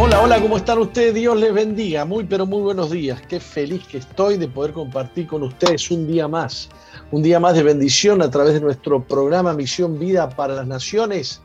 Hola, 0.00 0.22
hola, 0.22 0.40
¿cómo 0.40 0.56
están 0.56 0.78
ustedes? 0.78 1.12
Dios 1.12 1.36
les 1.40 1.52
bendiga. 1.52 2.04
Muy, 2.04 2.22
pero 2.22 2.46
muy 2.46 2.62
buenos 2.62 2.92
días. 2.92 3.20
Qué 3.22 3.40
feliz 3.40 3.84
que 3.88 3.98
estoy 3.98 4.36
de 4.36 4.46
poder 4.46 4.72
compartir 4.72 5.26
con 5.26 5.42
ustedes 5.42 5.90
un 5.90 6.06
día 6.06 6.28
más. 6.28 6.68
Un 7.10 7.20
día 7.20 7.40
más 7.40 7.56
de 7.56 7.64
bendición 7.64 8.22
a 8.22 8.30
través 8.30 8.54
de 8.54 8.60
nuestro 8.60 9.02
programa 9.02 9.54
Misión 9.54 9.98
Vida 9.98 10.28
para 10.28 10.54
las 10.54 10.68
Naciones 10.68 11.42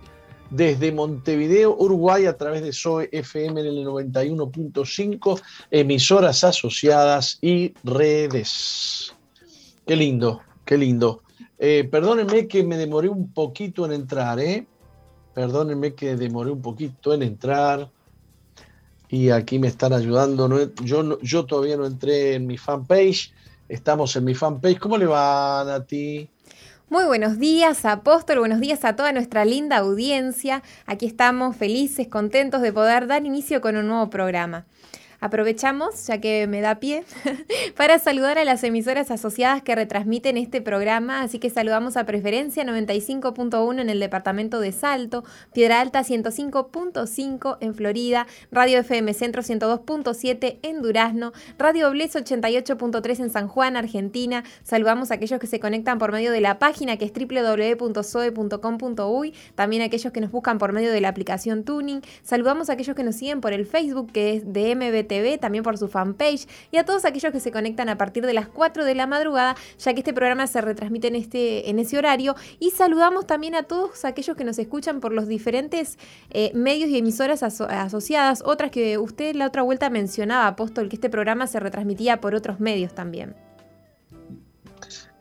desde 0.52 0.92
Montevideo, 0.92 1.76
Uruguay, 1.76 2.28
a 2.28 2.38
través 2.38 2.62
de 2.62 2.74
SOE 2.74 3.10
FM 3.12 3.60
en 3.60 3.66
el 3.66 3.86
91.5, 3.88 5.42
emisoras 5.72 6.44
asociadas 6.44 7.40
y 7.42 7.74
redes. 7.84 9.16
Qué 9.88 9.96
lindo, 9.96 10.42
qué 10.64 10.78
lindo. 10.78 11.24
Eh, 11.58 11.90
perdónenme 11.92 12.48
que 12.48 12.64
me 12.64 12.78
demoré 12.78 13.10
un 13.10 13.34
poquito 13.34 13.84
en 13.88 13.94
entrar, 13.94 14.40
¿eh? 14.40 14.68
Perdónenme 15.34 15.96
que 15.96 16.16
demoré 16.16 16.52
un 16.52 16.62
poquito 16.62 17.16
en 17.16 17.24
entrar 17.24 17.90
y 19.14 19.30
aquí 19.30 19.60
me 19.60 19.68
están 19.68 19.94
ayudando. 19.94 20.50
Yo, 20.84 21.20
yo 21.22 21.46
todavía 21.46 21.78
no 21.78 21.86
entré 21.86 22.34
en 22.34 22.48
mi 22.48 22.58
fanpage. 22.58 23.32
Estamos 23.70 24.16
en 24.16 24.24
mi 24.24 24.34
fanpage. 24.34 24.80
¿Cómo 24.80 24.98
le 24.98 25.06
van 25.06 25.70
a 25.70 25.86
ti? 25.86 26.28
Muy 26.90 27.06
buenos 27.06 27.38
días, 27.38 27.86
apóstol, 27.86 28.40
buenos 28.40 28.60
días 28.60 28.84
a 28.86 28.96
toda 28.96 29.12
nuestra 29.12 29.46
linda 29.46 29.78
audiencia. 29.78 30.64
Aquí 30.88 31.06
estamos 31.06 31.56
felices, 31.56 32.08
contentos 32.08 32.64
de 32.64 32.74
poder 32.74 33.06
dar 33.06 33.24
inicio 33.24 33.62
con 33.62 33.78
un 33.78 33.88
nuevo 33.88 34.10
programa. 34.10 34.66
Aprovechamos, 35.24 36.06
ya 36.06 36.20
que 36.20 36.48
me 36.48 36.60
da 36.60 36.82
pie, 36.82 37.06
para 37.78 37.98
saludar 37.98 38.38
a 38.38 38.44
las 38.44 38.62
emisoras 38.66 39.10
asociadas 39.10 39.64
que 39.64 39.74
retransmiten 39.74 40.36
este 40.36 40.62
programa, 40.62 41.22
así 41.22 41.40
que 41.40 41.50
saludamos 41.50 41.96
a 41.96 42.06
Preferencia 42.06 42.66
95.1 42.66 43.80
en 43.80 43.90
el 43.90 44.02
departamento 44.02 44.60
de 44.60 44.74
Salto, 44.74 45.24
Piedra 45.54 45.80
Alta 45.80 46.02
105.5 46.04 47.58
en 47.62 47.74
Florida, 47.74 48.28
Radio 48.52 48.80
FM 48.80 49.14
Centro 49.14 49.44
102.7 49.44 50.60
en 50.62 50.82
Durazno, 50.82 51.32
Radio 51.58 51.90
Bles 51.90 52.14
88.3 52.16 53.22
en 53.22 53.30
San 53.30 53.48
Juan, 53.48 53.78
Argentina. 53.78 54.44
Saludamos 54.64 55.10
a 55.12 55.14
aquellos 55.14 55.40
que 55.40 55.48
se 55.48 55.62
conectan 55.62 56.00
por 56.00 56.12
medio 56.12 56.34
de 56.34 56.42
la 56.42 56.60
página 56.60 56.98
que 56.98 57.06
es 57.06 57.14
www.soe.com.uy, 57.14 58.04
también 59.56 59.84
a 59.84 59.86
aquellos 59.86 60.12
que 60.12 60.20
nos 60.20 60.32
buscan 60.32 60.58
por 60.58 60.74
medio 60.74 60.92
de 60.92 61.00
la 61.00 61.08
aplicación 61.08 61.64
Tuning. 61.64 62.02
Saludamos 62.24 62.70
a 62.70 62.74
aquellos 62.74 62.98
que 62.98 63.06
nos 63.06 63.16
siguen 63.16 63.40
por 63.40 63.54
el 63.54 63.66
Facebook 63.66 64.12
que 64.12 64.34
es 64.36 64.52
de 64.52 64.76
también 65.40 65.64
por 65.64 65.78
su 65.78 65.88
fanpage 65.88 66.48
y 66.72 66.78
a 66.78 66.86
todos 66.86 67.06
aquellos 67.06 67.32
que 67.32 67.40
se 67.40 67.52
conectan 67.52 67.90
a 67.90 67.98
partir 67.98 68.26
de 68.26 68.34
las 68.34 68.48
4 68.48 68.84
de 68.86 68.96
la 68.96 69.08
madrugada, 69.08 69.56
ya 69.78 69.94
que 69.94 70.00
este 70.00 70.14
programa 70.14 70.48
se 70.48 70.62
retransmite 70.62 71.08
en, 71.08 71.16
este, 71.16 71.70
en 71.70 71.80
ese 71.80 71.98
horario. 71.98 72.36
Y 72.60 72.72
saludamos 72.72 73.28
también 73.28 73.56
a 73.56 73.64
todos 73.64 74.06
aquellos 74.06 74.36
que 74.36 74.44
nos 74.44 74.58
escuchan 74.60 75.00
por 75.00 75.14
los 75.14 75.28
diferentes 75.28 75.98
eh, 76.32 76.52
medios 76.54 76.90
y 76.90 76.98
emisoras 76.98 77.44
asociadas, 77.44 78.44
otras 78.46 78.72
que 78.72 78.98
usted 78.98 79.36
la 79.36 79.48
otra 79.48 79.62
vuelta 79.62 79.90
mencionaba, 79.90 80.48
Apóstol, 80.48 80.90
que 80.90 80.96
este 80.96 81.10
programa 81.10 81.48
se 81.48 81.60
retransmitía 81.60 82.20
por 82.20 82.36
otros 82.36 82.60
medios 82.60 82.94
también. 82.94 83.36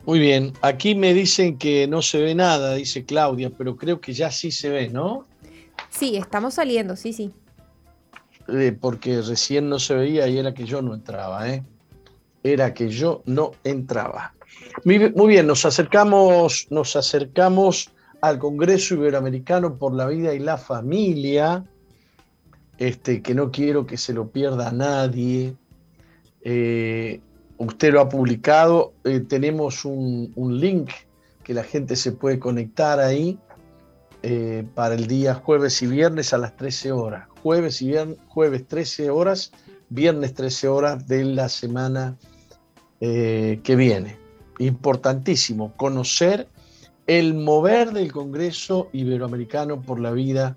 Muy 0.05 0.19
bien, 0.19 0.51
aquí 0.61 0.95
me 0.95 1.13
dicen 1.13 1.57
que 1.57 1.87
no 1.87 2.01
se 2.01 2.21
ve 2.21 2.35
nada, 2.35 2.73
dice 2.75 3.05
Claudia, 3.05 3.51
pero 3.57 3.77
creo 3.77 4.01
que 4.01 4.11
ya 4.11 4.31
sí 4.31 4.51
se 4.51 4.69
ve, 4.69 4.89
¿no? 4.89 5.25
Sí, 5.89 6.17
estamos 6.17 6.55
saliendo, 6.55 6.97
sí, 6.97 7.13
sí. 7.13 7.31
Eh, 8.47 8.77
porque 8.79 9.21
recién 9.21 9.69
no 9.69 9.79
se 9.79 9.95
veía 9.95 10.27
y 10.27 10.37
era 10.37 10.53
que 10.53 10.65
yo 10.65 10.81
no 10.81 10.93
entraba, 10.93 11.49
¿eh? 11.49 11.63
Era 12.43 12.73
que 12.73 12.89
yo 12.89 13.21
no 13.25 13.51
entraba. 13.63 14.33
Muy 14.83 14.97
bien, 15.27 15.47
nos 15.47 15.65
acercamos, 15.65 16.67
nos 16.69 16.95
acercamos 16.95 17.89
al 18.21 18.39
Congreso 18.39 18.95
Iberoamericano 18.95 19.77
por 19.77 19.93
la 19.93 20.07
Vida 20.07 20.33
y 20.33 20.39
la 20.39 20.57
Familia, 20.57 21.63
este, 22.77 23.21
que 23.21 23.33
no 23.33 23.49
quiero 23.49 23.85
que 23.85 23.97
se 23.97 24.13
lo 24.13 24.27
pierda 24.27 24.71
nadie. 24.71 25.55
Eh, 26.41 27.21
usted 27.57 27.93
lo 27.93 28.01
ha 28.01 28.09
publicado, 28.09 28.93
eh, 29.05 29.21
tenemos 29.21 29.85
un, 29.85 30.33
link 30.35 30.89
que 31.43 31.53
la 31.53 31.63
gente 31.63 31.95
se 31.95 32.11
puede 32.11 32.39
conectar 32.39 32.99
ahí 32.99 33.37
para 34.73 34.95
el 34.95 35.07
día 35.07 35.33
jueves 35.35 35.81
y 35.81 35.87
viernes 35.87 36.33
a 36.33 36.37
las 36.37 36.55
13 36.55 36.93
horas 36.93 37.27
jueves 37.43 37.81
y 37.81 37.87
viernes, 37.87 38.17
jueves 38.29 38.65
13 38.67 39.09
horas, 39.09 39.51
viernes 39.89 40.33
13 40.33 40.69
horas 40.69 41.07
de 41.09 41.25
la 41.25 41.49
semana 41.49 42.15
eh, 43.01 43.59
que 43.63 43.75
viene. 43.75 44.17
Importantísimo, 44.59 45.73
conocer 45.75 46.47
el 47.05 47.33
mover 47.33 47.91
del 47.91 48.13
Congreso 48.13 48.87
Iberoamericano 48.93 49.81
por 49.81 49.99
la 49.99 50.11
Vida 50.11 50.55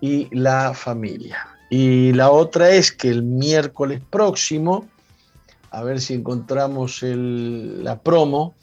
y 0.00 0.28
la 0.30 0.74
Familia. 0.74 1.48
Y 1.70 2.12
la 2.12 2.30
otra 2.30 2.70
es 2.70 2.92
que 2.92 3.08
el 3.08 3.24
miércoles 3.24 4.00
próximo, 4.08 4.86
a 5.72 5.82
ver 5.82 6.00
si 6.00 6.14
encontramos 6.14 7.02
la 7.02 7.98
promo, 8.00 8.54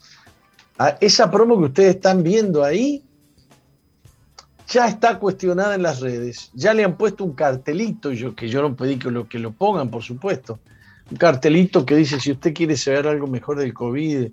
ah, 0.78 0.96
esa 1.02 1.30
promo 1.30 1.58
que 1.58 1.64
ustedes 1.64 1.96
están 1.96 2.22
viendo 2.22 2.64
ahí, 2.64 3.04
ya 4.70 4.86
está 4.86 5.18
cuestionada 5.18 5.74
en 5.74 5.82
las 5.82 6.00
redes. 6.00 6.50
Ya 6.54 6.72
le 6.72 6.84
han 6.84 6.96
puesto 6.96 7.24
un 7.24 7.32
cartelito, 7.32 8.12
yo, 8.12 8.34
que 8.34 8.48
yo 8.48 8.62
no 8.62 8.76
pedí 8.76 8.96
que 8.98 9.10
lo, 9.10 9.28
que 9.28 9.38
lo 9.38 9.50
pongan, 9.50 9.90
por 9.90 10.02
supuesto. 10.02 10.60
Un 11.10 11.16
cartelito 11.16 11.84
que 11.84 11.96
dice, 11.96 12.20
si 12.20 12.30
usted 12.30 12.54
quiere 12.54 12.76
saber 12.76 13.08
algo 13.08 13.26
mejor 13.26 13.58
del 13.58 13.74
COVID, 13.74 14.28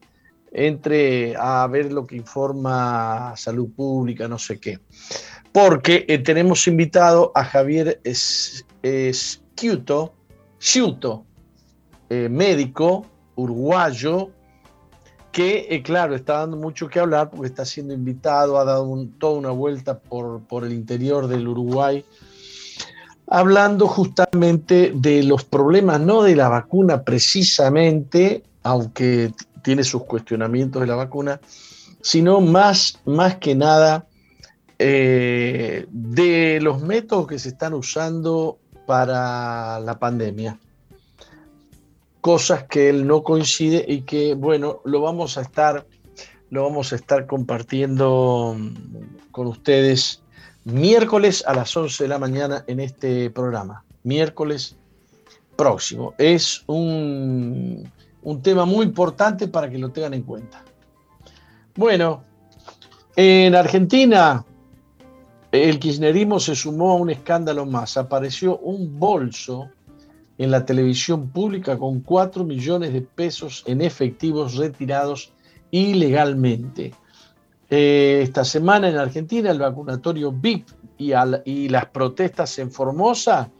entre 0.51 1.35
a 1.35 1.67
ver 1.67 1.91
lo 1.91 2.05
que 2.05 2.15
informa 2.15 3.33
Salud 3.35 3.69
Pública, 3.75 4.27
no 4.27 4.37
sé 4.37 4.59
qué. 4.59 4.79
Porque 5.51 6.05
eh, 6.07 6.19
tenemos 6.19 6.67
invitado 6.67 7.31
a 7.33 7.43
Javier 7.43 7.99
Sciuto, 9.11 10.13
eh, 12.09 12.29
médico 12.29 13.07
uruguayo, 13.35 14.31
que, 15.37 15.67
eh, 15.69 15.83
claro, 15.83 16.15
está 16.15 16.39
dando 16.39 16.57
mucho 16.57 16.89
que 16.89 16.99
hablar 16.99 17.29
porque 17.29 17.45
está 17.45 17.63
siendo 17.63 17.93
invitado, 17.93 18.57
ha 18.57 18.65
dado 18.65 19.07
toda 19.19 19.37
una 19.37 19.51
vuelta 19.51 19.99
por, 19.99 20.41
por 20.41 20.65
el 20.65 20.73
interior 20.73 21.27
del 21.27 21.47
Uruguay, 21.47 22.03
hablando 23.27 23.85
justamente 23.85 24.93
de 24.95 25.21
los 25.21 25.43
problemas, 25.43 26.01
no 26.01 26.23
de 26.23 26.35
la 26.35 26.49
vacuna 26.49 27.03
precisamente, 27.03 28.41
aunque 28.63 29.31
tiene 29.61 29.83
sus 29.83 30.05
cuestionamientos 30.05 30.81
de 30.81 30.87
la 30.87 30.95
vacuna, 30.95 31.39
sino 32.01 32.41
más, 32.41 32.99
más 33.05 33.35
que 33.35 33.53
nada 33.53 34.07
eh, 34.79 35.85
de 35.91 36.59
los 36.63 36.81
métodos 36.81 37.27
que 37.27 37.37
se 37.37 37.49
están 37.49 37.75
usando 37.75 38.57
para 38.87 39.79
la 39.81 39.99
pandemia 39.99 40.57
cosas 42.27 42.65
que 42.65 42.89
él 42.89 43.07
no 43.07 43.23
coincide 43.23 43.85
y 43.87 44.01
que, 44.01 44.33
bueno, 44.33 44.81
lo 44.83 44.99
vamos 44.99 45.37
a 45.37 45.41
estar, 45.43 45.87
lo 46.49 46.63
vamos 46.63 46.91
a 46.91 46.97
estar 46.97 47.25
compartiendo 47.25 48.53
mm, 48.59 49.31
con 49.31 49.47
ustedes 49.47 50.21
miércoles 50.65 51.41
a 51.47 51.53
las 51.53 51.77
11 51.77 52.03
de 52.03 52.09
la 52.09 52.19
mañana 52.19 52.65
en 52.67 52.81
este 52.81 53.29
programa. 53.29 53.85
Miércoles 54.03 54.75
próximo. 55.55 56.15
Es 56.17 56.65
un, 56.67 57.89
un 58.23 58.41
tema 58.41 58.65
muy 58.65 58.85
importante 58.85 59.47
para 59.47 59.69
que 59.69 59.77
lo 59.77 59.91
tengan 59.91 60.15
en 60.15 60.23
cuenta. 60.23 60.61
Bueno, 61.77 62.23
en 63.15 63.55
Argentina 63.55 64.43
el 65.53 65.79
kirchnerismo 65.79 66.41
se 66.41 66.55
sumó 66.55 66.91
a 66.91 66.95
un 66.95 67.09
escándalo 67.09 67.65
más. 67.65 67.95
Apareció 67.95 68.57
un 68.57 68.99
bolso 68.99 69.69
en 70.37 70.51
la 70.51 70.65
televisión 70.65 71.29
pública 71.29 71.77
con 71.77 72.01
4 72.01 72.43
millones 72.43 72.93
de 72.93 73.01
pesos 73.01 73.63
en 73.65 73.81
efectivos 73.81 74.55
retirados 74.55 75.33
ilegalmente. 75.71 76.93
Eh, 77.69 78.21
esta 78.23 78.45
semana 78.45 78.89
en 78.89 78.97
Argentina 78.97 79.51
el 79.51 79.59
vacunatorio 79.59 80.31
VIP 80.31 80.69
y, 80.97 81.69
las 81.69 81.85
protestas 81.87 82.57
en 82.59 82.71
Formosa, 82.71 83.51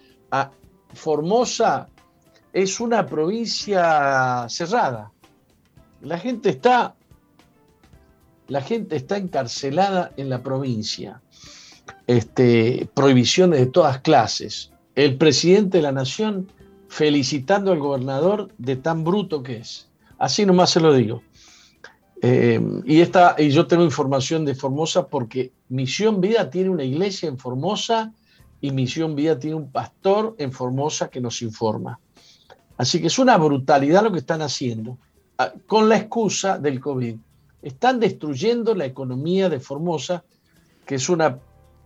Formosa 0.94 1.89
es 2.53 2.79
una 2.79 3.06
provincia 3.06 4.47
cerrada. 4.50 5.12
La 6.01 6.18
gente 6.18 6.50
está, 6.50 6.95
la 8.47 8.62
gente 8.62 8.95
está 8.95 9.18
encarcelada 9.18 10.12
en 10.18 10.29
la 10.29 10.41
provincia. 10.41 11.21
Este, 12.07 12.89
prohibiciones 12.94 13.59
de 13.59 13.65
todas 13.68 14.00
clases. 14.00 14.71
El 14.95 15.18
presidente 15.18 15.77
de 15.77 15.83
la 15.83 15.91
nación 15.91 16.47
felicitando 16.89 17.72
al 17.72 17.80
gobernador 17.80 18.50
de 18.57 18.75
tan 18.75 19.04
bruto 19.04 19.44
que 19.44 19.57
es. 19.57 19.89
Así 20.18 20.45
nomás 20.45 20.72
se 20.72 20.80
lo 20.80 20.94
digo. 20.94 21.22
Eh, 22.22 22.60
y, 22.86 23.01
esta, 23.01 23.36
y 23.38 23.50
yo 23.50 23.68
tengo 23.68 23.84
información 23.84 24.44
de 24.45 24.56
Formosa 24.56 25.07
porque 25.07 25.51
Misión 25.69 26.19
Vida 26.19 26.50
tiene 26.50 26.69
una 26.69 26.84
iglesia 26.84 27.30
en 27.30 27.38
Formosa 27.38 28.13
y 28.60 28.72
Misión 28.72 29.16
Vida 29.16 29.38
tiene 29.38 29.56
un 29.56 29.72
pastor 29.72 30.36
en 30.39 30.51
Formosa 30.51 31.10
que 31.10 31.22
nos 31.22 31.42
informa. 31.42 32.00
Así 32.78 33.00
que 33.00 33.07
es 33.07 33.19
una 33.19 33.38
brutalidad 33.38 34.04
lo 34.04 34.12
que 34.12 34.19
están 34.19 34.42
haciendo 34.42 34.98
ah, 35.38 35.54
con 35.68 35.89
la 35.89 35.98
excusa 35.98 36.57
del 36.57 36.80
COVID. 36.80 37.16
Están 37.62 38.00
destruyendo 38.00 38.74
la 38.74 38.86
economía 38.86 39.50
de 39.50 39.60
Formosa, 39.60 40.24
que 40.86 40.95
es 40.95 41.10
una 41.10 41.39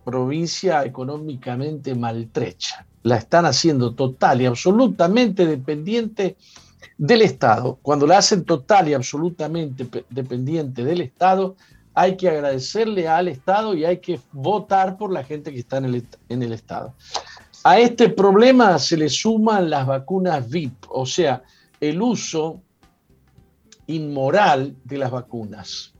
provincia 0.04 0.84
económicamente 0.84 1.94
maltrecha 1.94 2.86
la 3.02 3.16
están 3.16 3.46
haciendo 3.46 3.94
total 3.94 4.42
y 4.42 4.46
absolutamente 4.46 5.46
dependiente 5.46 6.36
del 6.98 7.22
Estado. 7.22 7.78
Cuando 7.82 8.06
la 8.06 8.18
hacen 8.18 8.44
total 8.44 8.88
y 8.88 8.94
absolutamente 8.94 9.86
dependiente 10.10 10.84
del 10.84 11.00
Estado, 11.00 11.56
hay 11.94 12.16
que 12.16 12.28
agradecerle 12.28 13.08
al 13.08 13.28
Estado 13.28 13.74
y 13.74 13.84
hay 13.84 13.98
que 13.98 14.20
votar 14.32 14.96
por 14.96 15.12
la 15.12 15.24
gente 15.24 15.52
que 15.52 15.58
está 15.58 15.78
en 15.78 15.86
el, 15.86 16.06
en 16.28 16.42
el 16.42 16.52
Estado. 16.52 16.94
A 17.64 17.78
este 17.78 18.08
problema 18.08 18.78
se 18.78 18.96
le 18.96 19.08
suman 19.08 19.70
las 19.70 19.86
vacunas 19.86 20.48
VIP, 20.48 20.86
o 20.88 21.06
sea, 21.06 21.42
el 21.80 22.00
uso 22.00 22.60
inmoral 23.86 24.76
de 24.84 24.98
las 24.98 25.10
vacunas. 25.10 25.92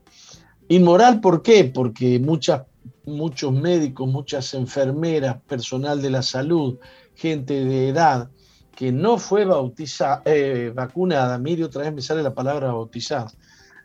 Inmoral, 0.68 1.20
¿por 1.20 1.42
qué? 1.42 1.64
Porque 1.64 2.18
muchas, 2.18 2.62
muchos 3.04 3.52
médicos, 3.52 4.08
muchas 4.08 4.54
enfermeras, 4.54 5.36
personal 5.46 6.00
de 6.00 6.10
la 6.10 6.22
salud, 6.22 6.78
gente 7.14 7.64
de 7.64 7.88
edad 7.88 8.30
que 8.74 8.90
no 8.90 9.18
fue 9.18 9.44
bautizada, 9.44 10.22
eh, 10.24 10.72
vacunada, 10.74 11.38
mire 11.38 11.64
otra 11.64 11.82
vez 11.82 11.92
me 11.92 12.02
sale 12.02 12.22
la 12.22 12.34
palabra 12.34 12.72
bautizada, 12.72 13.30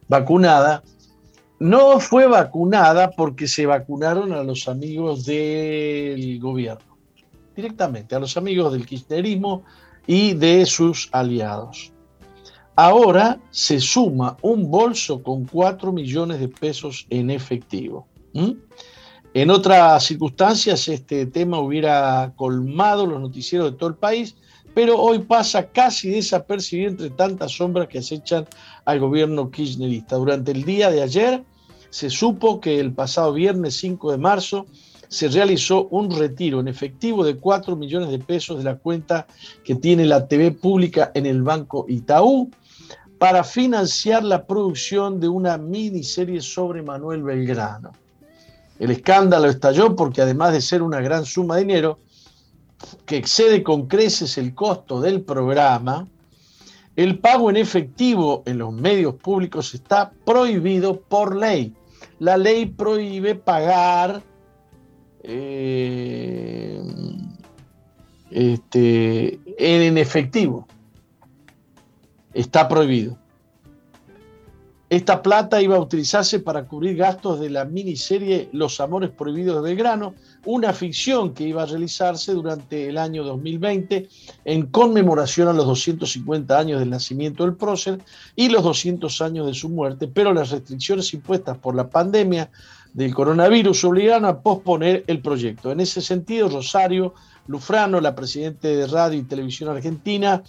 vacunada, 0.08 0.84
no 1.60 2.00
fue 2.00 2.28
vacunada 2.28 3.12
porque 3.12 3.48
se 3.48 3.66
vacunaron 3.66 4.32
a 4.34 4.44
los 4.44 4.68
amigos 4.68 5.26
del 5.26 6.40
gobierno, 6.40 6.98
directamente, 7.56 8.16
a 8.16 8.20
los 8.20 8.38
amigos 8.38 8.72
del 8.74 8.86
kirchnerismo 8.86 9.64
y 10.06 10.34
de 10.34 10.66
sus 10.66 11.10
aliados. 11.12 11.92
Ahora 12.76 13.40
se 13.50 13.80
suma 13.80 14.38
un 14.44 14.70
bolso 14.70 15.24
con 15.24 15.46
4 15.46 15.92
millones 15.92 16.40
de 16.40 16.48
pesos 16.48 17.08
en 17.10 17.32
efectivo. 17.32 18.08
En 19.38 19.52
otras 19.52 20.04
circunstancias 20.04 20.88
este 20.88 21.28
tema 21.28 21.60
hubiera 21.60 22.34
colmado 22.36 23.06
los 23.06 23.22
noticieros 23.22 23.72
de 23.72 23.78
todo 23.78 23.90
el 23.90 23.96
país, 23.96 24.36
pero 24.74 25.00
hoy 25.00 25.20
pasa 25.20 25.68
casi 25.68 26.10
desapercibido 26.10 26.90
entre 26.90 27.12
tantas 27.12 27.52
sombras 27.52 27.88
que 27.88 28.00
acechan 28.00 28.48
al 28.84 29.00
gobierno 29.00 29.52
kirchnerista. 29.52 30.16
Durante 30.16 30.54
el 30.54 30.66
día 30.66 30.90
de 30.90 31.04
ayer 31.04 31.44
se 31.92 32.10
supo 32.10 32.60
que 32.60 32.80
el 32.80 32.94
pasado 32.94 33.32
viernes 33.32 33.76
5 33.76 34.12
de 34.12 34.18
marzo 34.18 34.66
se 35.08 35.28
realizó 35.28 35.88
un 35.90 36.10
retiro 36.10 36.60
en 36.60 36.68
efectivo 36.68 37.24
de 37.24 37.38
4 37.38 37.76
millones 37.76 38.10
de 38.10 38.18
pesos 38.18 38.58
de 38.58 38.64
la 38.64 38.80
cuenta 38.80 39.28
que 39.64 39.76
tiene 39.76 40.06
la 40.06 40.28
TV 40.28 40.50
pública 40.50 41.12
en 41.14 41.28
el 41.28 41.44
Banco 41.44 41.86
Itaú 41.88 42.50
para 43.20 43.44
financiar 43.44 44.24
la 44.24 44.48
producción 44.48 45.20
de 45.20 45.28
una 45.28 45.60
miniserie 45.60 46.42
sobre 46.42 46.82
Manuel 46.82 47.22
Belgrano. 47.22 47.92
El 48.80 48.92
escándalo 48.92 49.48
estalló 49.48 49.96
porque 49.96 50.22
además 50.22 50.54
de 50.54 50.62
ser 50.62 50.82
una 50.82 51.02
gran 51.02 51.26
suma 51.26 51.56
de 51.56 51.62
dinero, 51.62 52.00
que 53.06 53.18
excede 53.18 53.64
con 53.64 53.88
creces 53.88 54.38
el 54.38 54.54
costo 54.54 55.02
del 55.02 55.22
programa, 55.22 56.08
el 56.96 57.20
pago 57.20 57.50
en 57.50 57.58
efectivo 57.58 58.44
en 58.46 58.60
los 58.60 58.74
medios 58.74 59.16
públicos 59.16 59.74
está 59.74 60.12
prohibido 60.26 61.00
por 61.00 61.36
ley. 61.36 61.76
La 62.20 62.38
ley 62.38 62.66
prohíbe 62.66 63.36
pagar 63.36 64.24
eh, 65.24 66.82
este, 68.32 69.40
en 69.58 69.98
efectivo 69.98 70.68
está 72.34 72.68
prohibido. 72.68 73.18
Esta 74.90 75.22
plata 75.22 75.62
iba 75.62 75.76
a 75.76 75.82
utilizarse 75.82 76.40
para 76.40 76.64
cubrir 76.64 76.96
gastos 76.96 77.42
de 77.42 77.50
la 77.50 77.66
miniserie 77.66 78.48
Los 78.54 78.80
Amores 78.80 79.10
Prohibidos 79.10 79.58
de 79.58 79.70
Belgrano, 79.70 80.14
una 80.46 80.72
ficción 80.72 81.34
que 81.34 81.44
iba 81.44 81.64
a 81.64 81.66
realizarse 81.66 82.32
durante 82.32 82.88
el 82.88 82.98
año 82.98 83.26
2020 83.26 84.08
en 84.46 84.68
conmemoración 84.68 85.50
a 85.50 85.54
los 85.54 85.66
250 85.66 86.58
años 86.58 86.80
del 86.80 86.90
nacimiento 86.90 87.44
del 87.44 87.56
prócer 87.56 88.00
y 88.34 88.48
los 88.48 88.64
200 88.64 89.22
años 89.22 89.46
de 89.46 89.54
su 89.54 89.68
muerte, 89.68 90.08
pero 90.08 90.34
las 90.34 90.52
restricciones 90.52 91.14
impuestas 91.14 91.58
por 91.58 91.76
la 91.76 91.90
pandemia 91.90 92.50
del 92.94 93.14
coronavirus 93.14 93.84
obligaron 93.84 94.24
a 94.24 94.40
posponer 94.40 95.04
el 95.08 95.22
proyecto. 95.22 95.70
En 95.70 95.82
ese 95.82 96.00
sentido, 96.00 96.48
Rosario 96.48 97.14
Lufrano, 97.48 98.00
la 98.00 98.16
presidenta 98.16 98.70
de 98.70 98.88
Radio 98.88 99.20
y 99.20 99.24
Televisión 99.24 99.70
Argentina, 99.70 100.42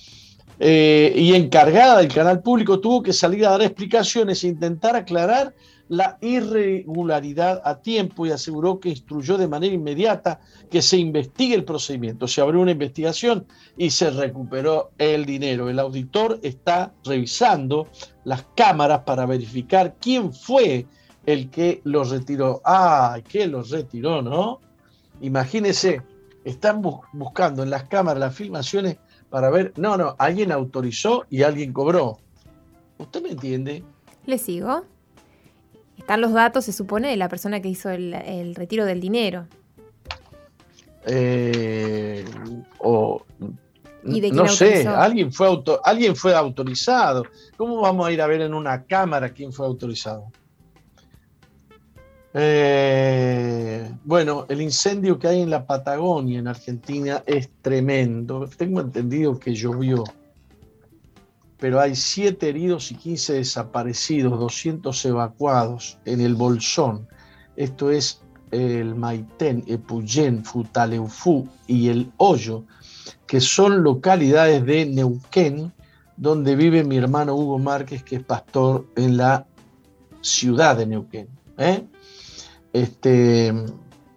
eh, 0.60 1.12
y 1.16 1.34
encargada 1.34 1.98
del 1.98 2.12
canal 2.12 2.42
público 2.42 2.80
tuvo 2.80 3.02
que 3.02 3.12
salir 3.12 3.46
a 3.46 3.50
dar 3.50 3.62
explicaciones 3.62 4.42
e 4.42 4.48
intentar 4.48 4.96
aclarar 4.96 5.54
la 5.88 6.18
irregularidad 6.20 7.62
a 7.64 7.80
tiempo 7.80 8.26
y 8.26 8.30
aseguró 8.30 8.78
que 8.78 8.90
instruyó 8.90 9.38
de 9.38 9.48
manera 9.48 9.74
inmediata 9.74 10.40
que 10.70 10.82
se 10.82 10.98
investigue 10.98 11.54
el 11.54 11.64
procedimiento. 11.64 12.28
Se 12.28 12.40
abrió 12.40 12.60
una 12.60 12.72
investigación 12.72 13.46
y 13.76 13.90
se 13.90 14.10
recuperó 14.10 14.90
el 14.98 15.24
dinero. 15.24 15.70
El 15.70 15.78
auditor 15.78 16.40
está 16.42 16.92
revisando 17.04 17.88
las 18.24 18.44
cámaras 18.54 19.00
para 19.06 19.24
verificar 19.24 19.96
quién 19.98 20.32
fue 20.32 20.86
el 21.24 21.50
que 21.50 21.80
los 21.84 22.10
retiró. 22.10 22.60
¡Ay, 22.64 23.22
que 23.22 23.46
los 23.46 23.70
retiró, 23.70 24.20
no! 24.20 24.60
Imagínense, 25.20 26.02
están 26.44 26.82
buscando 27.12 27.62
en 27.62 27.70
las 27.70 27.84
cámaras 27.84 28.20
las 28.20 28.34
filmaciones 28.34 28.98
para 29.30 29.50
ver, 29.50 29.72
no, 29.76 29.96
no, 29.96 30.16
alguien 30.18 30.52
autorizó 30.52 31.26
y 31.30 31.42
alguien 31.42 31.72
cobró. 31.72 32.18
¿Usted 32.98 33.22
me 33.22 33.30
entiende? 33.30 33.84
Le 34.26 34.38
sigo. 34.38 34.84
Están 35.98 36.20
los 36.20 36.32
datos, 36.32 36.64
se 36.64 36.72
supone, 36.72 37.08
de 37.08 37.16
la 37.16 37.28
persona 37.28 37.60
que 37.60 37.68
hizo 37.68 37.90
el, 37.90 38.54
retiro 38.54 38.84
del 38.84 39.00
dinero. 39.00 39.46
Eh, 41.06 42.24
o 42.78 43.22
no 44.02 44.48
sé, 44.48 44.86
alguien 44.86 45.32
fue, 45.32 45.46
auto, 45.46 45.80
alguien 45.84 46.16
fue 46.16 46.34
autorizado. 46.34 47.24
¿Cómo 47.56 47.80
vamos 47.80 48.06
a 48.06 48.12
ir 48.12 48.22
a 48.22 48.26
ver 48.26 48.40
en 48.40 48.54
una 48.54 48.84
cámara 48.84 49.30
quién 49.30 49.52
fue 49.52 49.66
autorizado? 49.66 50.30
Eh, 52.34 53.90
bueno, 54.04 54.44
el 54.48 54.60
incendio 54.60 55.18
que 55.18 55.28
hay 55.28 55.40
en 55.40 55.50
la 55.50 55.66
Patagonia, 55.66 56.38
en 56.38 56.48
Argentina, 56.48 57.22
es 57.26 57.48
tremendo. 57.62 58.48
Tengo 58.56 58.80
entendido 58.80 59.38
que 59.38 59.54
llovió, 59.54 60.04
pero 61.58 61.80
hay 61.80 61.96
siete 61.96 62.50
heridos 62.50 62.92
y 62.92 62.96
15 62.96 63.34
desaparecidos, 63.34 64.38
200 64.38 65.04
evacuados 65.06 65.98
en 66.04 66.20
el 66.20 66.34
Bolsón. 66.34 67.08
Esto 67.56 67.90
es 67.90 68.20
el 68.50 68.94
Maitén, 68.94 69.64
Epuyén, 69.66 70.44
Futaleufú 70.44 71.48
y 71.66 71.88
el 71.88 72.12
Hoyo, 72.18 72.64
que 73.26 73.40
son 73.40 73.82
localidades 73.82 74.64
de 74.64 74.86
Neuquén, 74.86 75.72
donde 76.16 76.56
vive 76.56 76.84
mi 76.84 76.96
hermano 76.96 77.34
Hugo 77.34 77.58
Márquez, 77.58 78.02
que 78.02 78.16
es 78.16 78.22
pastor 78.22 78.86
en 78.96 79.16
la 79.16 79.46
ciudad 80.20 80.76
de 80.76 80.86
Neuquén. 80.86 81.28
¿eh? 81.58 81.84
Este, 82.72 83.52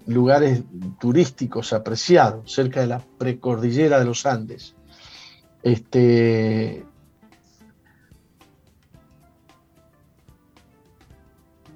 lugares 0.06 0.64
turísticos 1.00 1.74
apreciados, 1.74 2.52
cerca 2.52 2.82
de 2.82 2.88
la 2.88 3.00
precordillera 3.18 4.00
de 4.00 4.06
los 4.06 4.26
Andes. 4.26 4.76
Este, 5.64 6.84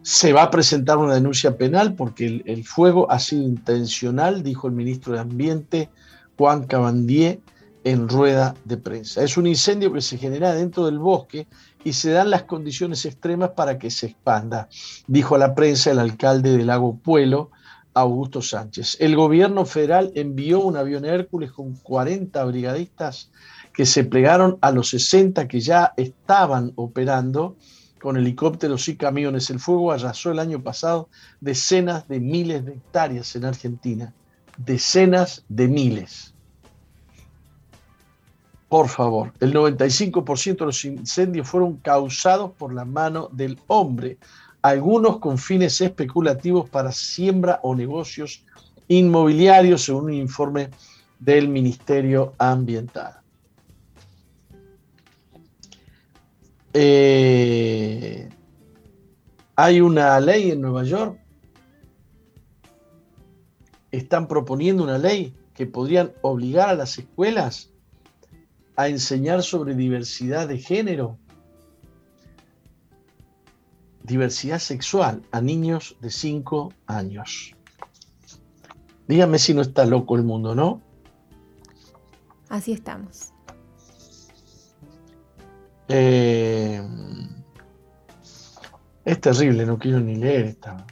se 0.01 0.34
va 0.34 0.44
a 0.44 0.51
presentar 0.51 0.98
una 0.98 1.15
denuncia 1.15 1.58
penal 1.58 1.96
porque 1.96 2.25
el, 2.27 2.44
el, 2.46 2.63
fuego 2.63 3.12
ha 3.12 3.20
sido 3.20 3.44
intencional, 3.44 4.44
dijo 4.44 4.67
el 4.67 4.74
ministro 4.74 5.13
de 5.13 5.20
Ambiente 5.20 5.89
Juan 6.38 6.65
Cabandier 6.65 7.39
en 7.84 8.10
rueda 8.10 8.55
de 8.65 8.77
prensa. 8.77 9.24
Es 9.24 9.38
un 9.38 9.48
incendio 9.48 9.94
que 9.94 10.01
se 10.01 10.17
genera 10.17 10.53
dentro 10.53 10.86
del 10.86 11.00
bosque 11.00 11.48
y 11.86 11.94
se 11.94 12.10
dan 12.10 12.32
las 12.32 12.44
condiciones 12.44 13.06
extremas 13.06 13.51
para 13.51 13.77
que 13.77 13.92
se 13.92 14.08
expanda, 14.08 14.68
dijo 15.08 15.36
a 15.36 15.38
la 15.38 15.54
prensa 15.54 15.92
el 15.92 16.00
alcalde 16.00 16.58
del 16.58 16.68
lago 16.68 16.98
Puelo, 16.98 17.51
Augusto 17.94 18.42
Sánchez. 18.42 18.98
El 19.00 19.15
gobierno 19.15 19.65
federal 19.65 20.12
envió 20.15 20.60
un 20.60 20.75
avión 20.75 21.06
Hércules 21.06 21.51
con 21.51 21.75
40 21.75 22.44
brigadistas 22.44 23.32
que 23.72 23.86
se 23.86 24.04
plegaron 24.04 24.58
a 24.62 24.72
los 24.72 24.89
60 24.89 25.48
que 25.48 25.62
ya 25.62 25.94
estaban 25.96 26.74
operando 26.75 27.56
con 28.01 28.18
helicópteros 28.18 28.89
y 28.89 28.98
camiones. 28.98 29.50
El 29.50 29.60
fuego 29.60 29.92
arrasó 29.92 30.32
el 30.32 30.39
año 30.39 30.62
pasado 30.63 31.10
decenas 31.39 32.08
de 32.08 32.20
miles 32.20 32.65
de 32.65 32.74
hectáreas 32.74 33.36
en 33.36 33.46
Argentina. 33.46 34.13
Decenas 34.58 35.46
de 35.50 35.68
miles. 35.68 36.35
Por 38.69 38.89
favor, 38.89 39.31
el 39.39 39.53
95% 39.53 40.57
de 40.57 40.65
los 40.65 40.86
incendios 40.86 41.48
fueron 41.48 41.77
causados 41.77 42.51
por 42.51 42.74
la 42.74 42.84
mano 42.84 43.29
del 43.31 43.60
hombre, 43.67 44.17
algunos 44.62 45.19
con 45.19 45.38
fines 45.38 45.79
especulativos 45.81 46.67
para 46.69 46.91
siembra 46.91 47.60
o 47.62 47.75
negocios 47.75 48.43
inmobiliarios, 48.88 49.84
según 49.84 50.05
un 50.05 50.13
informe 50.13 50.72
del 51.19 51.48
Ministerio 51.48 52.34
Ambiental. 52.39 53.19
Eh, 56.74 58.27
hay 59.55 59.79
una 59.79 60.19
ley 60.19 60.51
en 60.51 60.62
Nueva 60.62 60.84
York, 60.84 61.19
están 63.91 64.27
proponiendo 64.27 64.84
una 64.84 64.98
ley 64.98 65.34
que 65.53 65.67
podrían 65.67 66.12
obligar 66.22 66.69
a 66.69 66.75
las 66.75 66.98
escuelas 66.98 67.69
a 68.75 68.88
enseñar 68.88 69.44
sobre 69.44 69.75
diversidad 69.75 70.48
de 70.48 70.58
género, 70.58 71.17
diversidad 74.03 74.60
sexual 74.60 75.24
a 75.32 75.41
niños 75.41 75.98
de 76.01 76.12
5 76.12 76.74
años. 76.88 77.55
Dígame 79.08 79.39
si 79.39 79.53
no 79.53 79.62
está 79.62 79.86
loco 79.86 80.15
el 80.15 80.24
mundo, 80.24 80.55
¿no? 80.55 80.82
Así 82.50 82.74
estamos. 82.74 83.32
Eh, 85.88 86.82
es 89.03 89.22
terrible, 89.22 89.65
no 89.65 89.77
quiero 89.77 90.00
ni 90.00 90.15
leer 90.15 90.46
esta 90.46 90.86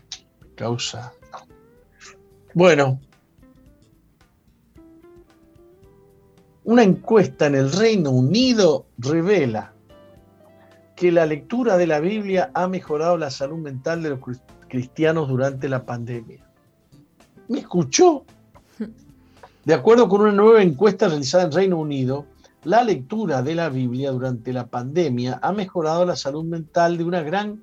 causa. 0.56 1.14
Bueno, 2.54 3.00
una 6.66 6.84
encuesta 6.84 7.48
en 7.48 7.56
el 7.56 7.72
Reino 7.72 8.12
Unido 8.12 8.86
revela 8.98 9.74
que 10.96 11.12
la 11.12 11.26
lectura 11.26 11.78
de 11.78 11.88
la 11.88 12.00
Biblia 12.00 12.52
ha 12.54 12.68
mejorado 12.68 13.18
la 13.18 13.30
salud 13.30 13.58
mental 13.58 14.04
de 14.04 14.10
los 14.12 14.20
cristianos 14.70 15.28
durante 15.28 15.68
la 15.68 15.86
pandemia. 15.86 16.46
¿Me 17.50 17.60
escuchó? 17.60 18.26
De 19.66 19.74
acuerdo 19.74 20.10
con 20.10 20.22
una 20.22 20.32
nueva 20.32 20.62
encuesta 20.62 21.08
realizada 21.08 21.46
en 21.46 21.52
Reino 21.52 21.78
Unido, 21.78 22.26
la 22.64 22.84
lectura 22.84 23.42
de 23.42 23.56
la 23.56 23.70
Biblia 23.70 24.12
durante 24.12 24.54
la 24.54 24.68
pandemia 24.68 25.40
ha 25.42 25.52
mejorado 25.52 26.06
la 26.06 26.16
salud 26.16 26.44
mental 26.44 26.98
de 26.98 27.04
una 27.04 27.22
gran 27.22 27.62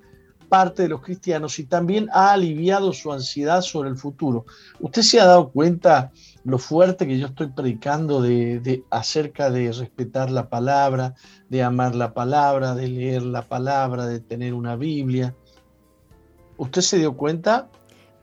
parte 0.49 0.83
de 0.83 0.89
los 0.89 1.01
cristianos 1.01 1.57
y 1.59 1.63
también 1.63 2.09
ha 2.11 2.33
aliviado 2.33 2.91
su 2.91 3.11
ansiedad 3.11 3.61
sobre 3.61 3.89
el 3.89 3.97
futuro. 3.97 4.45
¿Usted 4.79 5.01
se 5.01 5.19
ha 5.19 5.25
dado 5.25 5.49
cuenta 5.49 6.11
lo 6.43 6.57
fuerte 6.57 7.07
que 7.07 7.19
yo 7.19 7.27
estoy 7.27 7.47
predicando 7.47 8.21
de, 8.21 8.83
acerca 8.89 9.49
de 9.49 9.71
respetar 9.71 10.31
la 10.31 10.49
palabra, 10.49 11.15
de 11.49 11.63
amar 11.63 11.95
la 11.95 12.13
palabra, 12.13 12.73
de 12.75 12.87
leer 12.87 13.23
la 13.23 13.43
palabra, 13.43 14.05
de 14.07 14.19
tener 14.19 14.53
una 14.53 14.75
Biblia? 14.75 15.35
¿Usted 16.57 16.81
se 16.81 16.97
dio 16.97 17.15
cuenta? 17.15 17.69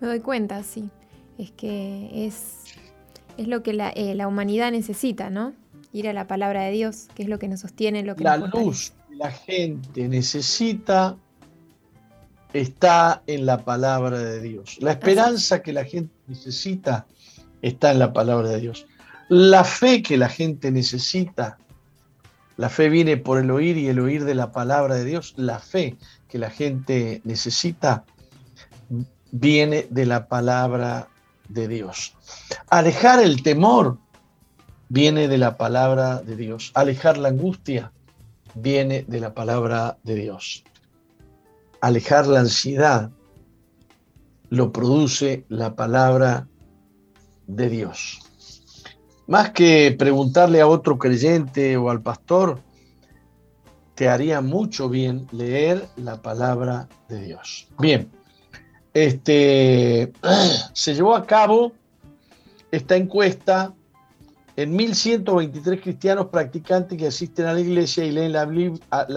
Me 0.00 0.08
doy 0.08 0.20
cuenta, 0.20 0.62
sí. 0.62 0.90
Es 1.38 1.50
que 1.52 2.26
es, 2.26 2.64
es 3.36 3.46
lo 3.46 3.62
que 3.62 3.72
la, 3.72 3.90
eh, 3.90 4.14
la 4.14 4.26
humanidad 4.26 4.72
necesita, 4.72 5.30
¿no? 5.30 5.54
ir 5.92 6.08
a 6.08 6.12
la 6.12 6.26
palabra 6.26 6.64
de 6.64 6.72
Dios, 6.72 7.08
que 7.14 7.22
es 7.22 7.28
lo 7.28 7.38
que 7.38 7.48
nos 7.48 7.60
sostiene, 7.60 8.02
lo 8.02 8.14
que 8.14 8.24
la 8.24 8.36
luz 8.36 8.92
que 9.08 9.16
la 9.16 9.30
gente 9.30 10.08
necesita 10.08 11.16
está 12.52 13.22
en 13.26 13.46
la 13.46 13.64
palabra 13.64 14.18
de 14.18 14.40
Dios. 14.40 14.78
La 14.80 14.92
esperanza 14.92 15.62
que 15.62 15.72
la 15.72 15.84
gente 15.84 16.12
necesita 16.26 17.06
está 17.62 17.90
en 17.90 17.98
la 17.98 18.12
palabra 18.12 18.48
de 18.48 18.60
Dios. 18.60 18.86
La 19.28 19.64
fe 19.64 20.02
que 20.02 20.16
la 20.16 20.28
gente 20.28 20.70
necesita, 20.70 21.58
la 22.56 22.68
fe 22.68 22.88
viene 22.88 23.16
por 23.16 23.38
el 23.38 23.50
oír 23.50 23.76
y 23.76 23.88
el 23.88 24.00
oír 24.00 24.24
de 24.24 24.34
la 24.34 24.52
palabra 24.52 24.94
de 24.94 25.04
Dios. 25.04 25.34
La 25.36 25.58
fe 25.58 25.96
que 26.28 26.38
la 26.38 26.50
gente 26.50 27.20
necesita 27.24 28.04
viene 29.30 29.86
de 29.90 30.06
la 30.06 30.28
palabra 30.28 31.08
de 31.48 31.68
Dios. 31.68 32.16
Alejar 32.70 33.22
el 33.22 33.42
temor 33.42 33.98
viene 34.88 35.28
de 35.28 35.38
la 35.38 35.56
palabra 35.56 36.22
de 36.22 36.36
Dios. 36.36 36.72
Alejar 36.74 37.18
la 37.18 37.28
angustia 37.28 37.92
viene 38.54 39.04
de 39.06 39.20
la 39.20 39.34
palabra 39.34 39.98
de 40.02 40.14
Dios. 40.14 40.64
Alejar 41.80 42.26
la 42.26 42.40
ansiedad 42.40 43.10
lo 44.50 44.72
produce 44.72 45.44
la 45.48 45.74
palabra 45.76 46.47
de 47.48 47.68
Dios. 47.68 48.20
Más 49.26 49.50
que 49.50 49.94
preguntarle 49.98 50.60
a 50.60 50.68
otro 50.68 50.96
creyente 50.98 51.76
o 51.76 51.90
al 51.90 52.00
pastor, 52.00 52.60
te 53.96 54.08
haría 54.08 54.40
mucho 54.40 54.88
bien 54.88 55.26
leer 55.32 55.88
la 55.96 56.22
palabra 56.22 56.88
de 57.08 57.20
Dios. 57.20 57.66
Bien, 57.78 58.08
este, 58.94 60.12
se 60.72 60.94
llevó 60.94 61.16
a 61.16 61.26
cabo 61.26 61.72
esta 62.70 62.96
encuesta 62.96 63.74
en 64.56 64.74
1123 64.76 65.80
cristianos 65.80 66.26
practicantes 66.26 66.98
que 66.98 67.06
asisten 67.06 67.46
a 67.46 67.52
la 67.52 67.60
iglesia 67.60 68.04
y 68.04 68.12
leen 68.12 68.32
la 68.32 68.44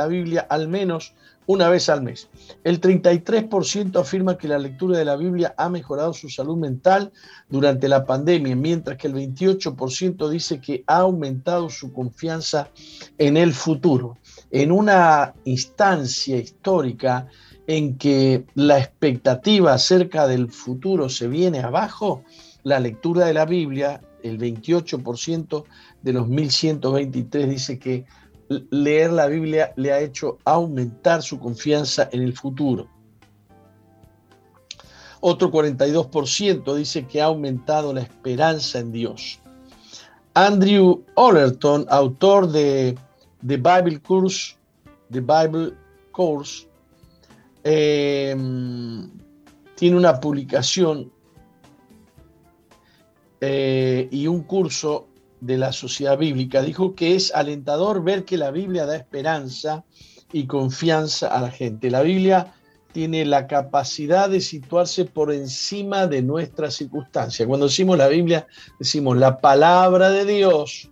Biblia, 0.08 0.48
al 0.50 0.68
menos 0.68 1.14
una 1.46 1.70
vez 1.70 1.90
al 1.90 2.02
mes. 2.02 2.30
El 2.64 2.80
33% 2.80 4.00
afirma 4.00 4.38
que 4.38 4.48
la 4.48 4.60
lectura 4.60 4.98
de 4.98 5.06
la 5.06 5.16
Biblia 5.16 5.54
ha 5.58 5.70
mejorado 5.70 6.14
su 6.14 6.30
salud 6.30 6.58
mental 6.58 7.12
durante 7.50 7.88
la 7.88 8.06
pandemia, 8.06 8.56
mientras 8.56 8.98
que 8.98 9.08
el 9.08 9.16
28% 9.16 10.30
dice 10.30 10.62
que 10.62 10.84
ha 10.88 10.98
aumentado 10.98 11.70
su 11.70 11.92
confianza 11.92 12.70
en 13.18 13.38
el 13.38 13.54
futuro. 13.54 14.18
En 14.52 14.72
una 14.72 15.34
instancia 15.46 16.38
histórica 16.38 17.28
en 17.68 17.98
que 17.98 18.46
la 18.56 18.80
expectativa 18.80 19.74
acerca 19.74 20.28
del 20.28 20.52
futuro 20.52 21.10
se 21.10 21.28
viene 21.28 21.60
abajo, 21.60 22.24
la 22.64 22.80
lectura 22.80 23.26
de 23.26 23.34
la 23.34 23.46
Biblia 23.46 24.02
el 24.24 24.38
28% 24.38 25.64
de 26.02 26.14
los 26.14 26.28
1123 26.28 27.50
dice 27.50 27.80
que 27.80 28.06
leer 28.70 29.12
la 29.12 29.27
Biblia 29.27 29.74
le 29.75 29.91
ha 29.93 30.00
hecho 30.00 30.38
aumentar 30.46 31.22
su 31.22 31.39
confianza 31.39 32.10
en 32.12 32.24
el 32.24 32.34
futuro. 32.34 32.88
Otro 35.22 35.51
42% 35.51 36.75
dice 36.75 37.05
que 37.05 37.22
ha 37.22 37.25
aumentado 37.25 37.93
la 37.93 38.01
esperanza 38.01 38.79
en 38.79 38.91
Dios. 38.91 39.39
Andrew 40.34 41.03
Ollerton, 41.15 41.86
autor 41.89 42.51
de 42.51 42.98
The 43.46 43.58
Bible 43.58 44.01
Course, 44.01 44.55
The 45.12 45.22
Bible 45.22 45.74
Course, 46.12 46.67
eh, 47.63 48.36
tiene 49.75 49.98
una 49.98 50.20
publicación 50.20 51.12
eh, 53.39 54.08
y 54.12 54.27
un 54.27 54.41
curso 54.43 55.08
de 55.42 55.58
la 55.58 55.74
sociedad 55.74 56.18
bíblica, 56.18 56.62
dijo 56.62 56.96
que 56.96 57.16
es 57.16 57.34
alentador 57.34 58.04
ver 58.04 58.24
que 58.24 58.38
la 58.38 58.52
Biblia 58.52 58.86
da 58.86 58.96
esperanza 58.96 59.84
y 60.32 60.46
confianza 60.46 61.28
a 61.28 61.42
la 61.42 61.52
gente. 61.52 61.92
La 61.92 62.02
Biblia 62.02 62.54
tiene 62.94 63.26
la 63.26 63.48
capacidad 63.48 64.30
de 64.30 64.42
situarse 64.42 65.06
por 65.06 65.34
encima 65.34 66.08
de 66.08 66.22
nuestras 66.22 66.76
circunstancias. 66.76 67.48
Cuando 67.48 67.68
decimos 67.68 67.98
la 67.98 68.08
Biblia, 68.08 68.48
decimos 68.80 69.18
la 69.18 69.40
palabra 69.40 70.10
de 70.10 70.26
Dios 70.26 70.90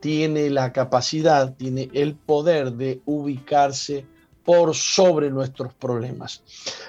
tiene 0.00 0.50
la 0.50 0.72
capacidad, 0.72 1.54
tiene 1.54 1.88
el 1.92 2.16
poder 2.16 2.72
de 2.72 3.00
ubicarse 3.04 4.04
por 4.44 4.74
sobre 4.74 5.30
nuestros 5.30 5.72
problemas. 5.74 6.42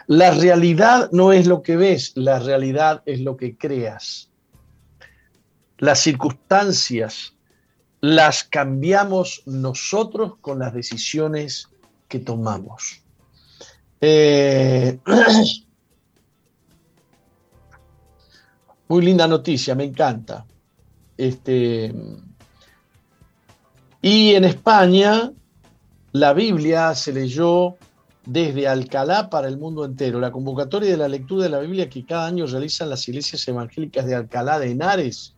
La 0.07 0.31
realidad 0.31 1.09
no 1.11 1.31
es 1.31 1.45
lo 1.45 1.61
que 1.61 1.77
ves, 1.77 2.13
la 2.15 2.39
realidad 2.39 3.03
es 3.05 3.19
lo 3.19 3.37
que 3.37 3.55
creas. 3.55 4.31
Las 5.77 5.99
circunstancias 5.99 7.33
las 8.01 8.43
cambiamos 8.43 9.43
nosotros 9.45 10.33
con 10.41 10.59
las 10.59 10.73
decisiones 10.73 11.69
que 12.09 12.19
tomamos. 12.19 13.01
Eh, 14.01 14.99
muy 18.89 19.05
linda 19.05 19.25
noticia, 19.25 19.73
me 19.73 19.85
encanta. 19.85 20.45
Este, 21.17 21.93
y 24.01 24.35
en 24.35 24.43
España 24.43 25.31
la 26.11 26.33
Biblia 26.33 26.93
se 26.95 27.13
leyó 27.13 27.77
desde 28.25 28.67
Alcalá 28.67 29.29
para 29.29 29.47
el 29.47 29.57
mundo 29.57 29.85
entero. 29.85 30.19
La 30.19 30.31
convocatoria 30.31 30.91
de 30.91 30.97
la 30.97 31.07
lectura 31.07 31.43
de 31.43 31.49
la 31.49 31.59
Biblia 31.59 31.89
que 31.89 32.05
cada 32.05 32.27
año 32.27 32.45
realizan 32.45 32.89
las 32.89 33.07
iglesias 33.07 33.47
evangélicas 33.47 34.05
de 34.05 34.15
Alcalá 34.15 34.59
de 34.59 34.71
Henares 34.71 35.32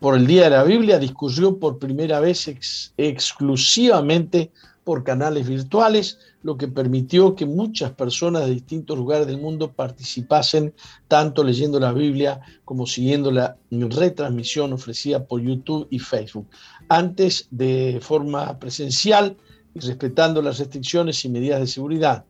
por 0.00 0.16
el 0.16 0.26
Día 0.26 0.44
de 0.44 0.50
la 0.50 0.64
Biblia 0.64 0.98
discurrió 0.98 1.58
por 1.58 1.78
primera 1.78 2.20
vez 2.20 2.48
exclusivamente 2.96 4.50
por 4.84 5.02
canales 5.02 5.48
virtuales, 5.48 6.18
lo 6.42 6.58
que 6.58 6.68
permitió 6.68 7.34
que 7.34 7.46
muchas 7.46 7.92
personas 7.92 8.44
de 8.44 8.52
distintos 8.52 8.98
lugares 8.98 9.26
del 9.26 9.40
mundo 9.40 9.72
participasen 9.72 10.74
tanto 11.08 11.42
leyendo 11.42 11.80
la 11.80 11.92
Biblia 11.92 12.40
como 12.66 12.86
siguiendo 12.86 13.30
la 13.30 13.56
retransmisión 13.70 14.74
ofrecida 14.74 15.24
por 15.24 15.40
YouTube 15.40 15.86
y 15.90 15.98
Facebook. 15.98 16.46
Antes 16.90 17.48
de 17.50 17.98
forma 18.02 18.58
presencial 18.58 19.36
y 19.74 19.80
respetando 19.80 20.42
las 20.42 20.58
restricciones 20.58 21.24
y 21.24 21.30
medidas 21.30 21.60
de 21.60 21.66
seguridad. 21.66 22.24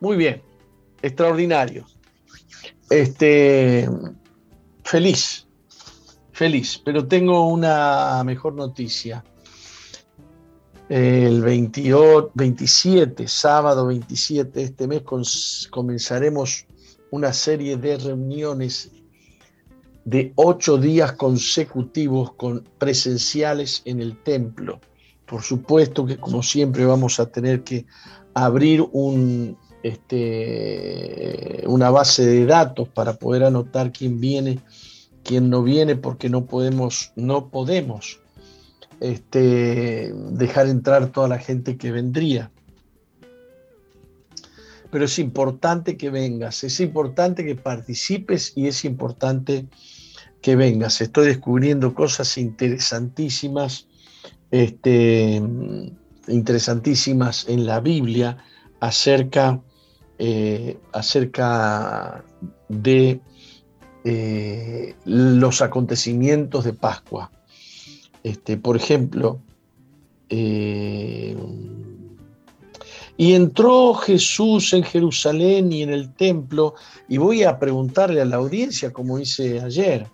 Muy 0.00 0.16
bien, 0.16 0.42
extraordinario. 1.00 1.86
Este, 2.90 3.88
feliz, 4.84 5.41
feliz, 6.42 6.82
pero 6.84 7.06
tengo 7.06 7.46
una 7.46 8.20
mejor 8.24 8.54
noticia. 8.54 9.22
El 10.88 11.40
28, 11.40 12.32
27, 12.34 13.28
sábado 13.28 13.86
27 13.86 14.50
de 14.50 14.64
este 14.64 14.88
mes, 14.88 15.02
comenzaremos 15.70 16.66
una 17.12 17.32
serie 17.32 17.76
de 17.76 17.96
reuniones 17.96 18.90
de 20.04 20.32
ocho 20.34 20.78
días 20.78 21.12
consecutivos 21.12 22.32
con 22.34 22.68
presenciales 22.76 23.82
en 23.84 24.00
el 24.00 24.20
templo. 24.20 24.80
Por 25.26 25.42
supuesto 25.42 26.04
que 26.04 26.16
como 26.16 26.42
siempre 26.42 26.84
vamos 26.84 27.20
a 27.20 27.26
tener 27.26 27.62
que 27.62 27.86
abrir 28.34 28.84
este, 29.84 31.62
una 31.68 31.90
base 31.90 32.26
de 32.26 32.46
datos 32.46 32.88
para 32.88 33.12
poder 33.12 33.44
anotar 33.44 33.92
quién 33.92 34.20
viene, 34.20 34.58
quién 35.24 35.50
no 35.50 35.62
viene, 35.62 35.96
porque 35.96 36.28
no 36.28 36.46
podemos, 36.46 37.12
no 37.16 37.48
podemos 37.50 38.20
este, 39.00 40.12
dejar 40.30 40.68
entrar 40.68 41.10
toda 41.10 41.28
la 41.28 41.38
gente 41.38 41.76
que 41.76 41.90
vendría. 41.90 42.50
Pero 44.90 45.06
es 45.06 45.18
importante 45.18 45.96
que 45.96 46.10
vengas, 46.10 46.64
es 46.64 46.78
importante 46.80 47.44
que 47.44 47.56
participes 47.56 48.52
y 48.54 48.66
es 48.66 48.84
importante 48.84 49.66
que 50.42 50.54
vengas. 50.54 51.00
Estoy 51.00 51.26
descubriendo 51.26 51.94
cosas 51.94 52.36
interesantísimas, 52.36 53.88
este, 54.50 55.42
interesantísimas 56.28 57.48
en 57.48 57.64
la 57.64 57.80
Biblia 57.80 58.36
acerca, 58.80 59.60
eh, 60.18 60.78
acerca 60.92 62.24
de 62.68 63.20
eh, 64.04 64.94
los 65.04 65.62
acontecimientos 65.62 66.64
de 66.64 66.72
Pascua. 66.72 67.30
Este, 68.22 68.56
por 68.56 68.76
ejemplo, 68.76 69.40
eh, 70.28 71.36
y 73.16 73.34
entró 73.34 73.94
Jesús 73.94 74.72
en 74.72 74.82
Jerusalén 74.82 75.72
y 75.72 75.82
en 75.82 75.90
el 75.90 76.12
templo, 76.14 76.74
y 77.08 77.18
voy 77.18 77.42
a 77.42 77.58
preguntarle 77.58 78.20
a 78.20 78.24
la 78.24 78.36
audiencia, 78.36 78.92
como 78.92 79.18
hice 79.18 79.60
ayer, 79.60 80.06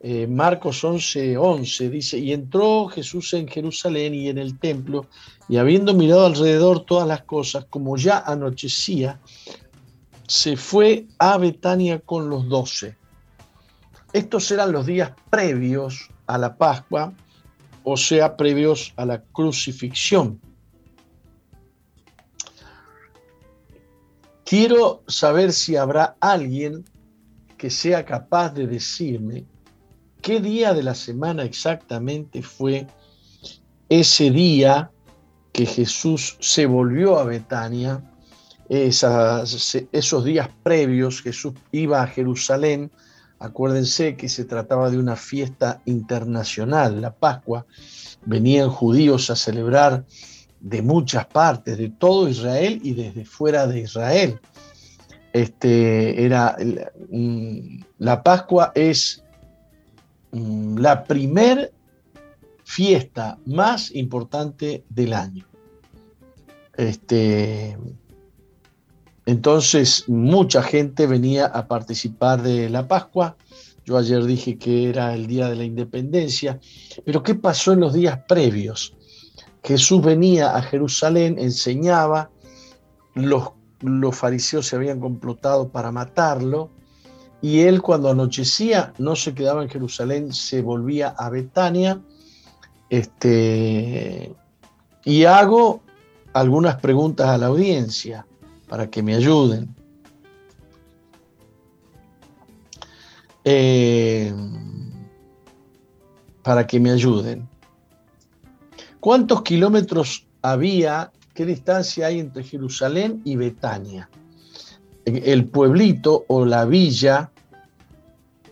eh, 0.00 0.26
Marcos 0.26 0.82
11, 0.82 1.36
11, 1.36 1.90
dice, 1.90 2.18
y 2.18 2.32
entró 2.32 2.86
Jesús 2.88 3.34
en 3.34 3.46
Jerusalén 3.46 4.14
y 4.14 4.28
en 4.28 4.38
el 4.38 4.58
templo, 4.58 5.06
y 5.48 5.58
habiendo 5.58 5.92
mirado 5.92 6.26
alrededor 6.26 6.86
todas 6.86 7.06
las 7.06 7.22
cosas, 7.22 7.66
como 7.68 7.96
ya 7.96 8.18
anochecía, 8.18 9.20
se 10.26 10.56
fue 10.56 11.06
a 11.18 11.36
Betania 11.36 11.98
con 11.98 12.30
los 12.30 12.48
doce. 12.48 12.96
Estos 14.12 14.50
eran 14.50 14.72
los 14.72 14.86
días 14.86 15.12
previos 15.30 16.10
a 16.26 16.36
la 16.36 16.56
Pascua, 16.56 17.12
o 17.84 17.96
sea, 17.96 18.36
previos 18.36 18.92
a 18.96 19.06
la 19.06 19.22
crucifixión. 19.22 20.40
Quiero 24.44 25.04
saber 25.06 25.52
si 25.52 25.76
habrá 25.76 26.16
alguien 26.20 26.84
que 27.56 27.70
sea 27.70 28.04
capaz 28.04 28.52
de 28.52 28.66
decirme 28.66 29.44
qué 30.22 30.40
día 30.40 30.74
de 30.74 30.82
la 30.82 30.94
semana 30.94 31.44
exactamente 31.44 32.42
fue 32.42 32.88
ese 33.88 34.30
día 34.30 34.90
que 35.52 35.66
Jesús 35.66 36.36
se 36.40 36.66
volvió 36.66 37.18
a 37.18 37.24
Betania, 37.24 38.02
esos 38.68 40.24
días 40.24 40.48
previos 40.62 41.22
Jesús 41.22 41.54
iba 41.70 42.02
a 42.02 42.06
Jerusalén 42.06 42.90
Acuérdense 43.40 44.16
que 44.16 44.28
se 44.28 44.44
trataba 44.44 44.90
de 44.90 44.98
una 44.98 45.16
fiesta 45.16 45.80
internacional, 45.86 47.00
la 47.00 47.14
Pascua. 47.14 47.64
Venían 48.26 48.68
judíos 48.68 49.30
a 49.30 49.36
celebrar 49.36 50.04
de 50.60 50.82
muchas 50.82 51.24
partes, 51.24 51.78
de 51.78 51.88
todo 51.88 52.28
Israel 52.28 52.80
y 52.82 52.92
desde 52.92 53.24
fuera 53.24 53.66
de 53.66 53.80
Israel. 53.80 54.38
Este, 55.32 56.22
era, 56.22 56.54
mm, 57.08 57.80
la 57.98 58.22
Pascua 58.22 58.72
es 58.74 59.24
mm, 60.32 60.76
la 60.76 61.04
primer 61.04 61.72
fiesta 62.64 63.38
más 63.46 63.90
importante 63.94 64.84
del 64.90 65.14
año. 65.14 65.46
Este, 66.76 67.78
entonces, 69.30 70.08
mucha 70.08 70.60
gente 70.60 71.06
venía 71.06 71.46
a 71.46 71.68
participar 71.68 72.42
de 72.42 72.68
la 72.68 72.88
Pascua. 72.88 73.36
Yo 73.84 73.96
ayer 73.96 74.24
dije 74.24 74.58
que 74.58 74.88
era 74.88 75.14
el 75.14 75.28
día 75.28 75.48
de 75.48 75.54
la 75.54 75.62
independencia, 75.62 76.58
pero 77.04 77.22
¿qué 77.22 77.36
pasó 77.36 77.72
en 77.72 77.78
los 77.78 77.92
días 77.92 78.18
previos? 78.26 78.92
Jesús 79.62 80.02
venía 80.02 80.56
a 80.56 80.62
Jerusalén, 80.62 81.36
enseñaba, 81.38 82.32
los, 83.14 83.52
fariseos 84.10 84.66
se 84.66 84.74
habían 84.74 84.98
complotado 84.98 85.68
para 85.68 85.92
matarlo, 85.92 86.68
y 87.40 87.60
él 87.60 87.82
cuando 87.82 88.10
anochecía 88.10 88.94
no 88.98 89.14
se 89.14 89.32
quedaba 89.32 89.62
en 89.62 89.68
Jerusalén, 89.68 90.32
se 90.32 90.60
volvía 90.60 91.10
a 91.10 91.30
Betania. 91.30 92.00
Este, 92.88 94.34
y 95.04 95.24
hago 95.24 95.82
algunas 96.32 96.80
preguntas 96.80 97.28
a 97.28 97.38
la 97.38 97.46
audiencia 97.46 98.26
para 98.70 98.88
que 98.88 99.02
me 99.02 99.16
ayuden. 99.16 99.74
Eh, 103.44 104.32
para 106.44 106.68
que 106.68 106.78
me 106.78 106.92
ayuden. 106.92 107.48
¿Cuántos 109.00 109.42
kilómetros 109.42 110.24
había, 110.42 111.10
qué 111.34 111.44
distancia 111.46 112.06
hay 112.06 112.20
entre 112.20 112.44
Jerusalén 112.44 113.20
y 113.24 113.34
Betania? 113.34 114.08
El 115.04 115.46
pueblito 115.46 116.24
o 116.28 116.44
la 116.44 116.64
villa 116.64 117.32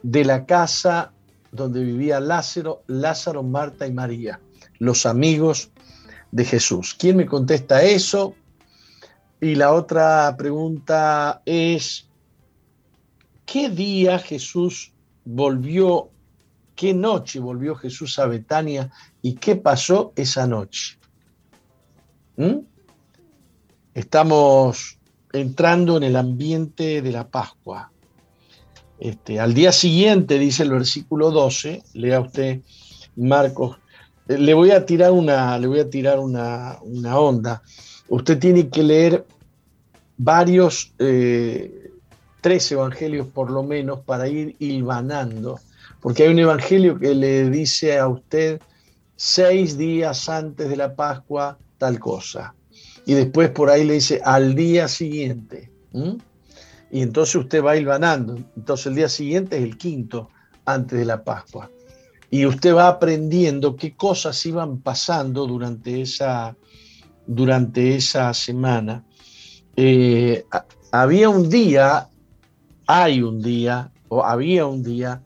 de 0.02 0.24
la 0.24 0.46
casa 0.46 1.12
donde 1.52 1.84
vivía 1.84 2.18
Lázaro, 2.18 2.82
Lázaro, 2.88 3.44
Marta 3.44 3.86
y 3.86 3.92
María, 3.92 4.40
los 4.80 5.06
amigos 5.06 5.70
de 6.32 6.44
Jesús. 6.44 6.96
¿Quién 6.98 7.18
me 7.18 7.26
contesta 7.26 7.84
eso? 7.84 8.34
Y 9.40 9.54
la 9.54 9.72
otra 9.72 10.34
pregunta 10.36 11.42
es, 11.44 12.08
¿qué 13.46 13.68
día 13.70 14.18
Jesús 14.18 14.92
volvió, 15.24 16.10
qué 16.74 16.92
noche 16.92 17.38
volvió 17.38 17.76
Jesús 17.76 18.18
a 18.18 18.26
Betania 18.26 18.90
y 19.22 19.34
qué 19.34 19.54
pasó 19.54 20.12
esa 20.16 20.46
noche? 20.46 20.98
¿Mm? 22.36 22.58
Estamos 23.94 24.98
entrando 25.32 25.96
en 25.96 26.02
el 26.02 26.16
ambiente 26.16 27.00
de 27.00 27.12
la 27.12 27.28
Pascua. 27.28 27.92
Este, 28.98 29.38
al 29.38 29.54
día 29.54 29.70
siguiente, 29.70 30.38
dice 30.38 30.64
el 30.64 30.72
versículo 30.72 31.30
12, 31.30 31.84
lea 31.94 32.20
usted 32.20 32.62
Marcos, 33.14 33.78
le 34.28 34.54
voy 34.54 34.70
a 34.70 34.84
tirar 34.84 35.12
una, 35.12 35.58
le 35.58 35.66
voy 35.66 35.80
a 35.80 35.88
tirar 35.88 36.18
una, 36.18 36.78
una 36.82 37.18
onda. 37.18 37.62
Usted 38.08 38.38
tiene 38.38 38.68
que 38.68 38.82
leer 38.82 39.24
varios, 40.18 40.92
eh, 40.98 41.90
tres 42.40 42.70
evangelios 42.70 43.26
por 43.26 43.50
lo 43.50 43.62
menos, 43.62 44.00
para 44.00 44.28
ir 44.28 44.54
hilvanando, 44.58 45.58
porque 46.00 46.24
hay 46.24 46.30
un 46.30 46.38
evangelio 46.38 46.98
que 46.98 47.14
le 47.14 47.48
dice 47.48 47.98
a 47.98 48.08
usted 48.08 48.60
seis 49.16 49.78
días 49.78 50.28
antes 50.28 50.68
de 50.68 50.76
la 50.76 50.94
Pascua 50.94 51.58
tal 51.78 51.98
cosa, 51.98 52.54
y 53.06 53.14
después 53.14 53.50
por 53.50 53.70
ahí 53.70 53.84
le 53.84 53.94
dice 53.94 54.20
al 54.24 54.54
día 54.54 54.88
siguiente, 54.88 55.70
y 56.90 57.02
entonces 57.02 57.34
usted 57.36 57.62
va 57.62 57.76
hilvanando, 57.76 58.36
entonces 58.56 58.86
el 58.86 58.94
día 58.94 59.08
siguiente 59.08 59.56
es 59.56 59.64
el 59.64 59.78
quinto 59.78 60.28
antes 60.64 60.98
de 60.98 61.04
la 61.04 61.24
Pascua. 61.24 61.70
Y 62.30 62.44
usted 62.44 62.74
va 62.74 62.88
aprendiendo 62.88 63.76
qué 63.76 63.94
cosas 63.94 64.44
iban 64.44 64.80
pasando 64.80 65.46
durante 65.46 66.02
esa, 66.02 66.56
durante 67.26 67.96
esa 67.96 68.34
semana, 68.34 69.04
eh, 69.76 70.44
había 70.92 71.28
un 71.28 71.48
día, 71.48 72.08
hay 72.86 73.22
un 73.22 73.40
día, 73.40 73.90
o 74.08 74.24
había 74.24 74.66
un 74.66 74.82
día, 74.82 75.22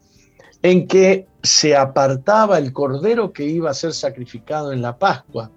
en 0.63 0.87
que 0.87 1.27
se 1.43 1.77
apartaba 1.77 2.59
el 2.59 2.73
cordero 2.73 3.33
que 3.33 3.45
iba 3.45 3.71
a 3.71 3.75
ser 3.75 3.93
sacrificado 3.93 4.73
en 4.73 4.83
la 4.83 4.97
Pascua. 4.99 5.51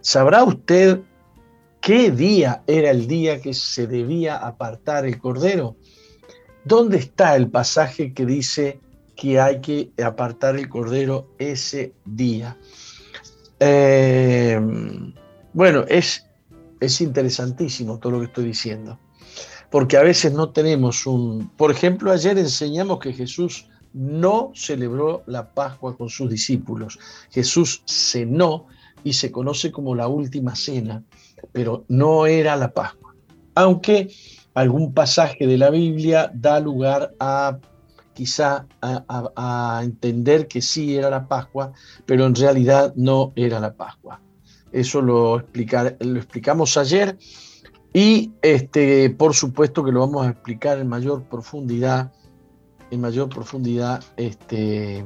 ¿Sabrá 0.00 0.42
usted 0.44 1.00
qué 1.80 2.10
día 2.10 2.62
era 2.66 2.90
el 2.90 3.06
día 3.06 3.40
que 3.40 3.54
se 3.54 3.86
debía 3.86 4.36
apartar 4.36 5.06
el 5.06 5.18
cordero? 5.18 5.76
¿Dónde 6.64 6.98
está 6.98 7.36
el 7.36 7.48
pasaje 7.48 8.12
que 8.12 8.26
dice 8.26 8.80
que 9.20 9.38
hay 9.38 9.60
que 9.60 9.92
apartar 10.02 10.56
el 10.56 10.66
cordero 10.70 11.28
ese 11.38 11.92
día? 12.06 12.56
Eh, 13.60 14.58
bueno, 15.52 15.84
es, 15.88 16.26
es 16.80 17.00
interesantísimo 17.02 17.98
todo 17.98 18.12
lo 18.12 18.20
que 18.20 18.26
estoy 18.26 18.46
diciendo, 18.46 18.98
porque 19.70 19.98
a 19.98 20.02
veces 20.02 20.32
no 20.32 20.48
tenemos 20.48 21.06
un... 21.06 21.50
Por 21.50 21.70
ejemplo, 21.70 22.10
ayer 22.10 22.38
enseñamos 22.38 22.98
que 22.98 23.12
Jesús 23.12 23.68
no 23.92 24.52
celebró 24.54 25.22
la 25.26 25.52
Pascua 25.52 25.98
con 25.98 26.08
sus 26.08 26.30
discípulos. 26.30 26.98
Jesús 27.30 27.82
cenó 27.84 28.68
y 29.04 29.12
se 29.12 29.30
conoce 29.30 29.70
como 29.70 29.94
la 29.94 30.08
última 30.08 30.56
cena, 30.56 31.04
pero 31.52 31.84
no 31.88 32.24
era 32.24 32.56
la 32.56 32.72
Pascua. 32.72 33.14
Aunque 33.54 34.08
algún 34.54 34.94
pasaje 34.94 35.46
de 35.46 35.58
la 35.58 35.68
Biblia 35.68 36.30
da 36.34 36.58
lugar 36.58 37.14
a 37.20 37.58
quizá 38.20 38.66
a, 38.82 39.80
entender 39.82 40.46
que 40.46 40.60
sí 40.60 40.94
era 40.94 41.08
la 41.08 41.26
Pascua, 41.26 41.72
pero 42.04 42.26
en 42.26 42.34
realidad 42.34 42.92
no 42.94 43.32
era 43.34 43.58
la 43.58 43.72
Pascua. 43.72 44.20
Eso 44.72 45.00
lo, 45.00 45.40
explicamos 45.40 46.76
ayer 46.76 47.16
y 47.94 48.32
este, 48.42 49.08
por 49.08 49.32
supuesto 49.34 49.82
que 49.82 49.90
lo 49.90 50.00
vamos 50.00 50.26
a 50.26 50.30
explicar 50.32 50.78
en 50.78 50.86
mayor 50.86 51.22
profundidad, 51.30 52.12
en 52.90 53.00
mayor 53.00 53.30
profundidad 53.30 54.04
este, 54.18 55.02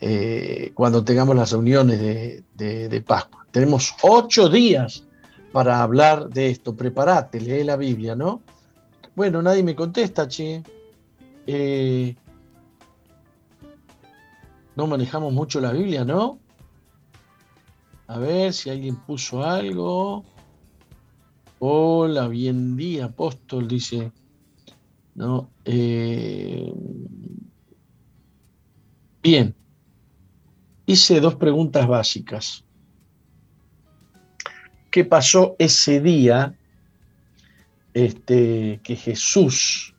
eh, 0.00 0.70
cuando 0.74 1.02
tengamos 1.02 1.34
las 1.34 1.50
reuniones 1.50 1.98
de, 1.98 3.04
Pascua. 3.04 3.44
Tenemos 3.50 3.92
ocho 4.02 4.48
días 4.48 5.02
para 5.50 5.82
hablar 5.82 6.28
de 6.28 6.50
esto. 6.50 6.76
Prepárate, 6.76 7.40
lee 7.40 7.64
la 7.64 7.74
Biblia, 7.74 8.14
¿no? 8.14 8.40
Bueno, 9.16 9.42
nadie 9.42 9.64
me 9.64 9.74
contesta, 9.74 10.28
che. 10.28 10.62
Eh, 11.50 12.14
no 14.76 14.86
manejamos 14.86 15.32
mucho 15.32 15.62
la 15.62 15.72
Biblia, 15.72 16.04
¿no? 16.04 16.38
A 18.06 18.18
ver 18.18 18.52
si 18.52 18.68
alguien 18.68 18.96
puso 18.96 19.42
algo. 19.42 20.26
Hola, 21.58 22.28
bien 22.28 22.76
día, 22.76 23.06
apóstol, 23.06 23.66
dice. 23.66 24.12
¿No? 25.14 25.48
Eh, 25.64 26.70
bien. 29.22 29.54
Hice 30.84 31.18
dos 31.18 31.36
preguntas 31.36 31.88
básicas. 31.88 32.62
¿Qué 34.90 35.06
pasó 35.06 35.56
ese 35.58 36.02
día 36.02 36.54
este, 37.94 38.80
que 38.82 38.96
Jesús 38.96 39.94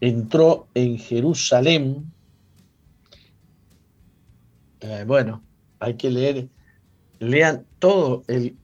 entró 0.00 0.68
en 0.74 0.98
Jerusalén? 0.98 2.12
Eh, 4.80 5.04
bueno, 5.06 5.42
hay 5.78 5.94
que 5.94 6.10
leer, 6.10 6.48
lean 7.18 7.66
todo 7.78 8.22
el, 8.28 8.56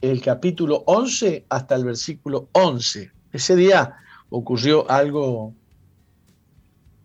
el 0.00 0.22
capítulo 0.22 0.82
11 0.86 1.46
hasta 1.48 1.74
el 1.74 1.84
versículo 1.84 2.48
11. 2.52 3.10
Ese 3.32 3.56
día 3.56 3.96
ocurrió 4.30 4.90
algo, 4.90 5.54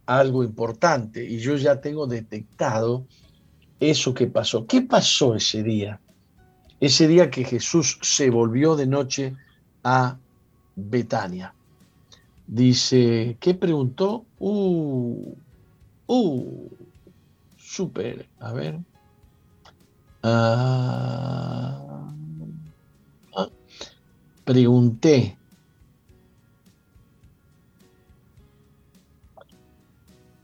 algo 0.05 0.43
importante 0.43 1.25
y 1.25 1.39
yo 1.39 1.58
ya 1.58 1.81
tengo 1.81 2.08
detectado 2.08 3.05
eso 3.79 4.13
que 4.13 4.27
pasó. 4.27 4.65
¿Qué 4.65 4.81
pasó 4.81 5.36
ese 5.36 5.63
día? 5.63 5.99
Ese 6.79 7.08
día 7.08 7.29
que 7.29 7.43
Jesús 7.43 7.99
se 8.01 8.29
volvió 8.29 8.75
de 8.75 8.88
noche 8.88 9.36
a 9.84 10.17
Betania. 10.75 11.53
Dice, 12.47 13.38
¿qué 13.39 13.55
preguntó? 13.55 14.23
Uh, 14.39 15.34
uh, 16.08 16.69
súper, 17.58 18.27
a 18.39 18.53
ver. 18.53 18.79
Ah, 20.21 22.13
ah, 23.36 23.49
pregunté. 24.43 25.36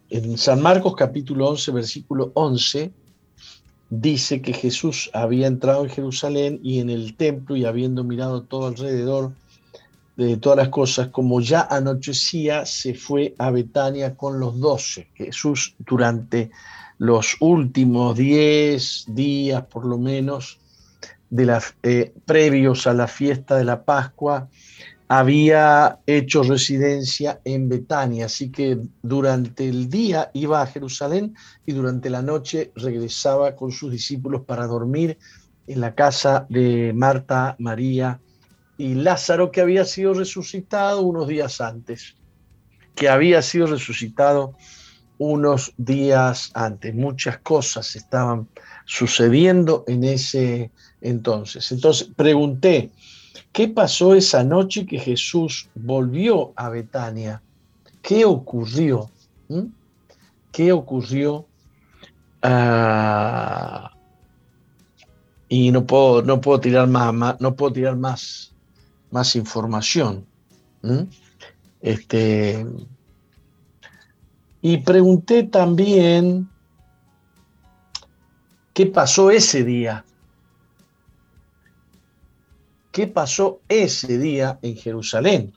En 0.10 0.38
San 0.38 0.62
Marcos 0.62 0.96
capítulo 0.96 1.50
11, 1.50 1.72
versículo 1.72 2.32
11, 2.34 2.92
dice 3.92 4.42
que 4.42 4.54
Jesús 4.54 5.10
había 5.14 5.48
entrado 5.48 5.84
en 5.84 5.90
Jerusalén 5.90 6.60
y 6.64 6.80
en 6.80 6.90
el 6.90 7.16
templo 7.16 7.56
y 7.56 7.66
habiendo 7.66 8.04
mirado 8.04 8.44
todo 8.44 8.68
alrededor 8.68 9.34
de 10.26 10.38
todas 10.38 10.58
las 10.58 10.70
cosas, 10.70 11.08
como 11.08 11.42
ya 11.42 11.62
anochecía, 11.70 12.66
se 12.66 12.94
fue 12.94 13.34
a 13.38 13.50
Betania 13.52 14.16
con 14.16 14.40
los 14.40 14.60
doce. 14.60 15.08
Jesús 15.16 15.76
durante 15.80 16.52
los 16.98 17.38
últimos 17.40 18.18
diez 18.18 19.06
días, 19.08 19.64
por 19.66 19.86
lo 19.86 19.98
menos, 19.98 20.60
de 21.30 21.46
la, 21.46 21.64
eh, 21.84 22.14
previos 22.26 22.88
a 22.88 22.94
la 22.94 23.08
fiesta 23.08 23.56
de 23.56 23.64
la 23.64 23.84
Pascua, 23.84 24.48
había 25.08 26.00
hecho 26.06 26.44
residencia 26.44 27.42
en 27.44 27.68
Betania, 27.68 28.28
así 28.28 28.50
que 28.50 28.80
durante 29.02 29.68
el 29.68 29.90
día 29.90 30.30
iba 30.34 30.62
a 30.62 30.68
Jerusalén 30.68 31.36
y 31.66 31.74
durante 31.74 32.10
la 32.10 32.22
noche 32.22 32.72
regresaba 32.76 33.56
con 33.56 33.72
sus 33.72 33.92
discípulos 33.92 34.44
para 34.46 34.68
dormir 34.68 35.18
en 35.68 35.82
la 35.82 35.96
casa 35.96 36.46
de 36.50 36.94
Marta, 36.94 37.56
María 37.60 38.20
y 38.82 38.96
Lázaro, 38.96 39.52
que 39.52 39.62
había 39.62 39.86
sido 39.86 40.14
resucitado 40.14 41.02
unos 41.02 41.28
días 41.28 41.62
antes, 41.62 42.16
que 42.96 43.10
había 43.10 43.42
sido 43.42 43.68
resucitado 43.68 44.56
unos 45.18 45.74
días 45.78 46.52
antes. 46.54 46.96
Muchas 46.96 47.38
cosas 47.40 47.96
estaban 47.96 48.48
sucediendo 48.86 49.84
en 49.88 50.04
ese 50.04 50.72
entonces. 51.02 51.72
Entonces 51.72 52.10
pregunté, 52.16 52.92
¿Qué 53.52 53.68
pasó 53.68 54.16
esa 54.16 54.44
noche 54.44 54.86
que 54.86 54.98
Jesús 54.98 55.70
volvió 55.76 56.54
a 56.56 56.70
Betania? 56.70 57.42
¿Qué 58.02 58.24
ocurrió? 58.24 59.10
¿Mm? 59.50 59.66
¿Qué 60.52 60.72
ocurrió? 60.72 61.46
Ah, 62.42 63.92
y 65.50 65.72
no 65.72 65.86
puedo, 65.86 66.22
no 66.22 66.40
puedo 66.40 66.62
tirar 66.62 66.88
más, 66.88 67.40
no 67.42 67.56
puedo 67.56 67.74
tirar 67.74 67.98
más, 67.98 68.51
más 69.12 69.36
información. 69.36 70.26
Este, 71.82 72.66
y 74.62 74.78
pregunté 74.78 75.44
también 75.44 76.50
qué 78.74 78.88
pasó 78.88 79.30
ese 79.30 79.64
día 79.64 80.04
qué 82.92 83.08
pasó 83.08 83.62
ese 83.70 84.18
día 84.18 84.60
en 84.62 84.76
Jerusalén. 84.76 85.54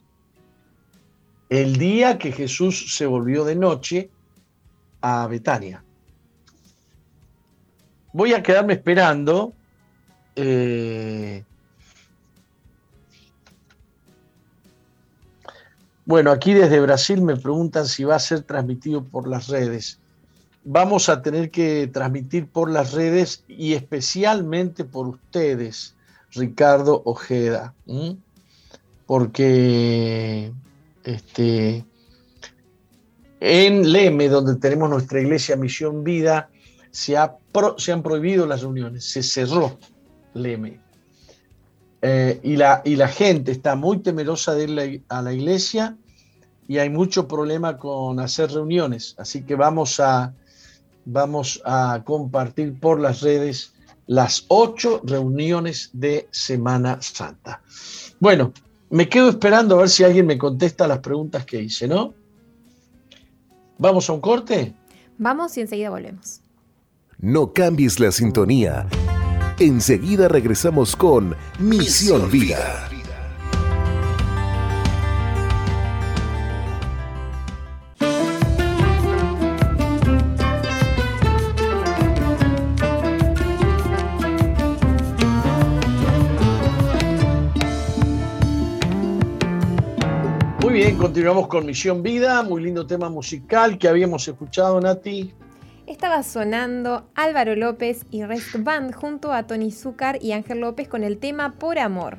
El 1.49 1.77
día 1.77 2.19
que 2.19 2.33
Jesús 2.33 2.97
se 2.97 3.07
volvió 3.07 3.45
de 3.45 3.57
noche 3.57 4.11
a 5.01 5.27
Betania. 5.27 5.85
Voy 8.13 8.33
a 8.33 8.43
quedarme 8.43 8.75
esperando. 8.75 9.53
Eh, 10.37 11.45
bueno, 16.07 16.31
aquí 16.31 16.53
desde 16.53 16.81
Brasil 16.81 17.23
me 17.23 17.37
preguntan 17.37 17.87
si 17.87 18.05
va 18.05 18.17
a 18.17 18.21
ser 18.21 18.43
transmitido 18.43 19.03
por 19.03 19.27
las 19.27 19.49
redes. 19.49 20.01
Vamos 20.65 21.09
a 21.09 21.23
tener 21.23 21.51
que 21.51 21.89
transmitir 21.93 22.47
por 22.47 22.71
las 22.71 22.93
redes 22.93 23.45
y 23.49 23.75
especialmente 23.75 24.85
por 24.85 25.09
ustedes 25.09 25.95
Ricardo 26.33 27.03
Ojeda, 27.05 27.75
porque 29.07 30.53
este, 31.05 31.85
en 33.41 33.93
Leme, 33.93 34.29
donde 34.29 34.57
tenemos 34.57 34.91
nuestra 34.91 35.21
iglesia 35.21 35.57
Misión 35.57 36.03
Vida, 36.03 36.49
se, 36.91 37.17
se 37.77 37.93
han 37.93 38.03
prohibido 38.03 38.47
las 38.47 38.63
reuniones, 38.63 39.05
se 39.05 39.23
cerró 39.23 39.79
Leme. 40.35 40.84
Eh, 42.07 42.39
y, 42.43 42.57
la, 42.57 42.83
y 42.85 42.97
la 42.97 43.09
gente 43.09 43.51
está 43.51 43.77
muy 43.77 44.01
temerosa 44.01 44.55
de 44.55 44.65
ir 44.65 45.03
a 45.09 45.23
la 45.23 45.33
iglesia 45.33 45.97
y 46.69 46.77
hay 46.77 46.91
mucho 46.91 47.27
problema 47.27 47.79
con 47.79 48.21
hacer 48.21 48.53
reuniones. 48.53 49.15
Así 49.17 49.43
que 49.43 49.55
vamos 49.55 50.01
a, 50.01 50.35
vamos 51.07 51.63
a 51.65 52.03
compartir 52.05 52.79
por 52.79 53.01
las 53.01 53.23
redes 53.23 53.73
las 54.07 54.45
ocho 54.49 55.01
reuniones 55.03 55.89
de 55.95 56.29
Semana 56.31 57.01
Santa. 57.01 57.63
Bueno, 58.21 58.53
me 58.91 59.09
quedo 59.09 59.31
esperando 59.31 59.77
a 59.77 59.79
ver 59.79 59.89
si 59.89 60.05
alguien 60.05 60.27
me 60.27 60.37
contesta 60.37 60.87
las 60.87 60.99
preguntas 60.99 61.47
que 61.47 61.63
hice, 61.63 61.89
¿no? 61.89 62.13
¿Vamos 63.79 64.11
a 64.11 64.13
un 64.13 64.21
corte? 64.21 64.75
Vamos 65.17 65.57
y 65.57 65.63
enseguida 65.63 65.89
volvemos. 65.89 66.43
No 67.19 67.55
cambies 67.55 67.99
la 67.99 68.13
sintonía. 68.13 68.87
Enseguida 69.59 70.29
regresamos 70.29 70.97
con 70.97 71.37
Misión 71.59 72.31
Vida. 72.31 72.89
bien, 90.75 90.97
continuamos 90.99 91.47
con 91.47 91.65
Misión 91.65 92.03
Vida, 92.03 92.43
muy 92.43 92.61
lindo 92.61 92.85
tema 92.85 93.09
musical 93.09 93.79
que 93.79 93.87
habíamos 93.87 94.27
escuchado, 94.27 94.81
Nati. 94.81 95.33
Estaba 95.87 96.23
sonando 96.23 97.11
Álvaro 97.15 97.57
López 97.57 98.07
y 98.11 98.25
Rest 98.25 98.57
Band 98.61 98.95
junto 98.95 99.33
a 99.33 99.47
Tony 99.47 99.71
Zúcar 99.71 100.19
y 100.23 100.33
Ángel 100.33 100.61
López 100.61 100.89
con 100.89 101.05
el 101.05 101.19
tema 101.19 101.53
Por 101.53 101.79
Amor. 101.79 102.17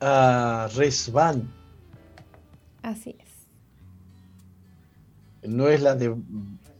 Ah, 0.00 0.68
Rest 0.74 1.10
Band. 1.12 1.48
Así 2.82 3.16
es. 3.20 3.28
No 5.48 5.68
es 5.68 5.82
la 5.82 5.94
de 5.94 6.16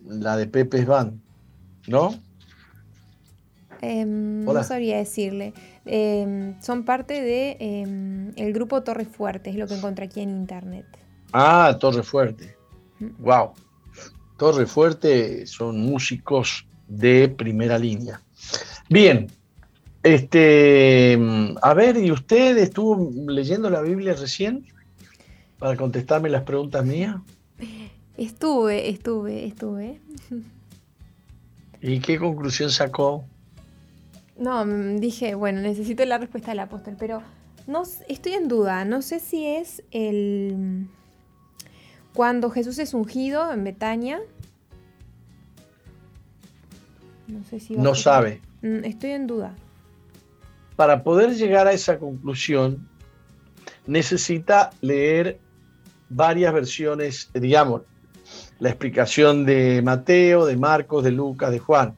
la 0.05 0.37
de 0.37 0.47
Pepe 0.49 0.85
Van, 0.85 1.23
¿no? 1.87 2.11
Em, 3.81 4.45
no 4.45 4.65
sabría 4.65 4.97
decirle. 4.97 5.55
Em, 5.85 6.61
son 6.61 6.85
parte 6.85 7.23
de 7.23 7.57
em, 7.61 8.33
el 8.37 8.53
grupo 8.53 8.83
Torre 8.83 9.05
Fuerte, 9.05 9.51
es 9.51 9.57
lo 9.57 9.69
que 9.69 9.77
encontré 9.77 10.07
aquí 10.07 10.21
en 10.21 10.31
internet. 10.31 10.87
Ah, 11.33 11.77
Torre 11.79 12.03
Fuerte. 12.03 12.57
Wow. 13.19 13.53
Torre 14.39 14.67
Fuerte 14.67 15.47
son 15.47 15.81
músicos 15.81 16.67
de 16.87 17.29
primera 17.29 17.79
línea. 17.79 18.23
Bien. 18.89 19.27
Este, 20.03 21.19
a 21.61 21.75
ver, 21.75 21.97
¿y 21.99 22.13
usted 22.13 22.57
estuvo 22.57 23.11
leyendo 23.31 23.69
la 23.69 23.83
Biblia 23.83 24.15
recién? 24.15 24.65
Para 25.59 25.77
contestarme 25.77 26.31
las 26.31 26.45
preguntas 26.45 26.85
mías. 26.87 27.17
Estuve, 28.17 28.89
estuve, 28.89 29.45
estuve. 29.45 30.01
¿Y 31.83 31.99
qué 31.99 32.19
conclusión 32.19 32.71
sacó? 32.71 33.25
No, 34.39 34.65
mm, 34.65 34.99
dije, 34.99 35.35
bueno, 35.35 35.61
necesito 35.61 36.05
la 36.05 36.19
respuesta 36.19 36.53
del 36.53 36.61
apóstol, 36.61 36.97
pero 36.99 37.23
no, 37.67 37.83
estoy 38.09 38.33
en 38.33 38.47
duda. 38.47 38.85
No 38.85 39.03
sé 39.03 39.19
si 39.19 39.47
es 39.47 39.83
el. 39.91 40.89
Cuando 42.19 42.51
Jesús 42.51 42.81
es 42.81 42.95
ungido 42.95 43.53
en 43.53 43.63
Betania. 43.63 44.21
No 47.29 47.45
sé 47.45 47.61
si. 47.61 47.77
No 47.77 47.95
sabe. 47.95 48.41
Mm, 48.61 48.85
estoy 48.85 49.13
en 49.13 49.29
duda. 49.29 49.55
Para 50.75 51.05
poder 51.05 51.37
llegar 51.37 51.69
a 51.69 51.73
esa 51.73 52.01
conclusión, 52.01 52.89
necesita 53.87 54.71
leer 54.81 55.39
varias 56.09 56.53
versiones, 56.53 57.31
digamos, 57.35 57.83
la 58.59 58.71
explicación 58.71 59.47
de 59.47 59.81
Mateo, 59.83 60.45
de 60.45 60.57
Marcos, 60.57 61.05
de 61.05 61.13
Lucas, 61.13 61.53
de 61.53 61.61
Juan. 61.61 61.95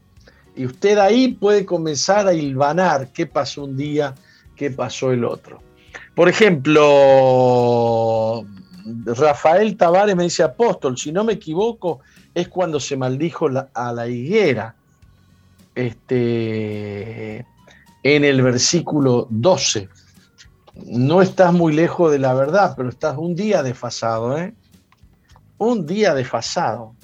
Y 0.54 0.66
usted 0.66 0.98
ahí 0.98 1.28
puede 1.28 1.64
comenzar 1.64 2.28
a 2.28 2.34
hilvanar 2.34 3.08
qué 3.14 3.24
pasó 3.24 3.64
un 3.64 3.74
día, 3.74 4.14
qué 4.54 4.70
pasó 4.70 5.12
el 5.12 5.24
otro. 5.24 5.62
Por 6.14 6.28
ejemplo, 6.28 6.84
Rafael 9.04 9.76
Tavares 9.76 10.16
me 10.16 10.24
dice, 10.24 10.42
apóstol, 10.42 10.96
si 10.96 11.12
no 11.12 11.24
me 11.24 11.34
equivoco, 11.34 12.00
es 12.34 12.48
cuando 12.48 12.80
se 12.80 12.96
maldijo 12.96 13.48
a 13.74 13.92
la 13.92 14.08
higuera. 14.08 14.74
Este, 15.74 17.46
en 18.02 18.24
el 18.24 18.42
versículo 18.42 19.26
12. 19.30 19.88
No 20.86 21.22
estás 21.22 21.52
muy 21.52 21.72
lejos 21.72 22.10
de 22.12 22.18
la 22.18 22.34
verdad, 22.34 22.74
pero 22.76 22.88
estás 22.88 23.16
un 23.18 23.34
día 23.34 23.62
desfasado, 23.62 24.38
¿eh? 24.38 24.54
Un 25.58 25.86
día 25.86 26.14
desfasado 26.14 26.94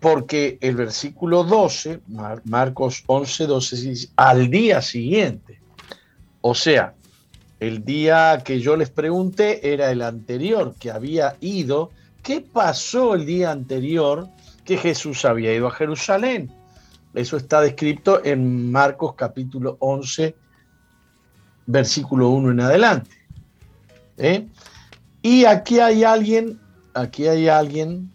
porque 0.00 0.58
el 0.60 0.76
versículo 0.76 1.44
12, 1.44 2.00
Marcos 2.44 3.02
11, 3.06 3.46
12, 3.46 3.76
dice, 3.76 4.08
al 4.16 4.48
día 4.48 4.80
siguiente. 4.80 5.60
O 6.40 6.54
sea, 6.54 6.94
el 7.60 7.84
día 7.84 8.42
que 8.44 8.60
yo 8.60 8.76
les 8.76 8.90
pregunté 8.90 9.72
era 9.72 9.90
el 9.90 10.02
anterior, 10.02 10.74
que 10.78 10.90
había 10.90 11.36
ido. 11.40 11.90
¿Qué 12.22 12.40
pasó 12.40 13.14
el 13.14 13.26
día 13.26 13.50
anterior 13.50 14.28
que 14.64 14.76
Jesús 14.76 15.24
había 15.24 15.54
ido 15.54 15.66
a 15.66 15.72
Jerusalén? 15.72 16.52
Eso 17.14 17.36
está 17.36 17.60
descrito 17.60 18.24
en 18.24 18.70
Marcos 18.70 19.14
capítulo 19.16 19.76
11, 19.80 20.36
versículo 21.66 22.28
1 22.30 22.50
en 22.52 22.60
adelante. 22.60 23.10
¿Eh? 24.18 24.46
Y 25.22 25.44
aquí 25.44 25.80
hay 25.80 26.04
alguien, 26.04 26.60
aquí 26.94 27.26
hay 27.26 27.48
alguien 27.48 28.12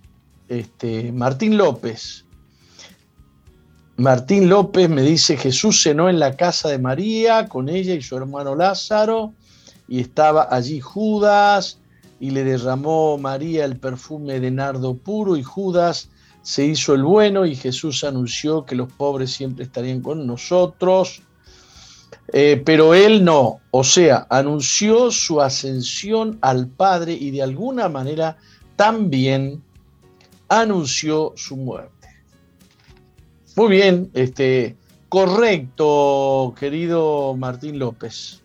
este, 0.48 1.12
Martín 1.12 1.58
López. 1.58 2.23
Martín 3.98 4.50
López 4.50 4.90
me 4.90 5.04
dice, 5.04 5.38
Jesús 5.38 5.84
cenó 5.84 6.10
en 6.10 6.20
la 6.20 6.36
casa 6.36 6.68
de 6.70 6.80
María 6.80 7.48
con 7.48 7.70
ella 7.70 7.94
y 7.94 8.02
su 8.02 8.18
hermano 8.18 8.56
Lázaro, 8.56 9.34
y 9.88 10.00
estaba 10.00 10.48
allí 10.50 10.80
Judas, 10.80 11.78
y 12.20 12.32
le 12.32 12.44
derramó 12.44 13.20
María 13.20 13.66
el 13.66 13.78
perfume 13.78 14.40
de 14.40 14.50
nardo 14.50 14.96
puro, 14.96 15.38
y 15.38 15.44
Judas 15.44 16.10
se 16.42 16.66
hizo 16.66 16.96
el 16.96 17.04
bueno, 17.04 17.46
y 17.46 17.56
Jesús 17.56 18.04
anunció 18.04 18.66
que 18.66 18.76
los 18.76 18.92
pobres 18.92 19.32
siempre 19.32 19.66
estarían 19.66 20.02
con 20.02 20.26
nosotros. 20.26 21.22
Eh, 22.30 22.64
pero 22.66 22.96
él 22.96 23.24
no, 23.24 23.60
o 23.70 23.84
sea, 23.84 24.26
anunció 24.30 25.12
su 25.12 25.40
ascensión 25.40 26.40
al 26.42 26.68
Padre 26.68 27.14
y 27.14 27.30
de 27.30 27.44
alguna 27.44 27.90
manera 27.90 28.38
también 28.76 29.62
anunció 30.50 31.34
su 31.36 31.58
muerte. 31.58 31.93
Muy 33.56 33.70
bien, 33.70 34.10
este, 34.14 34.76
correcto, 35.10 36.56
querido 36.60 37.36
Martín 37.38 37.78
López. 37.78 38.42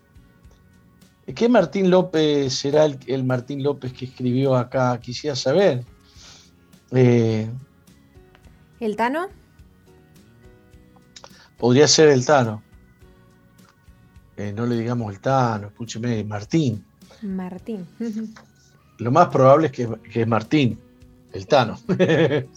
¿Qué 1.34 1.48
Martín 1.48 1.90
López 1.90 2.52
será 2.52 2.84
el, 2.84 3.24
Martín 3.24 3.62
López 3.62 3.92
que 3.94 4.04
escribió 4.04 4.54
acá? 4.54 4.98
Quisiera 5.00 5.34
saber. 5.34 5.82
Eh, 6.90 7.48
¿El 8.80 8.96
Tano? 8.96 9.28
Podría 11.56 11.88
ser 11.88 12.08
el 12.08 12.24
Tano. 12.24 12.62
Eh, 14.36 14.52
no 14.54 14.66
le 14.66 14.76
digamos 14.76 15.12
el 15.12 15.20
Tano, 15.20 15.68
escúcheme, 15.68 16.22
Martín. 16.24 16.84
Martín. 17.22 17.86
Lo 18.98 19.10
más 19.10 19.28
probable 19.28 19.66
es 19.66 19.72
que, 19.72 19.88
que 20.12 20.22
es 20.22 20.28
Martín 20.28 20.78
el 21.32 21.46
Tano. 21.46 21.78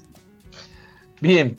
Bien, 1.22 1.58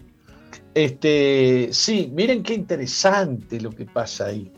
este, 0.74 1.68
sí, 1.72 2.10
miren 2.12 2.42
qué 2.42 2.54
interesante 2.54 3.60
lo 3.60 3.70
que 3.70 3.86
pasa 3.86 4.26
ahí. 4.26 4.50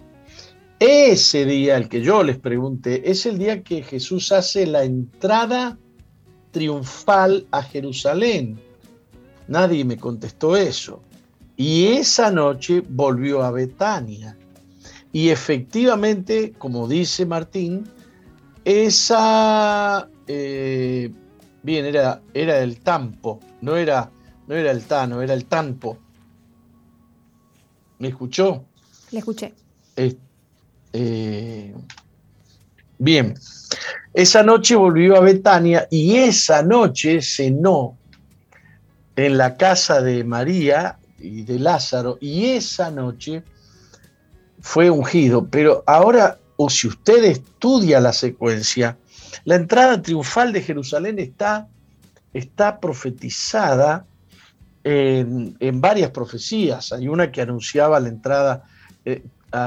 Ese 0.78 1.44
día, 1.44 1.76
el 1.76 1.88
que 1.88 2.02
yo 2.02 2.22
les 2.22 2.38
pregunté, 2.38 3.10
es 3.10 3.26
el 3.26 3.38
día 3.38 3.62
que 3.62 3.82
Jesús 3.82 4.32
hace 4.32 4.66
la 4.66 4.84
entrada 4.84 5.78
triunfal 6.50 7.46
a 7.50 7.62
Jerusalén. 7.62 8.60
Nadie 9.48 9.84
me 9.84 9.96
contestó 9.96 10.56
eso. 10.56 11.02
Y 11.56 11.86
esa 11.86 12.30
noche 12.30 12.82
volvió 12.88 13.42
a 13.42 13.50
Betania. 13.50 14.36
Y 15.12 15.28
efectivamente, 15.28 16.52
como 16.58 16.88
dice 16.88 17.24
Martín, 17.24 17.84
esa 18.64 20.08
eh, 20.26 21.10
Bien, 21.64 21.86
era, 21.86 22.20
era 22.34 22.58
el 22.58 22.78
Tampo, 22.80 23.40
no 23.62 23.74
era, 23.78 24.10
no 24.46 24.54
era 24.54 24.70
el 24.70 24.84
Tano, 24.84 25.22
era 25.22 25.32
el 25.32 25.46
Tampo. 25.46 25.96
¿Me 27.98 28.08
escuchó? 28.08 28.64
Le 29.10 29.18
escuché. 29.18 29.54
Eh, 30.96 31.74
bien, 32.98 33.34
esa 34.12 34.42
noche 34.42 34.76
volvió 34.76 35.16
a 35.16 35.20
Betania 35.20 35.88
y 35.90 36.16
esa 36.16 36.62
noche 36.62 37.20
cenó 37.20 37.96
en 39.16 39.36
la 39.38 39.56
casa 39.56 40.00
de 40.00 40.24
María 40.24 40.98
y 41.18 41.42
de 41.42 41.58
Lázaro 41.58 42.18
y 42.20 42.46
esa 42.46 42.90
noche 42.90 43.42
fue 44.60 44.90
ungido. 44.90 45.46
Pero 45.48 45.82
ahora, 45.86 46.38
o 46.56 46.70
si 46.70 46.88
usted 46.88 47.24
estudia 47.24 48.00
la 48.00 48.12
secuencia, 48.12 48.96
la 49.44 49.56
entrada 49.56 50.00
triunfal 50.00 50.52
de 50.52 50.62
Jerusalén 50.62 51.18
está, 51.18 51.68
está 52.32 52.78
profetizada 52.80 54.06
en, 54.84 55.80
varias 55.80 56.10
profecías. 56.10 56.92
Hay 56.92 57.08
una 57.08 57.32
que 57.32 57.40
anunciaba 57.40 57.98
la 58.00 58.08
entrada, 58.08 58.64
eh, 59.04 59.22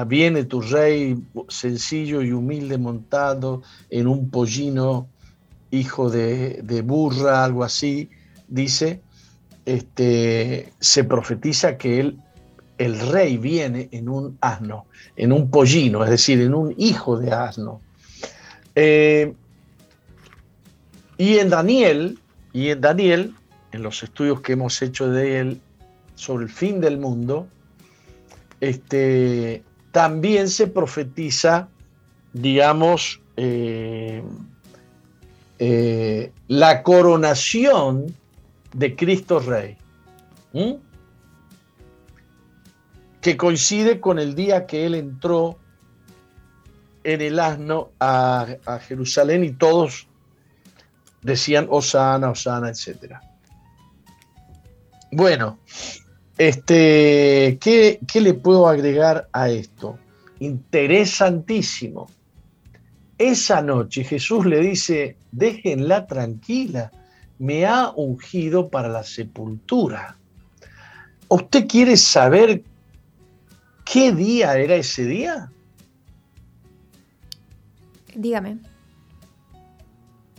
viene 0.05 0.43
tu 0.43 0.61
rey 0.61 1.17
sencillo 1.47 2.21
y 2.21 2.31
humilde 2.31 2.77
montado 2.77 3.63
en 3.89 4.07
un 4.07 4.29
pollino, 4.29 5.07
hijo 5.71 6.09
de, 6.09 6.81
burra, 6.85 7.43
algo 7.43 7.63
así, 7.63 8.09
dice, 8.47 9.01
este, 9.65 10.71
se 10.79 11.03
profetiza 11.03 11.77
que 11.77 12.13
el 12.77 12.99
rey 13.11 13.37
viene 13.37 13.89
en 13.91 14.07
un 14.07 14.37
asno, 14.39 14.85
en 15.15 15.31
un 15.31 15.49
pollino, 15.49 16.03
es 16.03 16.09
decir, 16.09 16.39
en 16.41 16.53
un 16.53 16.73
hijo 16.77 17.17
de 17.17 17.31
asno. 17.31 17.81
Eh, 18.75 19.33
y 21.17 21.39
en 21.39 21.49
Daniel, 21.49 22.19
y 22.53 22.69
en 22.69 22.81
Daniel, 22.81 23.33
en 23.77 23.83
los 23.83 24.03
estudios 24.03 24.41
que 24.41 24.53
hemos 24.53 24.81
hecho 24.81 25.09
de 25.09 25.39
él 25.39 25.61
sobre 26.15 26.45
el 26.45 26.51
fin 26.51 26.81
del 26.81 26.97
mundo, 26.97 27.47
este, 28.59 29.63
también 29.91 30.49
se 30.49 30.67
profetiza, 30.67 31.69
digamos, 32.33 33.21
eh, 33.37 34.23
eh, 35.59 36.31
la 36.47 36.83
coronación 36.83 38.15
de 38.73 38.95
Cristo 38.95 39.39
Rey, 39.39 39.77
que 43.21 43.37
coincide 43.37 43.99
con 43.99 44.17
el 44.17 44.33
día 44.33 44.65
que 44.65 44.85
él 44.85 44.95
entró 44.95 45.57
en 47.03 47.21
el 47.21 47.39
asno 47.39 47.91
a, 47.99 48.47
a 48.65 48.79
Jerusalén 48.79 49.43
y 49.43 49.51
todos 49.51 50.07
decían 51.21 51.67
Osana, 51.69 52.31
Osana, 52.31 52.69
etc. 52.69 53.19
Bueno, 55.11 55.59
este, 56.37 57.57
¿qué, 57.61 57.99
¿qué 58.07 58.21
le 58.21 58.33
puedo 58.33 58.67
agregar 58.67 59.27
a 59.31 59.49
esto? 59.49 59.97
Interesantísimo. 60.39 62.07
Esa 63.17 63.61
noche 63.61 64.03
Jesús 64.03 64.45
le 64.45 64.59
dice, 64.59 65.17
déjenla 65.31 66.05
tranquila, 66.05 66.91
me 67.39 67.65
ha 67.65 67.89
ungido 67.95 68.69
para 68.69 68.89
la 68.89 69.03
sepultura. 69.03 70.17
¿Usted 71.27 71.67
quiere 71.67 71.97
saber 71.97 72.63
qué 73.85 74.11
día 74.11 74.57
era 74.57 74.75
ese 74.75 75.05
día? 75.05 75.51
Dígame. 78.15 78.57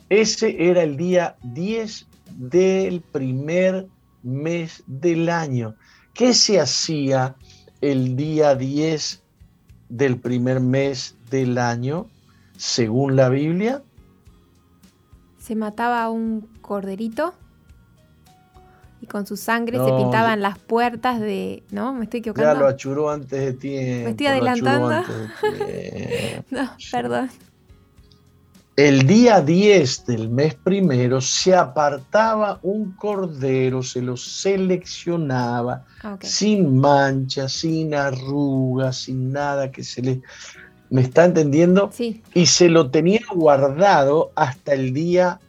Ese 0.08 0.68
era 0.68 0.82
el 0.82 0.96
día 0.96 1.36
10 1.42 2.06
del 2.36 3.00
primer 3.00 3.88
mes 4.28 4.82
del 4.86 5.28
año. 5.28 5.74
¿Qué 6.14 6.34
se 6.34 6.60
hacía 6.60 7.34
el 7.80 8.16
día 8.16 8.54
10 8.54 9.22
del 9.88 10.18
primer 10.18 10.60
mes 10.60 11.16
del 11.30 11.58
año, 11.58 12.06
según 12.56 13.16
la 13.16 13.28
Biblia? 13.28 13.82
Se 15.38 15.54
mataba 15.54 16.10
un 16.10 16.48
corderito 16.60 17.34
y 19.00 19.06
con 19.06 19.26
su 19.26 19.36
sangre 19.36 19.78
se 19.78 19.92
pintaban 19.92 20.42
las 20.42 20.58
puertas 20.58 21.20
de... 21.20 21.62
¿No? 21.70 21.94
¿Me 21.94 22.04
estoy 22.04 22.20
Ya 22.20 22.30
equivocando? 22.30 22.60
lo 22.60 22.66
achuró 22.68 23.10
antes 23.10 23.40
de 23.40 23.52
tiempo. 23.52 24.04
¿Me 24.04 24.10
estoy 24.10 24.26
adelantando? 24.26 24.90
tiempo. 25.66 26.44
No, 26.50 26.70
perdón. 26.90 27.30
El 28.78 29.08
día 29.08 29.40
10 29.40 30.06
del 30.06 30.30
mes 30.30 30.54
primero 30.54 31.20
se 31.20 31.52
apartaba 31.52 32.60
un 32.62 32.92
cordero, 32.92 33.82
se 33.82 34.00
lo 34.00 34.16
seleccionaba 34.16 35.84
Ah, 36.04 36.16
sin 36.22 36.78
mancha, 36.78 37.48
sin 37.48 37.92
arrugas, 37.92 38.98
sin 38.98 39.32
nada 39.32 39.72
que 39.72 39.82
se 39.82 40.00
le... 40.00 40.22
¿Me 40.90 41.00
está 41.00 41.24
entendiendo? 41.24 41.90
Sí, 41.92 42.22
Y 42.34 42.46
se 42.46 42.68
lo 42.68 42.88
tenía 42.92 43.18
guardado 43.34 44.30
hasta 44.36 44.74
el 44.74 44.94
día 44.94 45.40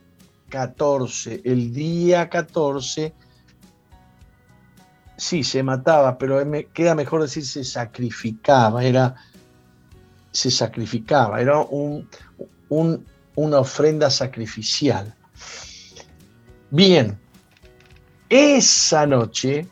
14. 0.50 1.42
El 1.46 1.72
día 1.72 2.30
14, 2.30 3.14
sí, 5.18 5.44
se 5.44 5.62
mataba, 5.62 6.18
pero 6.18 6.44
me 6.48 6.66
queda 6.66 6.96
mejor 6.96 7.22
decir 7.22 7.46
se 7.46 7.64
sacrificaba, 7.64 8.84
era, 8.84 9.14
se 10.32 10.50
sacrificaba, 10.50 11.40
era 11.40 11.60
un, 11.60 12.10
un- 12.70 13.06
una 13.36 13.60
ofrenda 13.60 14.10
sacrificial. 14.10 15.14
Bien, 16.72 17.18
esa 18.30 19.06
noche, 19.06 19.68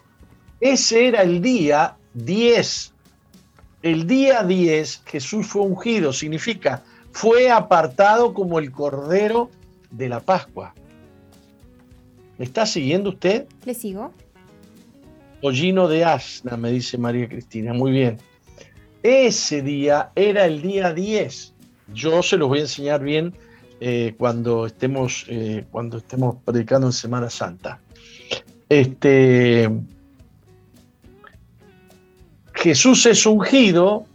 ese 0.60 1.08
era 1.08 1.22
el 1.22 1.42
día 1.42 1.96
10 2.14 2.94
el 3.84 4.08
día 4.08 4.44
10 4.44 5.04
Jesús 5.06 5.48
fue 5.48 5.62
ungido, 5.62 6.12
significa 6.12 6.84
fue 7.12 7.50
apartado 7.50 8.34
como 8.34 8.60
el 8.60 8.72
cordero 8.72 9.50
de 9.92 10.10
la 10.10 10.20
Pascua. 10.20 10.74
¿Me 12.38 12.46
está 12.46 12.66
siguiendo 12.66 13.12
usted? 13.12 13.48
le 13.66 13.74
sigo. 13.74 14.12
Pollino 15.42 15.88
de 15.88 16.04
asna, 16.04 16.58
me 16.58 16.72
dice 16.72 16.98
María 16.98 17.28
Cristina. 17.28 17.74
Muy 17.74 17.92
bien. 17.92 18.18
Ese 19.04 19.62
día 19.62 20.12
era 20.16 20.46
el 20.46 20.62
día 20.62 20.94
10. 20.94 21.54
Yo 21.94 22.22
se 22.22 22.38
los 22.38 22.50
voy 22.50 22.60
a 22.60 22.62
enseñar 22.62 23.02
bien 23.02 23.34
eh, 23.80 24.16
cuando, 24.18 24.66
estemos, 24.66 25.26
eh, 25.28 25.66
cuando 25.70 25.98
estemos 25.98 26.38
predicando 26.44 26.88
en 26.88 26.94
Semana 26.94 27.30
Santa. 27.30 27.80
Este, 28.70 29.70
Jesús 32.54 33.06
es 33.06 33.26
ungido, 33.26 34.06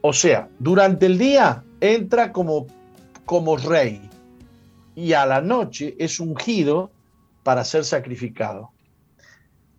o 0.00 0.12
sea, 0.12 0.48
durante 0.58 1.06
el 1.06 1.18
día 1.18 1.64
entra 1.80 2.32
como, 2.32 2.66
como 3.24 3.56
rey 3.56 4.08
y 4.94 5.12
a 5.12 5.26
la 5.26 5.40
noche 5.40 5.96
es 5.98 6.20
ungido 6.20 6.90
para 7.42 7.64
ser 7.64 7.84
sacrificado. 7.84 8.70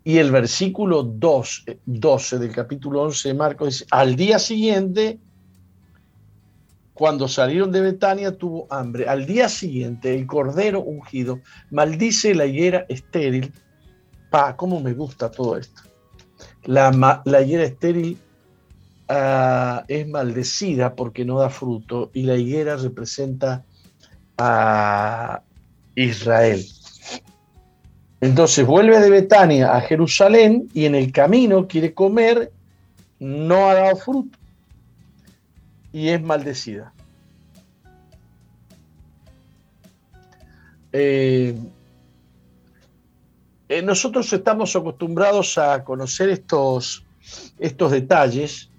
Y 0.03 0.17
el 0.17 0.31
versículo 0.31 1.03
2, 1.03 1.63
eh, 1.67 1.77
12 1.85 2.39
del 2.39 2.51
capítulo 2.51 3.03
11 3.03 3.29
de 3.29 3.33
Marcos 3.33 3.67
dice, 3.69 3.85
al 3.91 4.15
día 4.15 4.39
siguiente, 4.39 5.19
cuando 6.99 7.29
salieron 7.29 7.71
de 7.71 7.79
Betania, 7.79 8.35
tuvo 8.35 8.67
hambre. 8.69 9.07
Al 9.07 9.25
día 9.25 9.47
siguiente, 9.47 10.13
el 10.13 10.27
cordero 10.27 10.81
ungido 10.81 11.39
maldice 11.71 12.35
la 12.35 12.45
higuera 12.45 12.85
estéril. 12.89 13.53
Pa, 14.29 14.57
cómo 14.57 14.81
me 14.81 14.91
gusta 14.91 15.31
todo 15.31 15.55
esto. 15.55 15.81
La, 16.65 16.91
higuera 17.41 17.63
estéril 17.63 18.17
ah, 19.07 19.85
es 19.87 20.09
maldecida 20.09 20.93
porque 20.93 21.23
no 21.23 21.39
da 21.39 21.49
fruto 21.49 22.11
y 22.13 22.23
la 22.23 22.35
higuera 22.35 22.75
representa 22.75 23.63
a 24.37 25.41
Israel. 25.95 26.65
Entonces 28.19 28.65
vuelve 28.65 28.99
de 28.99 29.09
Betania 29.09 29.73
a 29.73 29.79
Jerusalén 29.79 30.67
y 30.73 30.83
en 30.83 30.95
el 30.95 31.13
camino 31.13 31.65
quiere 31.65 31.93
comer, 31.93 32.51
no 33.19 33.69
ha 33.69 33.75
dado 33.75 33.95
fruto 33.95 34.38
y 35.91 36.09
es 36.09 36.21
maldecida. 36.21 36.93
Eh, 40.91 41.55
eh, 43.69 43.81
nosotros 43.83 44.31
estamos 44.33 44.75
acostumbrados 44.75 45.57
a 45.57 45.83
conocer 45.83 46.29
estos, 46.29 47.05
estos 47.59 47.91
detalles, 47.91 48.69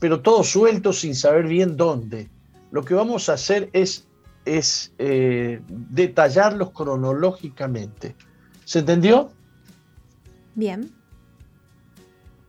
pero 0.00 0.20
todos 0.20 0.48
sueltos 0.48 1.00
sin 1.00 1.14
saber 1.14 1.46
bien 1.46 1.76
dónde. 1.76 2.28
Lo 2.72 2.82
que 2.82 2.94
vamos 2.94 3.28
a 3.28 3.34
hacer 3.34 3.70
es, 3.72 4.06
es 4.44 4.92
eh, 4.98 5.60
detallarlos 5.68 6.70
cronológicamente. 6.70 8.16
¿Se 8.64 8.80
entendió? 8.80 9.30
Bien. 10.54 10.90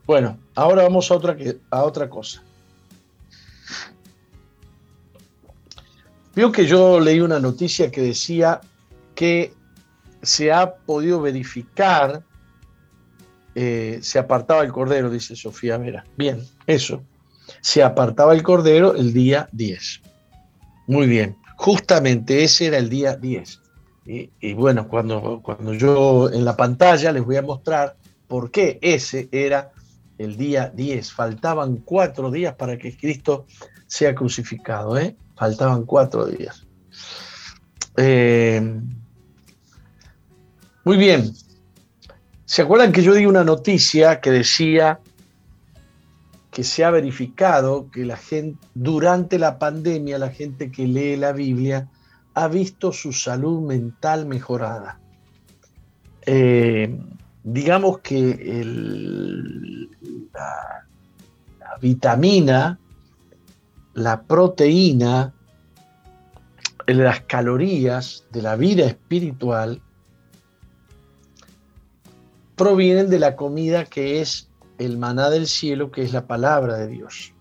Bueno, 0.08 0.38
ahora 0.56 0.84
vamos 0.84 1.12
a 1.12 1.16
otra, 1.16 1.38
a 1.70 1.84
otra 1.84 2.10
cosa. 2.10 2.44
Vio 6.36 6.52
que 6.52 6.66
yo 6.66 7.00
leí 7.00 7.20
una 7.20 7.40
noticia 7.40 7.92
que 7.92 8.02
decía 8.02 8.62
que 9.16 9.54
se 10.22 10.52
ha 10.52 10.76
podido 10.76 11.22
verificar, 11.22 12.24
eh, 13.56 14.00
se 14.02 14.20
apartaba 14.20 14.64
el 14.64 14.72
cordero, 14.72 15.10
dice 15.10 15.36
Sofía 15.36 15.78
Vera. 15.78 16.06
Bien, 16.18 16.42
eso. 16.68 17.04
Se 17.60 17.84
apartaba 17.84 18.34
el 18.34 18.44
cordero 18.44 18.96
el 18.96 19.14
día 19.14 19.50
10. 19.52 20.02
Muy 20.88 21.08
bien. 21.08 21.36
Justamente 21.58 22.44
ese 22.44 22.68
era 22.68 22.78
el 22.78 22.90
día 22.90 23.16
10. 23.16 23.60
Y, 24.06 24.54
bueno, 24.54 24.88
cuando, 24.88 25.42
cuando 25.44 25.74
yo 25.74 26.30
en 26.32 26.44
la 26.44 26.58
pantalla 26.58 27.12
les 27.12 27.24
voy 27.24 27.36
a 27.36 27.42
mostrar 27.42 27.96
por 28.28 28.52
qué 28.52 28.80
ese 28.82 29.30
era 29.32 29.72
el 30.18 30.38
día 30.38 30.72
10. 30.74 31.12
Faltaban 31.12 31.78
cuatro 31.78 32.32
días 32.32 32.56
para 32.56 32.78
que 32.78 32.96
Cristo 32.98 33.46
sea 33.86 34.16
crucificado. 34.16 34.98
¿eh? 34.98 35.16
Faltaban 35.42 35.86
cuatro 35.88 36.28
días. 36.28 36.68
Eh, 37.98 38.62
muy 40.84 40.98
bien. 40.98 41.34
¿Se 42.46 42.62
acuerdan 42.62 42.92
que 42.92 43.02
yo 43.02 43.16
di 43.16 43.26
una 43.26 43.44
noticia 43.44 44.22
que 44.22 44.30
decía 44.30 45.00
que 46.52 46.64
se 46.64 46.86
ha 46.86 46.92
verificado 46.92 47.90
que 47.90 48.06
la 48.06 48.18
gente, 48.18 48.60
durante 48.76 49.40
la 49.40 49.58
pandemia, 49.58 50.20
la 50.20 50.30
gente 50.30 50.72
que 50.72 50.86
lee 50.86 51.16
la 51.18 51.32
Biblia 51.32 51.90
ha 52.36 52.48
visto 52.48 52.92
su 52.92 53.12
salud 53.12 53.62
mental 53.62 54.28
mejorada? 54.28 55.00
Eh, 56.28 57.00
digamos 57.44 57.98
que 58.02 58.64
la 61.60 61.78
vitamina, 61.82 62.78
la 63.94 64.24
proteína, 64.24 65.34
las 66.88 67.22
calorías 67.22 68.26
de 68.32 68.42
la 68.42 68.56
vida 68.56 68.86
espiritual 68.86 69.82
provienen 72.56 73.10
de 73.10 73.20
la 73.20 73.36
comida 73.36 73.86
que 73.86 74.22
es 74.22 74.50
el 74.78 74.98
maná 74.98 75.30
del 75.30 75.48
cielo, 75.48 75.92
que 75.92 76.04
es 76.04 76.14
la 76.14 76.26
palabra 76.26 76.78
de 76.78 76.88
Dios, 76.88 77.34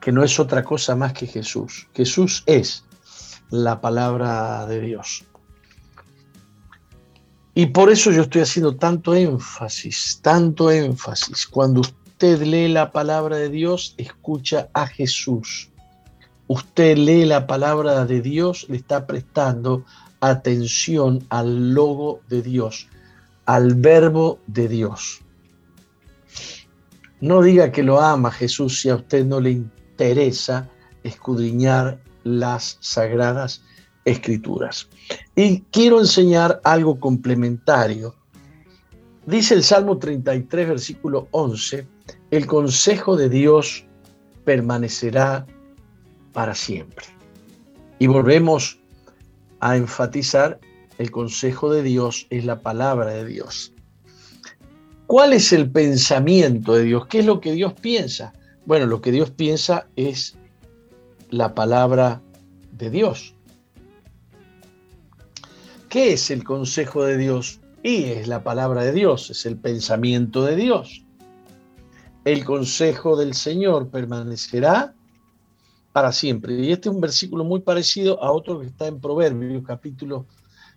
que 0.00 0.12
no 0.12 0.24
es 0.24 0.38
otra 0.38 0.64
cosa 0.64 0.96
más 0.96 1.12
que 1.12 1.26
Jesús. 1.26 1.88
Jesús 1.94 2.42
es 2.46 2.84
la 3.50 3.80
palabra 3.80 4.66
de 4.66 4.80
Dios. 4.80 5.24
Y 7.54 7.66
por 7.66 7.90
eso 7.90 8.10
yo 8.10 8.22
estoy 8.22 8.42
haciendo 8.42 8.76
tanto 8.76 9.14
énfasis, 9.14 10.20
tanto 10.22 10.70
énfasis. 10.70 11.46
Cuando 11.46 11.82
usted 12.22 12.46
lee 12.46 12.68
la 12.68 12.92
palabra 12.92 13.36
de 13.36 13.48
Dios, 13.48 13.96
escucha 13.96 14.68
a 14.74 14.86
Jesús. 14.86 15.72
Usted 16.46 16.96
lee 16.96 17.24
la 17.24 17.48
palabra 17.48 18.04
de 18.04 18.20
Dios, 18.20 18.64
le 18.68 18.76
está 18.76 19.08
prestando 19.08 19.84
atención 20.20 21.26
al 21.30 21.74
logo 21.74 22.20
de 22.28 22.42
Dios, 22.42 22.86
al 23.44 23.74
verbo 23.74 24.38
de 24.46 24.68
Dios. 24.68 25.22
No 27.20 27.42
diga 27.42 27.72
que 27.72 27.82
lo 27.82 28.00
ama 28.00 28.30
Jesús 28.30 28.80
si 28.80 28.88
a 28.88 28.94
usted 28.94 29.24
no 29.24 29.40
le 29.40 29.50
interesa 29.50 30.68
escudriñar 31.02 31.98
las 32.22 32.76
sagradas 32.78 33.64
escrituras. 34.04 34.88
Y 35.34 35.62
quiero 35.72 35.98
enseñar 35.98 36.60
algo 36.62 37.00
complementario. 37.00 38.14
Dice 39.26 39.54
el 39.54 39.64
Salmo 39.64 39.98
33, 39.98 40.68
versículo 40.68 41.26
11, 41.32 41.91
el 42.30 42.46
consejo 42.46 43.16
de 43.16 43.28
Dios 43.28 43.84
permanecerá 44.44 45.46
para 46.32 46.54
siempre. 46.54 47.06
Y 47.98 48.06
volvemos 48.06 48.78
a 49.60 49.76
enfatizar, 49.76 50.58
el 50.98 51.10
consejo 51.10 51.72
de 51.72 51.82
Dios 51.82 52.26
es 52.30 52.44
la 52.44 52.60
palabra 52.60 53.10
de 53.10 53.24
Dios. 53.24 53.72
¿Cuál 55.06 55.32
es 55.32 55.52
el 55.52 55.70
pensamiento 55.70 56.74
de 56.74 56.84
Dios? 56.84 57.06
¿Qué 57.06 57.20
es 57.20 57.26
lo 57.26 57.40
que 57.40 57.52
Dios 57.52 57.74
piensa? 57.74 58.32
Bueno, 58.64 58.86
lo 58.86 59.00
que 59.00 59.12
Dios 59.12 59.30
piensa 59.30 59.86
es 59.96 60.36
la 61.30 61.54
palabra 61.54 62.22
de 62.72 62.90
Dios. 62.90 63.34
¿Qué 65.88 66.14
es 66.14 66.30
el 66.30 66.44
consejo 66.44 67.04
de 67.04 67.18
Dios? 67.18 67.60
Y 67.82 68.04
es 68.04 68.28
la 68.28 68.42
palabra 68.42 68.82
de 68.84 68.92
Dios, 68.92 69.28
es 69.30 69.44
el 69.44 69.58
pensamiento 69.58 70.44
de 70.44 70.56
Dios. 70.56 71.04
El 72.24 72.44
consejo 72.44 73.16
del 73.16 73.34
Señor 73.34 73.88
permanecerá 73.88 74.94
para 75.92 76.12
siempre. 76.12 76.54
Y 76.54 76.70
este 76.70 76.88
es 76.88 76.94
un 76.94 77.00
versículo 77.00 77.42
muy 77.42 77.60
parecido 77.60 78.22
a 78.22 78.30
otro 78.30 78.60
que 78.60 78.66
está 78.66 78.86
en 78.86 79.00
Proverbios, 79.00 79.64
capítulo 79.66 80.26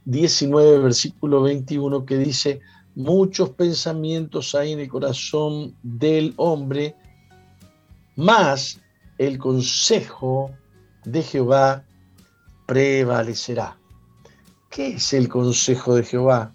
19, 0.05 0.79
versículo 0.79 1.43
21, 1.43 2.03
que 2.05 2.17
dice, 2.17 2.61
muchos 2.95 3.51
pensamientos 3.51 4.55
hay 4.55 4.71
en 4.71 4.79
el 4.79 4.89
corazón 4.89 5.75
del 5.83 6.33
hombre, 6.37 6.95
más 8.15 8.81
el 9.19 9.37
consejo 9.37 10.51
de 11.03 11.21
Jehová 11.21 11.85
prevalecerá. 12.65 13.77
¿Qué 14.71 14.95
es 14.95 15.13
el 15.13 15.29
consejo 15.29 15.95
de 15.95 16.03
Jehová? 16.03 16.54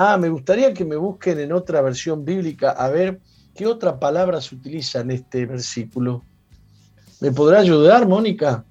Ah, 0.00 0.16
me 0.16 0.28
gustaría 0.28 0.72
que 0.72 0.84
me 0.84 0.96
busquen 0.96 1.40
en 1.40 1.52
otra 1.52 1.82
versión 1.82 2.24
bíblica 2.24 2.70
a 2.70 2.88
ver 2.88 3.20
¿Qué 3.58 3.66
otra 3.66 3.98
palabra 3.98 4.40
se 4.40 4.54
utiliza 4.54 5.00
en 5.00 5.10
este 5.10 5.44
versículo? 5.44 6.22
¿Me 7.18 7.32
podrá 7.32 7.58
ayudar, 7.58 8.06
Mónica? 8.06 8.64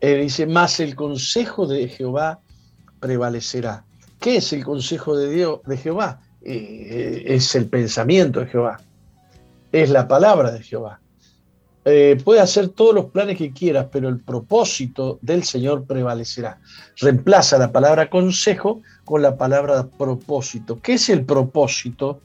Eh, 0.00 0.16
dice, 0.16 0.44
más 0.44 0.80
el 0.80 0.96
consejo 0.96 1.68
de 1.68 1.86
Jehová 1.86 2.40
prevalecerá. 2.98 3.84
¿Qué 4.18 4.38
es 4.38 4.52
el 4.52 4.64
consejo 4.64 5.16
de 5.16 5.30
Dios 5.30 5.60
de 5.66 5.76
Jehová? 5.76 6.20
Eh, 6.42 7.22
es 7.26 7.54
el 7.54 7.68
pensamiento 7.68 8.40
de 8.40 8.46
Jehová. 8.46 8.80
Es 9.70 9.90
la 9.90 10.08
palabra 10.08 10.50
de 10.50 10.64
Jehová. 10.64 11.00
Eh, 11.88 12.20
puede 12.24 12.40
hacer 12.40 12.68
todos 12.68 12.94
los 12.94 13.06
planes 13.06 13.38
que 13.38 13.52
quieras, 13.52 13.86
pero 13.90 14.08
el 14.08 14.18
propósito 14.18 15.18
del 15.22 15.44
Señor 15.44 15.84
prevalecerá. 15.84 16.60
Reemplaza 16.98 17.56
la 17.58 17.72
palabra 17.72 18.10
consejo 18.10 18.82
con 19.04 19.22
la 19.22 19.36
palabra 19.36 19.86
propósito. 19.86 20.80
¿Qué 20.82 20.94
es 20.94 21.08
el 21.08 21.24
propósito? 21.24 22.20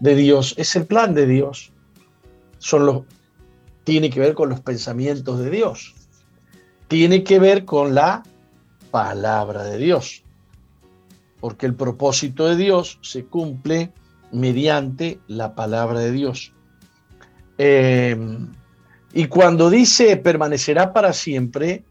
de 0.00 0.14
Dios, 0.14 0.54
es 0.56 0.76
el 0.76 0.86
plan 0.86 1.14
de 1.14 1.26
Dios. 1.26 1.72
Son 2.58 2.86
los, 2.86 3.02
tiene 3.84 4.10
que 4.10 4.20
ver 4.20 4.34
con 4.34 4.48
los 4.48 4.60
pensamientos 4.60 5.38
de 5.38 5.50
Dios. 5.50 5.94
Tiene 6.88 7.24
que 7.24 7.38
ver 7.38 7.64
con 7.64 7.94
la 7.94 8.22
palabra 8.90 9.64
de 9.64 9.78
Dios. 9.78 10.22
Porque 11.40 11.66
el 11.66 11.74
propósito 11.74 12.46
de 12.46 12.56
Dios 12.56 12.98
se 13.02 13.24
cumple 13.24 13.92
mediante 14.32 15.20
la 15.26 15.54
palabra 15.54 16.00
de 16.00 16.12
Dios. 16.12 16.52
Eh, 17.58 18.16
y 19.16 19.28
cuando 19.28 19.70
dice 19.70 20.16
permanecerá 20.16 20.92
para 20.92 21.12
siempre, 21.12 21.84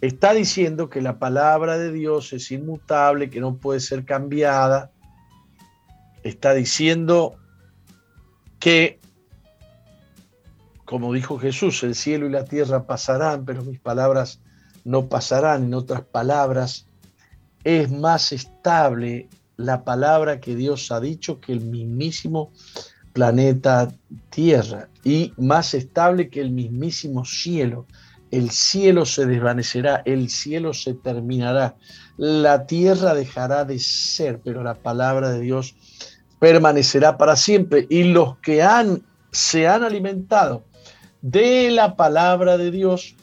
está 0.00 0.34
diciendo 0.34 0.90
que 0.90 1.00
la 1.00 1.20
palabra 1.20 1.78
de 1.78 1.92
Dios 1.92 2.32
es 2.32 2.50
inmutable, 2.50 3.30
que 3.30 3.38
no 3.38 3.54
puede 3.56 3.78
ser 3.78 4.04
cambiada, 4.04 4.90
está 6.24 6.52
diciendo 6.52 7.36
que, 8.58 8.98
como 10.84 11.12
dijo 11.12 11.38
Jesús, 11.38 11.84
el 11.84 11.94
cielo 11.94 12.26
y 12.26 12.30
la 12.30 12.44
tierra 12.44 12.84
pasarán, 12.84 13.44
pero 13.44 13.62
mis 13.62 13.78
palabras 13.78 14.40
no 14.84 15.08
pasarán. 15.08 15.66
En 15.66 15.74
otras 15.74 16.02
palabras, 16.02 16.88
es 17.62 17.92
más 17.92 18.32
estable 18.32 19.28
la 19.56 19.84
palabra 19.84 20.40
que 20.40 20.56
Dios 20.56 20.90
ha 20.90 20.98
dicho 20.98 21.40
que 21.40 21.52
el 21.52 21.60
mismísimo 21.60 22.50
planeta 23.12 23.92
Tierra 24.30 24.88
y 25.04 25.32
más 25.36 25.74
estable 25.74 26.28
que 26.28 26.40
el 26.40 26.50
mismísimo 26.50 27.24
cielo. 27.24 27.86
El 28.30 28.50
cielo 28.50 29.06
se 29.06 29.26
desvanecerá, 29.26 30.02
el 30.04 30.30
cielo 30.30 30.72
se 30.72 30.94
terminará, 30.94 31.74
la 32.16 32.66
tierra 32.66 33.14
dejará 33.14 33.64
de 33.64 33.80
ser, 33.80 34.40
pero 34.44 34.62
la 34.62 34.74
palabra 34.74 35.30
de 35.30 35.40
Dios 35.40 35.74
permanecerá 36.38 37.18
para 37.18 37.34
siempre. 37.34 37.86
Y 37.90 38.04
los 38.04 38.36
que 38.38 38.62
han, 38.62 39.02
se 39.32 39.66
han 39.66 39.82
alimentado 39.82 40.64
de 41.22 41.70
la 41.70 41.96
palabra 41.96 42.56
de 42.56 42.70
Dios, 42.70 43.16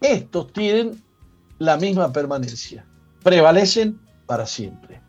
estos 0.00 0.52
tienen 0.52 1.02
la 1.58 1.76
misma 1.76 2.12
permanencia, 2.12 2.86
prevalecen 3.22 4.00
para 4.26 4.46
siempre. 4.46 5.02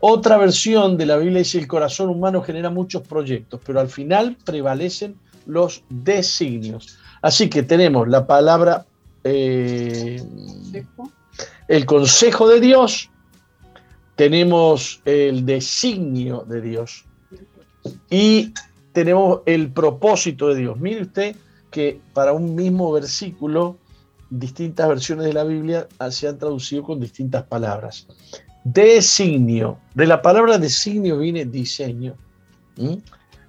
Otra 0.00 0.38
versión 0.38 0.96
de 0.96 1.06
la 1.06 1.18
Biblia 1.18 1.38
dice 1.38 1.58
el 1.58 1.68
corazón 1.68 2.08
humano 2.08 2.40
genera 2.42 2.70
muchos 2.70 3.06
proyectos, 3.06 3.60
pero 3.64 3.80
al 3.80 3.88
final 3.88 4.36
prevalecen 4.44 5.16
los 5.46 5.84
designios. 5.90 6.98
Así 7.20 7.50
que 7.50 7.62
tenemos 7.62 8.08
la 8.08 8.26
palabra, 8.26 8.86
eh, 9.24 10.22
el 11.68 11.86
consejo 11.86 12.48
de 12.48 12.60
Dios, 12.60 13.10
tenemos 14.16 15.02
el 15.04 15.44
designio 15.44 16.44
de 16.48 16.60
Dios 16.62 17.04
y 18.08 18.54
tenemos 18.92 19.40
el 19.44 19.70
propósito 19.70 20.48
de 20.48 20.56
Dios. 20.56 20.78
Mire 20.78 21.02
usted 21.02 21.36
que 21.70 22.00
para 22.14 22.32
un 22.32 22.54
mismo 22.54 22.90
versículo, 22.92 23.76
distintas 24.30 24.88
versiones 24.88 25.26
de 25.26 25.32
la 25.32 25.44
Biblia 25.44 25.88
se 26.10 26.28
han 26.28 26.38
traducido 26.38 26.84
con 26.84 27.00
distintas 27.00 27.44
palabras. 27.44 28.06
Designio. 28.64 29.78
De 29.94 30.06
la 30.06 30.22
palabra 30.22 30.58
designio 30.58 31.18
viene 31.18 31.44
diseño. 31.44 32.16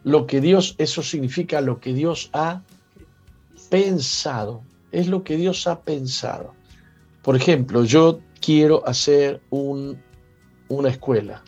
Lo 0.03 0.25
que 0.25 0.41
Dios, 0.41 0.75
eso 0.77 1.03
significa 1.03 1.61
lo 1.61 1.79
que 1.79 1.93
Dios 1.93 2.29
ha 2.33 2.61
pensado. 3.69 4.63
Es 4.91 5.07
lo 5.07 5.23
que 5.23 5.37
Dios 5.37 5.67
ha 5.67 5.81
pensado. 5.81 6.53
Por 7.21 7.35
ejemplo, 7.35 7.83
yo 7.83 8.19
quiero 8.39 8.85
hacer 8.87 9.41
un 9.51 9.97
una 10.71 10.89
escuela. 10.89 11.43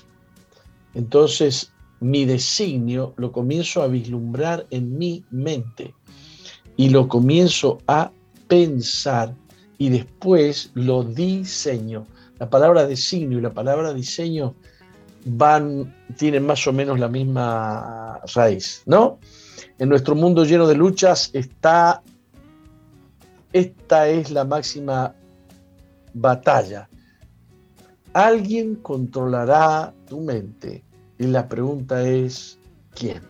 Entonces, 0.93 1.71
mi 1.99 2.25
designio 2.25 3.13
lo 3.17 3.31
comienzo 3.31 3.81
a 3.81 3.87
vislumbrar 3.87 4.67
en 4.69 4.97
mi 4.97 5.23
mente 5.31 5.93
y 6.75 6.89
lo 6.89 7.07
comienzo 7.07 7.79
a 7.87 8.11
pensar 8.47 9.33
y 9.77 9.89
después 9.89 10.71
lo 10.73 11.03
diseño. 11.03 12.05
La 12.43 12.49
palabra 12.49 12.85
designio 12.85 13.37
y 13.37 13.41
la 13.41 13.53
palabra 13.53 13.93
diseño 13.93 14.53
van, 15.23 15.95
tienen 16.17 16.45
más 16.45 16.67
o 16.67 16.73
menos 16.73 16.99
la 16.99 17.07
misma 17.07 18.19
raíz, 18.35 18.83
¿no? 18.85 19.17
En 19.79 19.87
nuestro 19.87 20.13
mundo 20.13 20.43
lleno 20.43 20.67
de 20.67 20.75
luchas 20.75 21.29
está, 21.31 22.03
esta 23.53 24.09
es 24.09 24.29
la 24.29 24.43
máxima 24.43 25.15
batalla 26.13 26.89
Alguien 28.11 28.75
controlará 28.75 29.93
tu 30.09 30.19
mente 30.19 30.83
y 31.17 31.27
la 31.27 31.47
pregunta 31.47 32.05
es, 32.05 32.59
¿quién? 32.93 33.21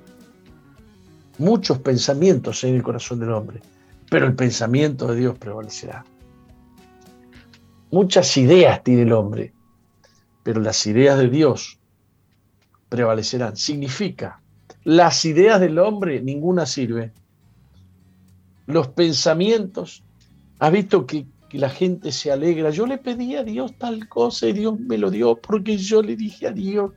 Muchos 1.38 1.78
pensamientos 1.78 2.64
en 2.64 2.74
el 2.74 2.82
corazón 2.82 3.20
del 3.20 3.32
hombre, 3.32 3.61
pero 4.09 4.26
el 4.26 4.34
pensamiento 4.34 5.05
de 5.05 5.18
Dios 5.18 5.38
prevalecerá. 5.38 6.03
Muchas 7.93 8.35
ideas 8.37 8.83
tiene 8.83 9.03
el 9.03 9.13
hombre, 9.13 9.53
pero 10.43 10.59
las 10.59 10.85
ideas 10.85 11.17
de 11.17 11.29
Dios 11.29 11.79
prevalecerán. 12.89 13.55
Significa, 13.55 14.41
las 14.83 15.23
ideas 15.25 15.59
del 15.59 15.79
hombre 15.79 16.21
ninguna 16.21 16.65
sirve. 16.65 17.13
Los 18.65 18.89
pensamientos, 18.89 20.03
has 20.59 20.71
visto 20.71 21.05
que 21.05 21.27
que 21.53 21.59
la 21.59 21.69
gente 21.69 22.11
se 22.11 22.31
alegra. 22.31 22.71
Yo 22.71 22.87
le 22.87 22.97
pedí 22.97 23.35
a 23.35 23.43
Dios 23.43 23.77
tal 23.77 24.09
cosa 24.09 24.47
y 24.47 24.53
Dios 24.53 24.79
me 24.79 24.97
lo 24.97 25.11
dio 25.11 25.35
porque 25.35 25.77
yo 25.77 26.01
le 26.01 26.15
dije 26.15 26.47
a 26.47 26.51
Dios. 26.51 26.93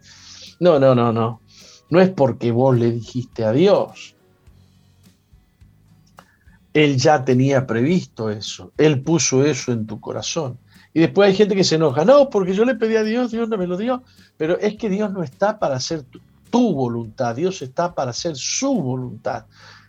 No, 0.60 0.78
no, 0.78 0.94
no, 0.94 1.12
no. 1.12 1.42
No 1.90 2.00
es 2.00 2.08
porque 2.08 2.52
vos 2.52 2.74
le 2.74 2.90
dijiste 2.90 3.44
a 3.44 3.52
Dios. 3.52 4.16
Él 6.72 6.96
ya 6.96 7.22
tenía 7.22 7.66
previsto 7.66 8.30
eso. 8.30 8.72
Él 8.78 9.02
puso 9.02 9.44
eso 9.44 9.72
en 9.72 9.86
tu 9.86 10.00
corazón. 10.00 10.58
Y 10.96 11.00
después 11.00 11.28
hay 11.28 11.34
gente 11.34 11.54
que 11.54 11.62
se 11.62 11.74
enoja. 11.74 12.06
No, 12.06 12.30
porque 12.30 12.54
yo 12.54 12.64
le 12.64 12.74
pedí 12.74 12.96
a 12.96 13.02
Dios, 13.02 13.30
Dios 13.30 13.50
no 13.50 13.58
me 13.58 13.66
lo 13.66 13.76
dio. 13.76 14.02
Pero 14.38 14.58
es 14.58 14.78
que 14.78 14.88
Dios 14.88 15.12
no 15.12 15.22
está 15.22 15.58
para 15.58 15.76
hacer 15.76 16.04
tu, 16.50 16.72
voluntad, 16.72 17.36
Dios 17.36 17.60
está 17.60 17.94
para 17.94 18.12
hacer 18.12 18.34
su 18.34 18.74
voluntad. 18.80 19.44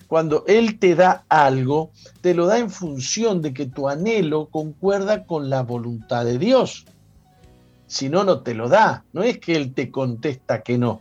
Cuando 0.08 0.44
Él 0.48 0.78
te 0.80 0.96
da 0.96 1.24
algo, 1.30 1.92
te 2.20 2.34
lo 2.34 2.46
da 2.46 2.60
en 2.60 2.70
función 2.70 3.42
de 3.42 3.54
que 3.54 3.68
tu 3.68 3.88
anhelo 3.88 4.48
concuerda 4.48 5.26
con 5.26 5.50
la 5.50 5.64
voluntad 5.64 6.26
de 6.26 6.38
Dios. 6.38 6.86
Si 7.86 8.10
no, 8.10 8.26
no 8.26 8.42
te 8.42 8.54
lo 8.54 8.68
da. 8.68 9.06
No 9.14 9.24
es 9.24 9.38
que 9.38 9.56
Él 9.56 9.74
te 9.74 9.90
contesta 9.90 10.62
que 10.62 10.78
no. 10.78 11.00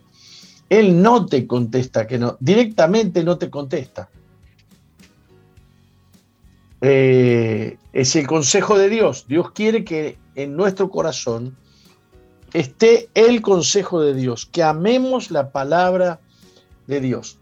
Él 0.68 1.02
no 1.02 1.26
te 1.26 1.48
contesta 1.48 2.06
que 2.06 2.16
no. 2.16 2.36
Directamente 2.38 3.24
no 3.24 3.38
te 3.38 3.50
contesta. 3.50 4.08
Eh, 6.80 7.76
es 7.96 8.14
el 8.14 8.26
consejo 8.26 8.76
de 8.76 8.90
Dios. 8.90 9.24
Dios 9.26 9.52
quiere 9.52 9.82
que 9.82 10.18
en 10.34 10.54
nuestro 10.54 10.90
corazón 10.90 11.56
esté 12.52 13.08
el 13.14 13.40
consejo 13.40 14.02
de 14.02 14.12
Dios, 14.12 14.44
que 14.52 14.62
amemos 14.62 15.30
la 15.30 15.50
palabra 15.50 16.20
de 16.86 17.00
Dios. 17.00 17.38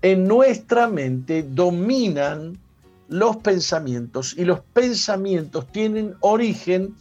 En 0.00 0.26
nuestra 0.26 0.88
mente 0.88 1.42
dominan 1.42 2.58
los 3.08 3.36
pensamientos 3.36 4.34
y 4.38 4.46
los 4.46 4.60
pensamientos 4.72 5.70
tienen 5.72 6.14
origen 6.20 6.94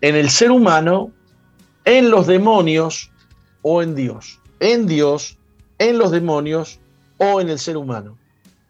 en 0.00 0.16
el 0.16 0.28
ser 0.28 0.50
humano, 0.50 1.12
en 1.84 2.10
los 2.10 2.26
demonios 2.26 3.12
o 3.62 3.80
en 3.80 3.94
Dios. 3.94 4.40
En 4.58 4.88
Dios, 4.88 5.38
en 5.78 5.98
los 5.98 6.10
demonios 6.10 6.80
o 7.18 7.40
en 7.40 7.48
el 7.48 7.60
ser 7.60 7.76
humano. 7.76 8.18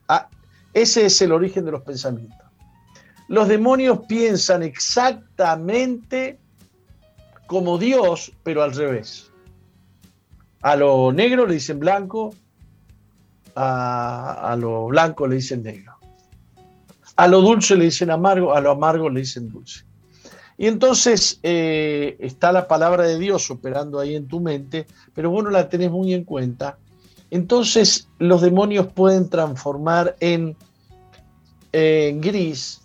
Ah, 0.06 0.28
ese 0.74 1.06
es 1.06 1.22
el 1.22 1.32
origen 1.32 1.64
de 1.64 1.70
los 1.70 1.80
pensamientos. 1.80 2.39
Los 3.30 3.46
demonios 3.46 4.00
piensan 4.08 4.64
exactamente 4.64 6.40
como 7.46 7.78
Dios, 7.78 8.32
pero 8.42 8.64
al 8.64 8.74
revés. 8.74 9.30
A 10.62 10.74
lo 10.74 11.12
negro 11.12 11.46
le 11.46 11.54
dicen 11.54 11.78
blanco, 11.78 12.34
a, 13.54 14.56
lo 14.58 14.86
blanco 14.86 15.28
le 15.28 15.36
dicen 15.36 15.62
negro. 15.62 15.92
A 17.14 17.28
lo 17.28 17.40
dulce 17.40 17.76
le 17.76 17.84
dicen 17.84 18.10
amargo, 18.10 18.52
a 18.52 18.60
lo 18.60 18.72
amargo 18.72 19.08
le 19.08 19.20
dicen 19.20 19.48
dulce. 19.48 19.84
Y 20.58 20.66
entonces 20.66 21.38
eh, 21.44 22.16
está 22.18 22.50
la 22.50 22.66
palabra 22.66 23.04
de 23.04 23.16
Dios 23.16 23.48
operando 23.52 24.00
ahí 24.00 24.16
en 24.16 24.26
tu 24.26 24.40
mente, 24.40 24.88
pero 25.14 25.30
vos 25.30 25.44
la 25.52 25.68
tenés 25.68 25.92
muy 25.92 26.14
en 26.14 26.24
cuenta. 26.24 26.78
Entonces 27.30 28.08
los 28.18 28.40
demonios 28.40 28.88
pueden 28.88 29.28
transformar 29.30 30.16
en 30.18 30.56
gris 31.72 32.79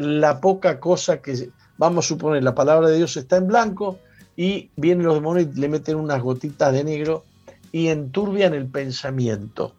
la 0.00 0.40
poca 0.40 0.80
cosa 0.80 1.20
que, 1.20 1.50
vamos 1.78 2.04
a 2.04 2.08
suponer, 2.08 2.42
la 2.42 2.54
palabra 2.54 2.88
de 2.88 2.96
Dios 2.96 3.16
está 3.16 3.36
en 3.36 3.46
blanco 3.46 3.98
y 4.36 4.70
vienen 4.76 5.06
los 5.06 5.14
demonios 5.14 5.48
y 5.54 5.60
le 5.60 5.68
meten 5.68 5.96
unas 5.96 6.20
gotitas 6.22 6.72
de 6.72 6.84
negro 6.84 7.24
y 7.72 7.88
enturbian 7.88 8.54
el 8.54 8.66
pensamiento. 8.66 9.74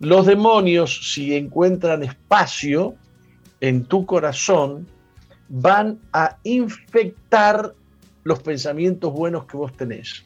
Los 0.00 0.26
demonios, 0.26 1.12
si 1.12 1.34
encuentran 1.34 2.02
espacio 2.02 2.94
en 3.60 3.84
tu 3.84 4.04
corazón, 4.04 4.86
van 5.48 5.98
a 6.12 6.36
infectar 6.42 7.74
los 8.24 8.40
pensamientos 8.40 9.12
buenos 9.12 9.46
que 9.46 9.56
vos 9.56 9.72
tenés. 9.72 10.24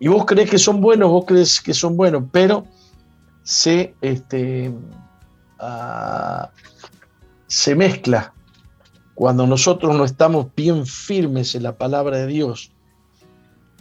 Y 0.00 0.08
vos 0.08 0.24
crees 0.24 0.50
que 0.50 0.58
son 0.58 0.80
buenos, 0.80 1.10
vos 1.10 1.24
crees 1.26 1.60
que 1.60 1.74
son 1.74 1.96
buenos, 1.96 2.24
pero 2.32 2.66
se, 3.42 3.94
este, 4.00 4.70
uh, 5.60 6.46
se 7.48 7.74
mezcla 7.74 8.32
cuando 9.14 9.46
nosotros 9.46 9.96
no 9.96 10.04
estamos 10.04 10.46
bien 10.54 10.86
firmes 10.86 11.54
en 11.54 11.64
la 11.64 11.76
palabra 11.76 12.18
de 12.18 12.28
Dios, 12.28 12.70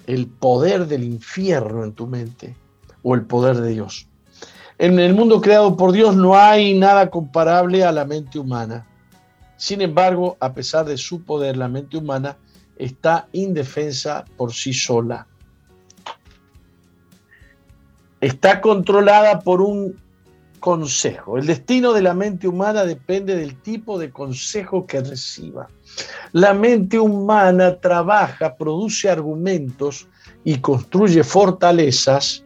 el 0.07 0.27
poder 0.27 0.87
del 0.87 1.03
infierno 1.03 1.83
en 1.83 1.93
tu 1.93 2.07
mente 2.07 2.55
o 3.03 3.13
el 3.13 3.23
poder 3.23 3.57
de 3.57 3.69
Dios. 3.69 4.07
En 4.79 4.99
el 4.99 5.13
mundo 5.13 5.41
creado 5.41 5.75
por 5.75 5.91
Dios 5.91 6.15
no 6.15 6.35
hay 6.35 6.77
nada 6.77 7.09
comparable 7.09 7.83
a 7.83 7.91
la 7.91 8.05
mente 8.05 8.39
humana. 8.39 8.87
Sin 9.57 9.81
embargo, 9.81 10.37
a 10.39 10.53
pesar 10.53 10.85
de 10.85 10.97
su 10.97 11.23
poder, 11.23 11.57
la 11.57 11.67
mente 11.67 11.97
humana 11.97 12.37
está 12.77 13.27
indefensa 13.31 14.25
por 14.37 14.53
sí 14.53 14.73
sola. 14.73 15.27
Está 18.21 18.61
controlada 18.61 19.39
por 19.39 19.61
un 19.61 19.99
consejo. 20.59 21.37
El 21.37 21.45
destino 21.45 21.93
de 21.93 22.01
la 22.01 22.13
mente 22.13 22.47
humana 22.47 22.83
depende 22.83 23.35
del 23.35 23.55
tipo 23.61 23.97
de 23.97 24.09
consejo 24.09 24.85
que 24.85 25.01
reciba. 25.01 25.67
La 26.33 26.53
mente 26.53 26.99
humana 26.99 27.79
trabaja, 27.79 28.55
produce 28.55 29.09
argumentos 29.09 30.07
y 30.43 30.59
construye 30.59 31.23
fortalezas 31.23 32.43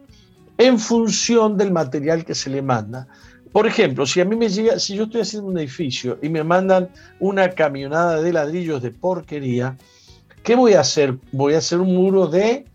en 0.58 0.78
función 0.78 1.58
del 1.58 1.72
material 1.72 2.24
que 2.24 2.36
se 2.36 2.50
le 2.50 2.62
manda. 2.62 3.08
Por 3.52 3.68
ejemplo, 3.68 4.06
si 4.06 4.22
a 4.22 4.26
mí 4.26 4.36
me 4.36 4.48
llega, 4.48 4.80
si 4.80 4.96
yo 4.96 5.04
estoy 5.04 5.22
haciendo 5.22 5.50
un 5.50 5.58
edificio 5.58 6.18
y 6.22 6.30
me 6.30 6.44
mandan 6.44 6.90
una 7.20 7.50
camionada 7.50 8.22
de 8.22 8.32
ladrillos 8.32 8.82
de 8.82 8.92
porquería, 8.92 9.78
¿qué 10.44 10.56
voy 10.56 10.74
a 10.74 10.82
hacer? 10.82 11.18
Voy 11.32 11.56
a 11.56 11.58
hacer 11.58 11.80
un 11.80 11.94
muro 11.94 12.28
de 12.28 12.66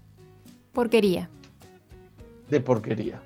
porquería. 0.72 1.30
De 2.51 2.61
porquería. 2.61 3.22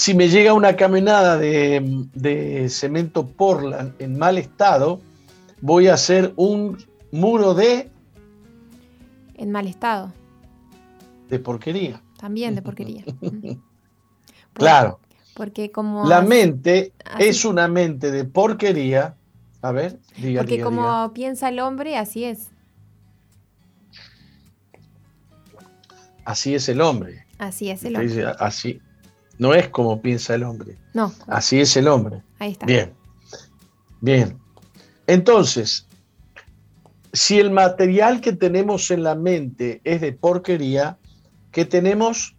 Si 0.00 0.14
me 0.14 0.30
llega 0.30 0.54
una 0.54 0.76
caminada 0.76 1.36
de, 1.36 2.66
cemento 2.70 3.26
Portland 3.26 3.92
en 3.98 4.18
mal 4.18 4.38
estado, 4.38 4.98
voy 5.60 5.88
a 5.88 5.92
hacer 5.92 6.32
un 6.36 6.78
muro 7.12 7.52
de... 7.52 7.90
En 9.34 9.50
mal 9.50 9.66
estado. 9.66 10.10
De 11.28 11.38
porquería. 11.38 12.00
También 12.18 12.54
de 12.54 12.62
porquería. 12.68 13.04
claro. 14.54 15.00
Porque 15.34 15.70
como... 15.70 16.08
La 16.08 16.22
mente 16.22 16.94
es 17.18 17.44
una 17.44 17.68
mente 17.68 18.10
de 18.10 18.24
porquería. 18.24 19.16
A 19.60 19.70
ver, 19.70 19.98
diga. 20.16 20.40
Porque 20.40 20.62
como 20.62 21.12
piensa 21.12 21.50
el 21.50 21.60
hombre, 21.60 21.98
así 21.98 22.24
es. 22.24 22.48
Así 26.24 26.54
es 26.54 26.70
el 26.70 26.80
hombre. 26.80 27.26
Así 27.36 27.68
es 27.68 27.84
el 27.84 27.96
hombre. 27.96 28.24
Así, 28.38 28.80
no 29.40 29.54
es 29.54 29.70
como 29.70 30.02
piensa 30.02 30.34
el 30.34 30.42
hombre. 30.42 30.76
No. 30.92 31.14
Así 31.26 31.60
es 31.60 31.74
el 31.78 31.88
hombre. 31.88 32.22
Ahí 32.38 32.52
está. 32.52 32.66
Bien. 32.66 32.92
Bien. 34.02 34.38
Entonces, 35.06 35.88
si 37.14 37.38
el 37.38 37.50
material 37.50 38.20
que 38.20 38.34
tenemos 38.34 38.90
en 38.90 39.02
la 39.02 39.14
mente 39.14 39.80
es 39.82 40.02
de 40.02 40.12
porquería, 40.12 40.98
¿qué 41.52 41.64
tenemos? 41.64 42.36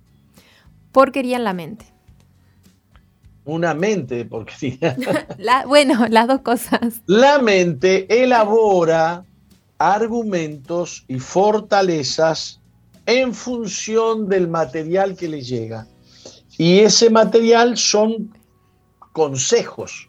Porquería 0.91 1.37
en 1.37 1.43
la 1.43 1.53
mente. 1.53 1.85
Una 3.45 3.73
mente 3.73 4.17
de 4.17 4.25
porquería. 4.25 4.95
bueno, 5.67 6.05
las 6.07 6.27
dos 6.27 6.41
cosas. 6.41 7.01
La 7.07 7.39
mente 7.39 8.05
elabora 8.23 9.25
argumentos 9.79 11.03
y 11.07 11.17
fortalezas 11.17 12.61
en 13.07 13.33
función 13.33 14.29
del 14.29 14.47
material 14.47 15.15
que 15.15 15.27
le 15.27 15.41
llega. 15.41 15.87
Y 16.57 16.79
ese 16.79 17.09
material 17.09 17.77
son 17.77 18.31
consejos, 19.13 20.07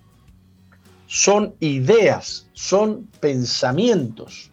son 1.06 1.54
ideas, 1.60 2.46
son 2.52 3.08
pensamientos. 3.20 4.50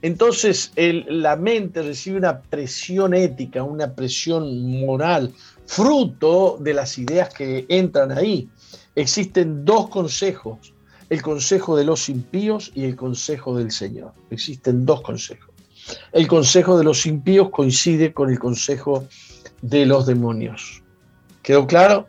Entonces 0.00 0.72
la 0.76 1.36
mente 1.36 1.82
recibe 1.82 2.18
una 2.18 2.40
presión 2.40 3.14
ética, 3.14 3.62
una 3.64 3.94
presión 3.94 4.80
moral, 4.80 5.34
fruto 5.66 6.56
de 6.60 6.74
las 6.74 6.98
ideas 6.98 7.34
que 7.34 7.66
entran 7.68 8.12
ahí. 8.12 8.48
Existen 8.94 9.64
dos 9.64 9.88
consejos, 9.88 10.72
el 11.10 11.20
consejo 11.20 11.76
de 11.76 11.84
los 11.84 12.08
impíos 12.08 12.70
y 12.74 12.84
el 12.84 12.94
consejo 12.94 13.56
del 13.56 13.72
Señor. 13.72 14.12
Existen 14.30 14.86
dos 14.86 15.00
consejos. 15.02 15.50
El 16.12 16.28
consejo 16.28 16.78
de 16.78 16.84
los 16.84 17.06
impíos 17.06 17.50
coincide 17.50 18.12
con 18.12 18.30
el 18.30 18.38
consejo 18.38 19.00
de 19.00 19.08
los 19.62 20.06
demonios. 20.06 20.82
¿Quedó 21.42 21.66
claro? 21.66 22.08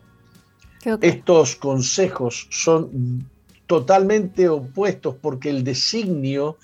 Estos 1.01 1.55
consejos 1.55 2.47
son 2.49 3.29
totalmente 3.67 4.49
opuestos 4.49 5.15
porque 5.21 5.49
el 5.49 5.63
designio 5.63 6.57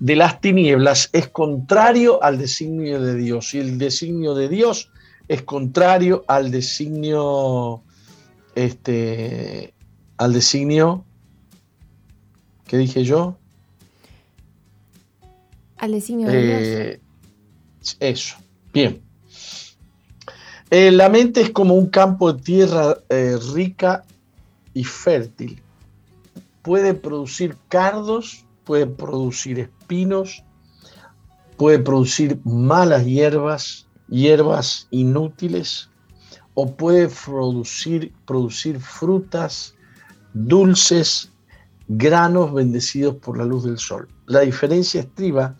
de 0.00 0.16
las 0.16 0.40
tinieblas 0.40 1.10
es 1.12 1.28
contrario 1.28 2.22
al 2.22 2.38
designio 2.38 3.00
de 3.00 3.14
Dios 3.14 3.54
y 3.54 3.58
el 3.58 3.78
designio 3.78 4.34
de 4.34 4.48
Dios 4.48 4.90
es 5.28 5.42
contrario 5.42 6.24
al 6.26 6.50
designio, 6.50 7.82
este, 8.54 9.74
al 10.16 10.32
designio, 10.32 11.04
¿qué 12.66 12.78
dije 12.78 13.04
yo? 13.04 13.38
Al 15.76 15.92
designio 15.92 16.28
de 16.28 16.42
Dios. 16.42 16.60
Eh, 16.62 17.00
eso, 18.00 18.36
bien. 18.72 19.07
Eh, 20.70 20.90
la 20.90 21.08
mente 21.08 21.40
es 21.40 21.50
como 21.50 21.74
un 21.74 21.88
campo 21.88 22.32
de 22.32 22.42
tierra 22.42 22.98
eh, 23.08 23.38
rica 23.54 24.04
y 24.74 24.84
fértil. 24.84 25.62
Puede 26.60 26.92
producir 26.92 27.56
cardos, 27.68 28.44
puede 28.64 28.86
producir 28.86 29.60
espinos, 29.60 30.44
puede 31.56 31.78
producir 31.78 32.38
malas 32.44 33.06
hierbas, 33.06 33.88
hierbas 34.08 34.88
inútiles, 34.90 35.88
o 36.52 36.70
puede 36.76 37.08
producir, 37.08 38.12
producir 38.26 38.78
frutas 38.78 39.74
dulces, 40.34 41.32
granos 41.86 42.52
bendecidos 42.52 43.14
por 43.16 43.38
la 43.38 43.44
luz 43.44 43.64
del 43.64 43.78
sol. 43.78 44.06
La 44.26 44.40
diferencia 44.40 45.00
estriba 45.00 45.56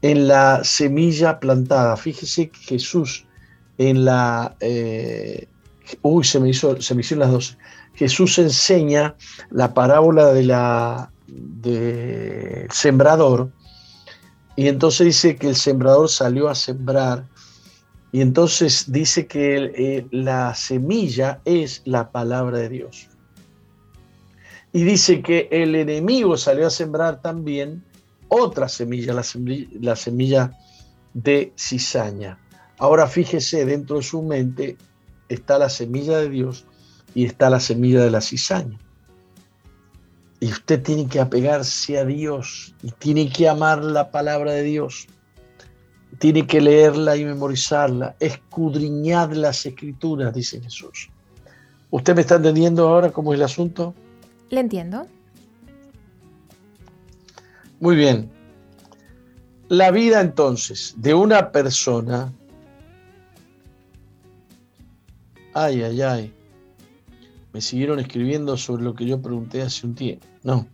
en 0.00 0.28
la 0.28 0.64
semilla 0.64 1.40
plantada. 1.40 1.96
Fíjese 1.96 2.48
que 2.48 2.60
Jesús 2.60 3.26
en 3.78 4.04
la... 4.04 4.56
Eh, 4.60 5.48
uy, 6.02 6.24
se 6.24 6.40
me, 6.40 6.48
hizo, 6.48 6.80
se 6.80 6.94
me 6.94 7.00
hicieron 7.00 7.20
las 7.20 7.32
dos. 7.32 7.58
Jesús 7.94 8.38
enseña 8.38 9.14
la 9.50 9.74
parábola 9.74 10.32
de 10.32 10.42
la 10.44 11.10
de 11.26 12.66
sembrador 12.70 13.50
y 14.56 14.68
entonces 14.68 15.06
dice 15.06 15.36
que 15.36 15.48
el 15.48 15.56
sembrador 15.56 16.08
salió 16.08 16.48
a 16.48 16.54
sembrar 16.54 17.24
y 18.12 18.20
entonces 18.20 18.92
dice 18.92 19.26
que 19.26 19.72
eh, 19.74 20.06
la 20.12 20.54
semilla 20.54 21.40
es 21.44 21.82
la 21.84 22.12
palabra 22.12 22.58
de 22.58 22.68
Dios. 22.68 23.08
Y 24.72 24.84
dice 24.84 25.22
que 25.22 25.48
el 25.50 25.74
enemigo 25.74 26.36
salió 26.36 26.68
a 26.68 26.70
sembrar 26.70 27.20
también 27.20 27.84
otra 28.28 28.68
semilla, 28.68 29.14
la 29.14 29.24
semilla, 29.24 29.68
la 29.80 29.96
semilla 29.96 30.52
de 31.12 31.52
cizaña. 31.56 32.38
Ahora 32.78 33.06
fíjese, 33.06 33.64
dentro 33.64 33.96
de 33.96 34.02
su 34.02 34.22
mente 34.22 34.76
está 35.28 35.58
la 35.58 35.68
semilla 35.68 36.18
de 36.18 36.28
Dios 36.28 36.66
y 37.14 37.24
está 37.24 37.50
la 37.50 37.60
semilla 37.60 38.02
de 38.02 38.10
la 38.10 38.20
cizaña. 38.20 38.78
Y 40.40 40.50
usted 40.50 40.82
tiene 40.82 41.06
que 41.06 41.20
apegarse 41.20 41.98
a 41.98 42.04
Dios 42.04 42.74
y 42.82 42.90
tiene 42.90 43.30
que 43.30 43.48
amar 43.48 43.82
la 43.82 44.10
palabra 44.10 44.52
de 44.52 44.62
Dios. 44.62 45.06
Tiene 46.18 46.46
que 46.46 46.60
leerla 46.60 47.16
y 47.16 47.24
memorizarla. 47.24 48.16
Escudriñad 48.20 49.32
las 49.32 49.64
escrituras, 49.64 50.34
dice 50.34 50.60
Jesús. 50.60 51.10
¿Usted 51.90 52.14
me 52.14 52.22
está 52.22 52.36
entendiendo 52.36 52.88
ahora 52.88 53.10
cómo 53.10 53.32
es 53.32 53.38
el 53.38 53.44
asunto? 53.44 53.94
Le 54.50 54.60
entiendo. 54.60 55.06
Muy 57.80 57.96
bien. 57.96 58.30
La 59.68 59.90
vida 59.90 60.20
entonces 60.20 60.94
de 60.98 61.14
una 61.14 61.52
persona 61.52 62.32
Ay, 65.54 65.82
ay, 65.82 66.02
ay. 66.02 66.32
Me 67.52 67.60
siguieron 67.60 68.00
escribiendo 68.00 68.56
sobre 68.56 68.82
lo 68.82 68.94
que 68.94 69.06
yo 69.06 69.22
pregunté 69.22 69.62
hace 69.62 69.86
un 69.86 69.94
tiempo. 69.94 70.26
No. 70.42 70.66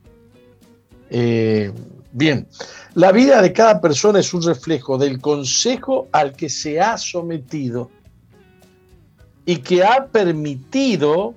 Eh, 1.11 1.73
bien, 2.13 2.49
la 2.95 3.13
vida 3.13 3.43
de 3.43 3.53
cada 3.53 3.81
persona 3.81 4.21
es 4.21 4.33
un 4.33 4.43
reflejo 4.43 4.97
del 4.97 5.21
consejo 5.21 6.09
al 6.13 6.33
que 6.35 6.49
se 6.49 6.81
ha 6.81 6.97
sometido 6.97 7.91
y 9.45 9.57
que 9.57 9.85
ha 9.85 10.07
permitido 10.07 11.35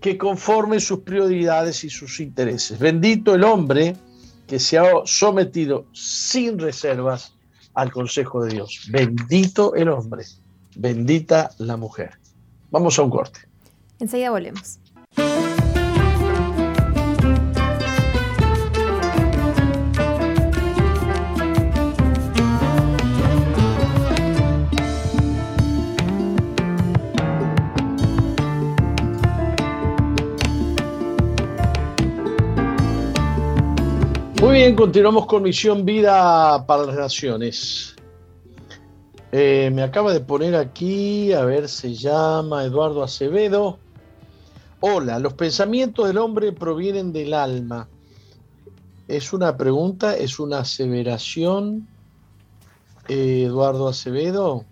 que 0.00 0.18
conforme 0.18 0.80
sus 0.80 1.00
prioridades 1.00 1.84
y 1.84 1.90
sus 1.90 2.20
intereses. 2.20 2.78
Bendito 2.78 3.34
el 3.34 3.44
hombre 3.44 3.96
que 4.46 4.58
se 4.58 4.76
ha 4.76 4.84
sometido 5.04 5.86
sin 5.92 6.58
reservas 6.58 7.34
al 7.74 7.90
consejo 7.90 8.44
de 8.44 8.54
Dios. 8.54 8.88
Bendito 8.90 9.74
el 9.74 9.88
hombre. 9.88 10.24
Bendita 10.76 11.50
la 11.58 11.76
mujer. 11.76 12.12
Vamos 12.70 12.98
a 12.98 13.02
un 13.02 13.10
corte. 13.10 13.40
Enseguida 13.98 14.30
volvemos. 14.30 14.78
Muy 34.40 34.54
bien, 34.54 34.74
continuamos 34.74 35.26
con 35.26 35.44
Misión 35.44 35.84
Vida 35.84 36.66
para 36.66 36.86
las 36.86 36.96
Naciones. 36.96 37.94
Eh, 39.34 39.70
me 39.72 39.82
acaba 39.82 40.12
de 40.12 40.20
poner 40.20 40.54
aquí, 40.54 41.32
a 41.32 41.42
ver, 41.46 41.66
se 41.66 41.94
llama 41.94 42.64
Eduardo 42.64 43.02
Acevedo. 43.02 43.78
Hola, 44.80 45.18
los 45.18 45.32
pensamientos 45.32 46.06
del 46.06 46.18
hombre 46.18 46.52
provienen 46.52 47.14
del 47.14 47.32
alma. 47.32 47.88
¿Es 49.08 49.32
una 49.32 49.56
pregunta? 49.56 50.14
¿Es 50.14 50.38
una 50.38 50.58
aseveración? 50.58 51.88
Eh, 53.08 53.44
Eduardo 53.46 53.88
Acevedo. 53.88 54.66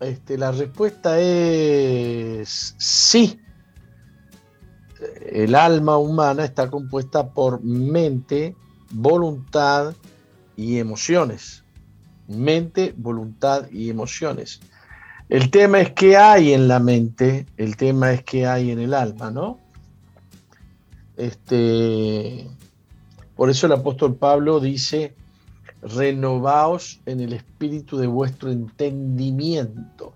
Este, 0.00 0.38
la 0.38 0.52
respuesta 0.52 1.20
es 1.20 2.74
sí. 2.78 3.38
El 5.30 5.54
alma 5.54 5.98
humana 5.98 6.46
está 6.46 6.70
compuesta 6.70 7.28
por 7.28 7.62
mente, 7.62 8.56
voluntad 8.90 9.94
y 10.56 10.78
emociones 10.78 11.63
mente, 12.28 12.94
voluntad 12.96 13.70
y 13.70 13.90
emociones. 13.90 14.60
El 15.28 15.50
tema 15.50 15.80
es 15.80 15.92
qué 15.92 16.16
hay 16.16 16.52
en 16.52 16.68
la 16.68 16.78
mente, 16.78 17.46
el 17.56 17.76
tema 17.76 18.12
es 18.12 18.22
qué 18.24 18.46
hay 18.46 18.70
en 18.70 18.78
el 18.78 18.92
alma, 18.92 19.30
¿no? 19.30 19.58
Este, 21.16 22.46
por 23.34 23.48
eso 23.48 23.66
el 23.66 23.72
apóstol 23.72 24.16
Pablo 24.16 24.60
dice, 24.60 25.14
renovaos 25.82 27.00
en 27.06 27.20
el 27.20 27.32
espíritu 27.32 27.96
de 27.96 28.06
vuestro 28.06 28.50
entendimiento, 28.50 30.12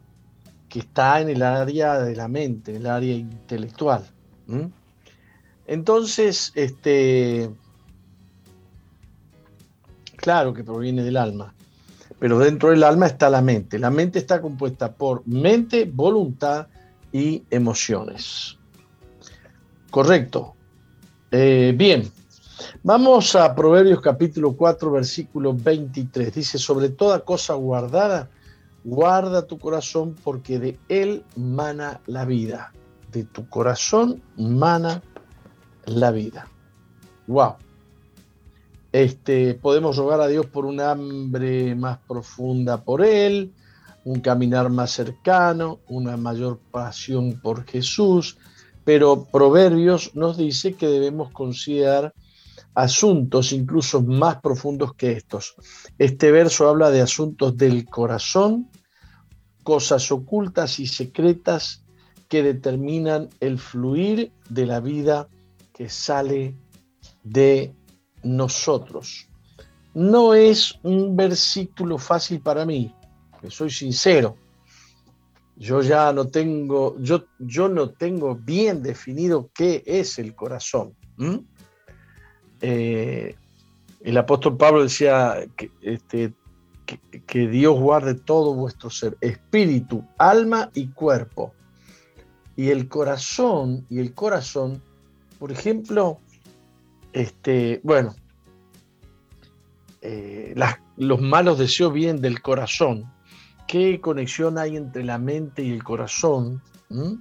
que 0.69 0.81
está 0.81 1.21
en 1.21 1.31
el 1.31 1.43
área 1.43 1.99
de 2.01 2.15
la 2.15 2.29
mente, 2.29 2.73
en 2.73 2.79
el 2.79 2.87
área 2.87 3.15
intelectual. 3.15 4.07
Entonces, 5.67 6.53
este, 6.55 7.51
claro 10.17 10.53
que 10.53 10.65
proviene 10.65 11.03
del 11.03 11.17
alma 11.17 11.55
pero 12.19 12.39
dentro 12.39 12.71
del 12.71 12.83
alma 12.83 13.07
está 13.07 13.31
la 13.31 13.43
mente. 13.43 13.79
La 13.79 13.91
mente 13.91 14.19
está 14.19 14.41
compuesta 14.41 14.93
por 14.93 15.27
mente, 15.27 15.91
voluntad 15.93 16.67
y 17.13 17.45
emociones. 17.51 18.57
Correcto. 19.91 20.55
Eh, 21.31 21.73
bien, 21.77 22.11
vamos 22.83 23.35
a 23.37 23.55
Proverbios 23.55 24.01
capítulo 24.01 24.55
4, 24.55 24.91
versículo 24.91 25.55
23. 25.55 26.35
Dice, 26.35 26.59
sobre 26.59 26.89
toda 26.89 27.21
cosa 27.21 27.55
guardada, 27.55 28.29
guarda 28.85 29.47
tu 29.47 29.59
corazón 29.59 30.17
porque 30.25 30.59
de 30.59 30.79
él 30.89 31.25
mana 31.37 32.01
la 32.07 32.25
vida. 32.25 32.73
De 33.13 33.25
tu 33.25 33.49
corazón 33.49 34.21
mana 34.37 35.03
la 35.87 36.11
vida. 36.11 36.49
Wow. 37.27 37.57
Este, 38.93 39.55
podemos 39.55 39.97
rogar 39.97 40.21
a 40.21 40.29
Dios 40.29 40.47
por 40.47 40.65
un 40.65 40.81
hambre 40.81 41.75
más 41.75 41.99
profunda 42.09 42.83
por 42.83 43.05
Él, 43.05 43.53
un 44.05 44.21
caminar 44.21 44.71
más 44.71 44.93
cercano, 44.93 45.81
una 45.89 46.17
mayor 46.17 46.59
pasión 46.71 47.41
por 47.41 47.65
Jesús, 47.67 48.39
pero 48.85 49.25
Proverbios 49.25 50.15
nos 50.15 50.39
dice 50.39 50.73
que 50.73 50.87
debemos 50.87 51.31
considerar 51.31 52.15
asuntos 52.75 53.53
incluso 53.53 54.03
más 54.03 54.41
profundos 54.41 54.95
que 54.95 55.13
estos. 55.13 55.57
Este 55.99 56.31
verso 56.31 56.69
habla 56.69 56.91
de 56.91 57.03
asuntos 57.03 57.57
del 57.57 57.85
corazón, 57.85 58.71
cosas 59.63 60.11
ocultas 60.11 60.79
y 60.79 60.87
secretas 60.87 61.85
que 62.29 62.43
determinan 62.43 63.29
el 63.41 63.59
fluir 63.59 64.33
de 64.49 64.65
la 64.65 64.81
vida 64.81 65.29
que 65.75 65.91
sale 65.91 66.55
de 67.25 67.75
nosotros. 68.23 69.29
No 69.95 70.35
es 70.35 70.79
un 70.83 71.17
versículo 71.17 71.99
fácil 71.99 72.41
para 72.41 72.65
mí, 72.65 72.95
que 73.41 73.51
soy 73.51 73.71
sincero. 73.71 74.37
Yo 75.57 75.83
ya 75.83 76.13
no 76.13 76.29
tengo, 76.29 76.97
yo, 77.01 77.25
yo 77.39 77.69
no 77.69 77.91
tengo 77.91 78.37
bien 78.37 78.83
definido 78.83 79.51
qué 79.53 79.83
es 79.85 80.19
el 80.19 80.35
corazón. 80.35 80.95
Eh, 82.61 83.35
el 84.01 84.17
apóstol 84.17 84.57
Pablo 84.57 84.85
decía 84.85 85.45
que 85.57 85.71
este, 85.83 86.33
que, 87.27 87.49
Dios 87.49 87.79
guarde 87.79 88.15
todo 88.15 88.55
vuestro 88.55 88.91
ser, 88.91 89.17
espíritu, 89.21 90.05
alma 90.17 90.71
y 90.75 90.89
cuerpo. 90.89 91.53
Y 92.57 92.71
el 92.71 92.89
corazón, 92.89 93.87
y 93.89 94.01
el 94.01 94.15
corazón, 94.15 94.83
por 95.39 95.53
ejemplo, 95.53 96.19
este, 97.13 97.81
bueno, 97.83 98.15
eh, 100.01 100.55
los 100.97 101.21
malos 101.21 101.59
deseos 101.59 101.93
vienen 101.93 102.23
del 102.23 102.41
corazón. 102.41 103.13
¿Qué 103.67 104.01
conexión 104.01 104.59
hay 104.59 104.77
entre 104.77 105.05
la 105.05 105.19
mente 105.19 105.63
y 105.63 105.73
el 105.73 105.85
corazón? 105.85 106.63
¿Mm? 106.89 107.15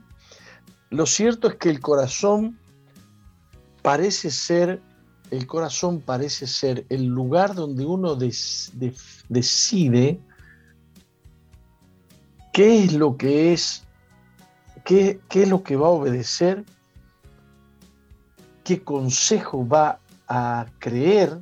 Lo 0.91 1.05
cierto 1.05 1.49
es 1.49 1.55
que 1.55 1.69
el 1.69 1.81
corazón 1.81 2.57
parece 3.81 4.31
ser, 4.31 4.81
el 5.31 5.47
corazón 5.47 6.01
parece 6.01 6.47
ser 6.47 6.85
el 6.89 7.05
lugar 7.05 7.55
donde 7.55 7.85
uno 7.85 8.15
decide 8.15 10.21
qué 12.53 12.83
es 12.83 12.93
lo 12.93 13.17
que 13.17 13.53
es, 13.53 13.83
qué, 14.85 15.19
qué 15.29 15.43
es 15.43 15.49
lo 15.49 15.63
que 15.63 15.75
va 15.75 15.87
a 15.87 15.91
obedecer, 15.91 16.63
qué 18.67 18.83
consejo 18.83 19.65
va 19.65 20.01
a 20.27 20.65
creer, 20.79 21.39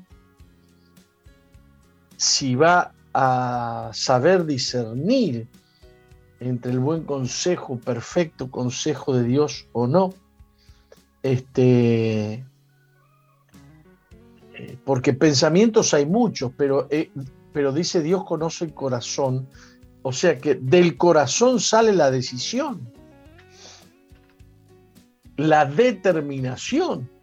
si 2.17 2.53
va 2.53 2.93
a 3.15 3.89
saber 3.93 4.45
discernir 4.45 5.47
entre 6.39 6.71
el 6.71 6.77
buen 6.77 7.03
consejo, 7.03 7.79
perfecto 7.79 8.51
consejo 8.51 9.15
de 9.15 9.23
Dios 9.23 9.67
o 9.71 9.87
no. 9.87 10.13
Este, 11.23 12.45
eh, 14.53 14.77
porque 14.85 15.13
pensamientos 15.13 15.95
hay 15.95 16.05
muchos, 16.05 16.51
pero, 16.55 16.87
eh, 16.91 17.09
pero 17.51 17.73
dice 17.73 18.03
Dios 18.03 18.23
conoce 18.23 18.65
el 18.65 18.75
corazón, 18.75 19.47
o 20.03 20.13
sea 20.13 20.37
que 20.37 20.53
del 20.53 20.95
corazón 20.95 21.59
sale 21.59 21.91
la 21.91 22.11
decisión, 22.11 22.87
la 25.37 25.65
determinación. 25.65 27.14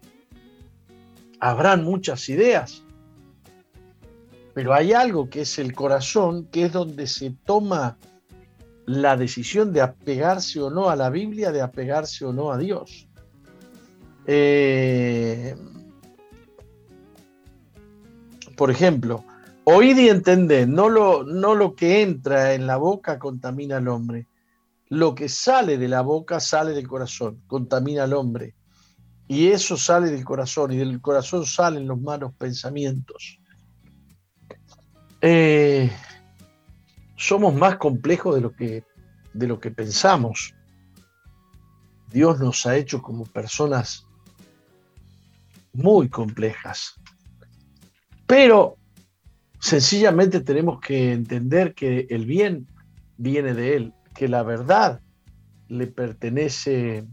Habrán 1.45 1.83
muchas 1.83 2.29
ideas, 2.29 2.83
pero 4.53 4.73
hay 4.73 4.93
algo 4.93 5.29
que 5.29 5.41
es 5.41 5.59
el 5.59 5.73
corazón, 5.73 6.45
que 6.45 6.63
es 6.63 6.71
donde 6.71 7.05
se 7.05 7.31
toma 7.45 7.97
la 8.85 9.17
decisión 9.17 9.73
de 9.73 9.81
apegarse 9.81 10.61
o 10.61 10.69
no 10.69 10.89
a 10.89 10.95
la 10.95 11.09
Biblia, 11.09 11.51
de 11.51 11.61
apegarse 11.61 12.23
o 12.23 12.31
no 12.31 12.49
a 12.49 12.57
Dios. 12.57 13.09
Eh, 14.25 15.53
por 18.55 18.71
ejemplo, 18.71 19.25
oíd 19.65 19.97
y 19.97 20.07
entended, 20.07 20.65
no 20.65 20.87
lo, 20.87 21.25
no 21.25 21.55
lo 21.55 21.75
que 21.75 22.03
entra 22.03 22.53
en 22.53 22.67
la 22.67 22.77
boca 22.77 23.19
contamina 23.19 23.77
al 23.77 23.89
hombre, 23.89 24.27
lo 24.87 25.13
que 25.13 25.27
sale 25.27 25.77
de 25.77 25.89
la 25.89 26.03
boca 26.03 26.39
sale 26.39 26.71
del 26.71 26.87
corazón, 26.87 27.41
contamina 27.47 28.05
al 28.05 28.13
hombre. 28.13 28.55
Y 29.27 29.47
eso 29.47 29.77
sale 29.77 30.11
del 30.11 30.25
corazón, 30.25 30.73
y 30.73 30.77
del 30.77 30.99
corazón 31.01 31.45
salen 31.45 31.87
los 31.87 31.99
malos 31.99 32.33
pensamientos. 32.35 33.39
Eh, 35.21 35.89
somos 37.15 37.53
más 37.55 37.77
complejos 37.77 38.35
de 38.35 38.41
lo 38.41 38.51
que, 38.51 38.83
de 39.33 39.47
lo 39.47 39.59
que 39.59 39.71
pensamos. 39.71 40.53
Dios 42.11 42.39
nos 42.39 42.65
ha 42.65 42.75
hecho 42.75 43.01
como 43.01 43.25
personas 43.25 44.05
muy 45.71 46.09
complejas. 46.09 46.95
Pero 48.27 48.77
sencillamente 49.59 50.41
tenemos 50.41 50.79
que 50.79 51.13
entender 51.13 51.73
que 51.73 52.07
el 52.09 52.25
bien 52.25 52.67
viene 53.17 53.53
de 53.53 53.75
Él, 53.77 53.93
que 54.13 54.27
la 54.27 54.43
verdad 54.43 55.01
le 55.67 55.87
pertenece 55.87 57.07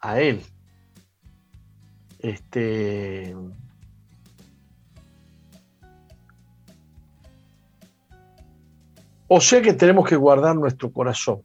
a 0.00 0.20
Él. 0.20 0.40
Este, 2.24 3.36
O 9.28 9.40
sea 9.42 9.60
que 9.60 9.74
tenemos 9.74 10.08
que 10.08 10.16
guardar 10.16 10.56
nuestro 10.56 10.90
corazón. 10.90 11.42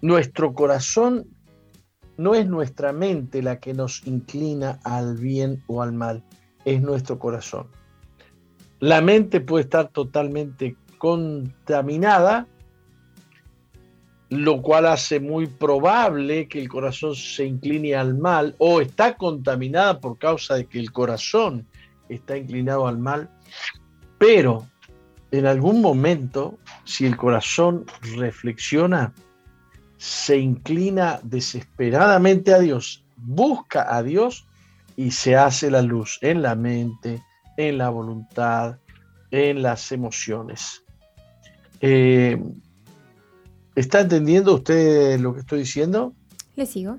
Nuestro 0.00 0.54
corazón 0.54 1.26
no 2.16 2.34
es 2.34 2.46
nuestra 2.46 2.94
mente 2.94 3.42
la 3.42 3.60
que 3.60 3.74
nos 3.74 4.06
inclina 4.06 4.78
al 4.82 5.16
bien 5.18 5.62
o 5.66 5.82
al 5.82 5.92
mal, 5.92 6.24
es 6.64 6.80
nuestro 6.80 7.18
corazón. 7.18 7.66
La 8.80 9.02
mente 9.02 9.42
puede 9.42 9.64
estar 9.64 9.88
totalmente 9.88 10.74
contaminada, 10.96 12.46
lo 14.28 14.60
cual 14.60 14.86
hace 14.86 15.20
muy 15.20 15.46
probable 15.46 16.48
que 16.48 16.60
el 16.60 16.68
corazón 16.68 17.14
se 17.14 17.44
incline 17.44 17.94
al 17.94 18.16
mal 18.16 18.54
o 18.58 18.80
está 18.80 19.16
contaminada 19.16 20.00
por 20.00 20.18
causa 20.18 20.54
de 20.54 20.66
que 20.66 20.80
el 20.80 20.90
corazón 20.90 21.66
está 22.08 22.36
inclinado 22.36 22.88
al 22.88 22.98
mal, 22.98 23.30
pero 24.18 24.66
en 25.30 25.46
algún 25.46 25.80
momento, 25.80 26.58
si 26.84 27.06
el 27.06 27.16
corazón 27.16 27.84
reflexiona, 28.16 29.12
se 29.98 30.38
inclina 30.38 31.20
desesperadamente 31.22 32.52
a 32.52 32.58
Dios, 32.58 33.04
busca 33.16 33.94
a 33.94 34.02
Dios 34.02 34.46
y 34.96 35.10
se 35.10 35.36
hace 35.36 35.70
la 35.70 35.82
luz 35.82 36.18
en 36.22 36.42
la 36.42 36.54
mente, 36.54 37.22
en 37.56 37.78
la 37.78 37.90
voluntad, 37.90 38.78
en 39.30 39.62
las 39.62 39.92
emociones. 39.92 40.82
Eh, 41.80 42.40
¿Está 43.76 44.00
entendiendo 44.00 44.54
usted 44.54 45.20
lo 45.20 45.34
que 45.34 45.40
estoy 45.40 45.58
diciendo? 45.58 46.14
Le 46.56 46.64
sigo. 46.64 46.98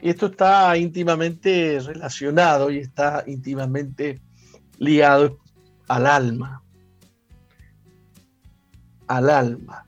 Y 0.00 0.08
esto 0.08 0.26
está 0.26 0.74
íntimamente 0.78 1.80
relacionado 1.80 2.70
y 2.70 2.78
está 2.78 3.22
íntimamente 3.26 4.22
ligado 4.78 5.38
al 5.86 6.06
alma. 6.06 6.62
Al 9.06 9.28
alma. 9.28 9.84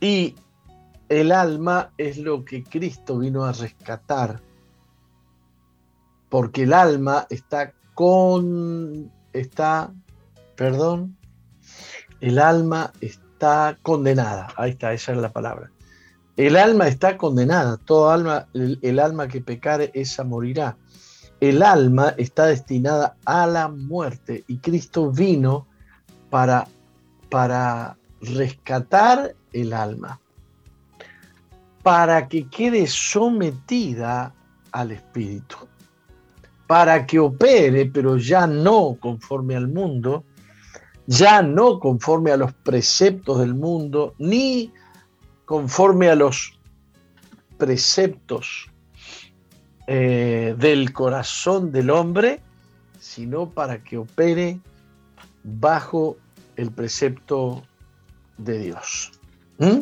Y 0.00 0.36
el 1.08 1.32
alma 1.32 1.92
es 1.98 2.16
lo 2.16 2.44
que 2.44 2.62
Cristo 2.62 3.18
vino 3.18 3.44
a 3.44 3.52
rescatar. 3.52 4.40
Porque 6.28 6.62
el 6.62 6.74
alma 6.74 7.26
está 7.28 7.74
con. 7.94 9.10
está. 9.32 9.92
Perdón. 10.54 11.16
El 12.22 12.38
alma 12.38 12.90
está 13.02 13.76
condenada. 13.82 14.48
Ahí 14.56 14.70
está, 14.70 14.94
esa 14.94 15.12
es 15.12 15.18
la 15.18 15.30
palabra. 15.30 15.70
El 16.38 16.56
alma 16.56 16.88
está 16.88 17.18
condenada. 17.18 17.76
Todo 17.76 18.10
alma, 18.10 18.46
el, 18.54 18.78
el 18.80 18.98
alma 18.98 19.28
que 19.28 19.42
pecare, 19.42 19.90
esa 19.92 20.24
morirá 20.24 20.78
el 21.42 21.64
alma 21.64 22.14
está 22.18 22.46
destinada 22.46 23.16
a 23.24 23.48
la 23.48 23.66
muerte 23.66 24.44
y 24.46 24.58
Cristo 24.58 25.10
vino 25.10 25.66
para, 26.30 26.68
para 27.28 27.96
rescatar 28.20 29.34
el 29.52 29.72
alma, 29.72 30.20
para 31.82 32.28
que 32.28 32.48
quede 32.48 32.86
sometida 32.86 34.32
al 34.70 34.92
Espíritu, 34.92 35.56
para 36.68 37.04
que 37.04 37.18
opere, 37.18 37.86
pero 37.86 38.18
ya 38.18 38.46
no 38.46 38.96
conforme 39.00 39.56
al 39.56 39.66
mundo, 39.66 40.22
ya 41.06 41.42
no 41.42 41.80
conforme 41.80 42.30
a 42.30 42.36
los 42.36 42.52
preceptos 42.52 43.40
del 43.40 43.54
mundo, 43.54 44.14
ni 44.18 44.72
conforme 45.44 46.08
a 46.08 46.14
los 46.14 46.58
preceptos 47.58 48.70
eh, 49.86 50.54
del 50.58 50.92
corazón 50.92 51.72
del 51.72 51.90
hombre, 51.90 52.40
sino 53.00 53.50
para 53.50 53.82
que 53.82 53.98
opere 53.98 54.60
bajo 55.42 56.16
el 56.56 56.70
precepto 56.70 57.62
de 58.38 58.58
Dios. 58.58 59.12
¿Mm? 59.58 59.80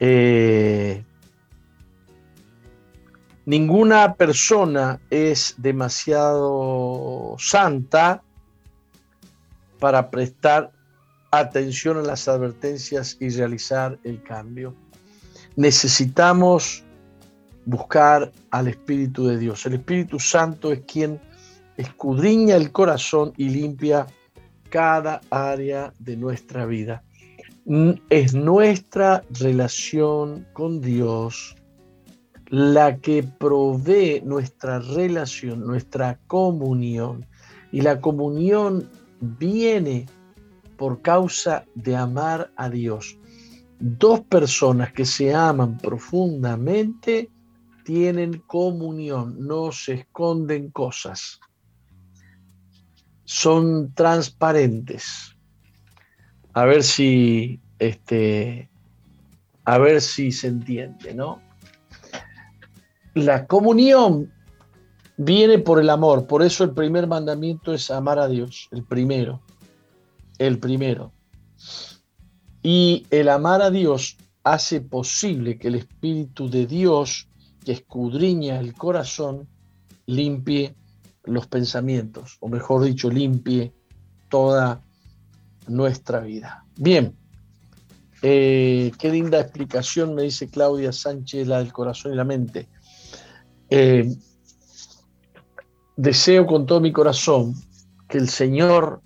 Eh, 0.00 1.04
ninguna 3.44 4.14
persona 4.14 5.00
es 5.10 5.54
demasiado 5.58 7.36
santa 7.38 8.22
para 9.78 10.10
prestar 10.10 10.72
atención 11.30 11.98
a 11.98 12.02
las 12.02 12.28
advertencias 12.28 13.16
y 13.20 13.30
realizar 13.30 13.98
el 14.04 14.22
cambio. 14.22 14.74
Necesitamos 15.56 16.84
buscar 17.64 18.32
al 18.50 18.68
Espíritu 18.68 19.26
de 19.26 19.38
Dios. 19.38 19.66
El 19.66 19.74
Espíritu 19.74 20.18
Santo 20.18 20.72
es 20.72 20.80
quien 20.80 21.20
escudriña 21.76 22.56
el 22.56 22.72
corazón 22.72 23.32
y 23.36 23.48
limpia 23.48 24.06
cada 24.70 25.20
área 25.30 25.92
de 25.98 26.16
nuestra 26.16 26.64
vida. 26.66 27.02
Es 28.10 28.34
nuestra 28.34 29.24
relación 29.30 30.46
con 30.52 30.80
Dios 30.80 31.56
la 32.48 32.98
que 32.98 33.24
provee 33.24 34.22
nuestra 34.24 34.78
relación, 34.78 35.66
nuestra 35.66 36.18
comunión. 36.28 37.26
Y 37.72 37.80
la 37.80 38.00
comunión 38.00 38.88
viene 39.20 40.06
por 40.76 41.02
causa 41.02 41.64
de 41.74 41.96
amar 41.96 42.52
a 42.56 42.68
Dios. 42.68 43.18
Dos 43.78 44.20
personas 44.20 44.92
que 44.92 45.04
se 45.04 45.34
aman 45.34 45.78
profundamente 45.78 47.30
tienen 47.84 48.42
comunión, 48.46 49.46
no 49.46 49.70
se 49.70 49.94
esconden 49.94 50.70
cosas, 50.70 51.38
son 53.24 53.92
transparentes. 53.94 55.36
A 56.52 56.64
ver 56.64 56.82
si, 56.82 57.60
este, 57.78 58.70
a 59.64 59.78
ver 59.78 60.00
si 60.00 60.32
se 60.32 60.48
entiende, 60.48 61.14
¿no? 61.14 61.42
La 63.14 63.46
comunión 63.46 64.32
viene 65.16 65.58
por 65.58 65.80
el 65.80 65.90
amor, 65.90 66.26
por 66.26 66.42
eso 66.42 66.64
el 66.64 66.72
primer 66.72 67.06
mandamiento 67.06 67.72
es 67.72 67.90
amar 67.90 68.18
a 68.18 68.28
Dios, 68.28 68.68
el 68.72 68.84
primero, 68.84 69.40
el 70.38 70.58
primero. 70.58 71.12
Y 72.62 73.06
el 73.10 73.28
amar 73.28 73.62
a 73.62 73.70
Dios 73.70 74.16
hace 74.42 74.80
posible 74.80 75.58
que 75.58 75.68
el 75.68 75.76
Espíritu 75.76 76.48
de 76.48 76.66
Dios, 76.66 77.28
que 77.64 77.72
escudriña 77.72 78.60
el 78.60 78.74
corazón, 78.74 79.48
limpie 80.06 80.74
los 81.24 81.46
pensamientos, 81.46 82.36
o 82.40 82.48
mejor 82.48 82.84
dicho, 82.84 83.10
limpie 83.10 83.72
toda 84.28 84.80
nuestra 85.66 86.20
vida. 86.20 86.64
Bien, 86.76 87.16
eh, 88.22 88.92
qué 88.98 89.10
linda 89.10 89.40
explicación 89.40 90.14
me 90.14 90.22
dice 90.22 90.48
Claudia 90.48 90.92
Sánchez, 90.92 91.46
la 91.46 91.58
del 91.58 91.72
corazón 91.72 92.12
y 92.12 92.16
la 92.16 92.24
mente. 92.24 92.68
Eh, 93.68 94.16
deseo 95.96 96.46
con 96.46 96.66
todo 96.66 96.80
mi 96.80 96.92
corazón 96.92 97.54
que 98.08 98.18
el 98.18 98.28
Señor 98.28 99.00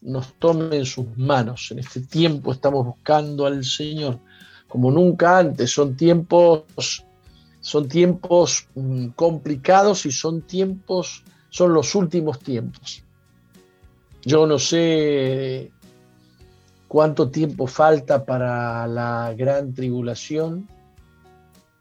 nos 0.00 0.34
tome 0.34 0.76
en 0.76 0.86
sus 0.86 1.06
manos. 1.16 1.70
En 1.70 1.80
este 1.80 2.00
tiempo 2.00 2.52
estamos 2.52 2.86
buscando 2.86 3.46
al 3.46 3.64
Señor 3.64 4.20
como 4.68 4.90
nunca 4.90 5.38
antes. 5.38 5.72
Son 5.72 5.96
tiempos, 5.96 7.04
son 7.60 7.88
tiempos 7.88 8.68
mm, 8.74 9.08
complicados 9.08 10.06
y 10.06 10.12
son 10.12 10.42
tiempos, 10.42 11.24
son 11.50 11.72
los 11.74 11.94
últimos 11.94 12.38
tiempos. 12.38 13.02
Yo 14.24 14.46
no 14.46 14.58
sé 14.58 15.72
cuánto 16.88 17.30
tiempo 17.30 17.66
falta 17.66 18.24
para 18.24 18.86
la 18.86 19.34
gran 19.36 19.74
tribulación. 19.74 20.68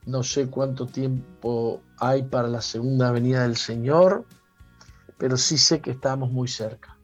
No 0.05 0.21
sé 0.21 0.47
cuánto 0.47 0.85
tiempo 0.85 1.81
hay 1.97 2.23
para 2.23 2.47
la 2.47 2.61
segunda 2.61 3.11
venida 3.11 3.41
del 3.41 3.55
Señor, 3.55 4.25
pero 5.17 5.37
sí 5.37 5.57
sé 5.57 5.81
que 5.81 5.91
estamos 5.91 6.31
muy 6.31 6.47
cerca 6.47 6.95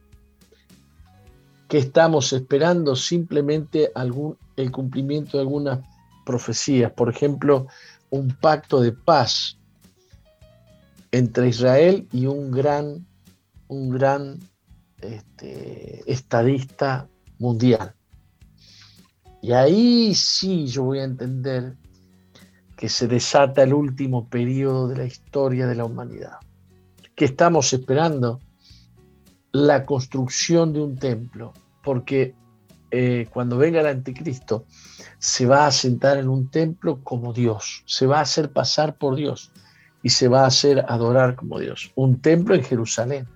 que 1.71 1.77
estamos 1.77 2.33
esperando 2.33 2.97
simplemente 2.97 3.93
el 4.57 4.71
cumplimiento 4.73 5.37
de 5.37 5.43
algunas 5.43 5.79
profecías, 6.25 6.91
por 6.91 7.07
ejemplo, 7.07 7.67
un 8.09 8.35
pacto 8.41 8.81
de 8.81 8.91
paz 8.91 9.57
entre 11.13 11.47
Israel 11.47 12.09
y 12.11 12.25
un 12.25 12.51
gran, 12.51 13.07
un 13.69 13.89
gran 13.89 14.37
este, 14.99 16.03
estadista 16.11 17.07
mundial. 17.39 17.95
Y 19.41 19.53
ahí 19.53 20.13
sí 20.13 20.67
yo 20.67 20.83
voy 20.83 20.99
a 20.99 21.05
entender 21.05 21.77
que 22.75 22.89
se 22.89 23.07
desata 23.07 23.63
el 23.63 23.73
último 23.73 24.27
periodo 24.27 24.89
de 24.89 24.97
la 24.97 25.05
historia 25.05 25.67
de 25.67 25.75
la 25.75 25.85
humanidad. 25.85 26.35
Estamos 27.25 27.73
esperando? 27.73 28.39
La 29.51 29.85
construcción 29.85 30.73
de 30.73 30.81
un 30.81 30.97
templo 30.97 31.53
porque 31.83 32.35
eh, 32.91 33.27
cuando 33.31 33.57
venga 33.57 33.79
el 33.79 33.87
anticristo 33.87 34.65
se 35.17 35.45
va 35.45 35.65
a 35.65 35.71
sentar 35.71 36.17
en 36.17 36.27
un 36.27 36.49
templo 36.49 37.01
como 37.03 37.33
Dios, 37.33 37.83
se 37.85 38.05
va 38.05 38.19
a 38.19 38.21
hacer 38.21 38.51
pasar 38.51 38.97
por 38.97 39.15
Dios 39.15 39.51
y 40.03 40.09
se 40.09 40.27
va 40.27 40.43
a 40.43 40.47
hacer 40.47 40.85
adorar 40.89 41.35
como 41.35 41.59
Dios. 41.59 41.91
Un 41.95 42.19
templo 42.19 42.55
en 42.55 42.63
Jerusalén. 42.63 43.27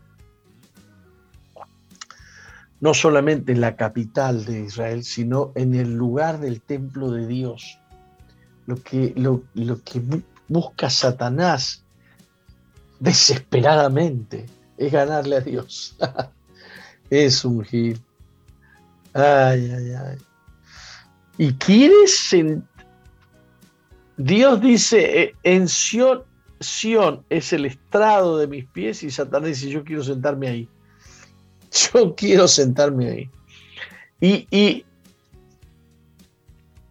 No 2.82 2.94
solamente 2.94 3.52
en 3.52 3.62
la 3.62 3.76
capital 3.76 4.46
de 4.46 4.62
Israel, 4.62 5.04
sino 5.04 5.52
en 5.56 5.76
el 5.76 5.96
lugar 5.96 6.40
del 6.40 6.62
templo 6.62 7.12
de 7.12 7.26
Dios. 7.28 7.80
Lo 8.66 8.76
que, 8.78 9.14
lo 9.16 9.84
que 9.84 10.02
busca 10.48 10.90
Satanás 10.90 11.85
desesperadamente 13.00 14.46
es 14.78 14.92
ganarle 14.92 15.38
a 15.38 15.42
Dios. 15.42 15.98
es 17.10 17.46
un 17.46 17.64
gil. 17.64 18.02
Ay, 19.14 19.72
ay, 19.72 19.92
ay. 19.94 20.18
Y 21.38 21.54
quieres 21.54 22.34
Dios 24.18 24.62
dice, 24.62 25.22
eh, 25.22 25.36
en 25.44 25.68
Sion 25.68 27.26
es 27.30 27.54
el 27.54 27.66
estrado 27.66 28.38
de 28.38 28.48
mis 28.48 28.66
pies 28.66 29.04
y 29.04 29.12
Satanás 29.12 29.50
dice, 29.50 29.70
yo 29.70 29.84
quiero 29.84 30.04
sentarme 30.04 30.48
ahí. 30.48 30.70
Yo 31.94 32.16
quiero 32.16 32.48
sentarme 32.48 33.10
ahí. 33.10 33.30
Y, 34.22 34.48
y, 34.50 34.86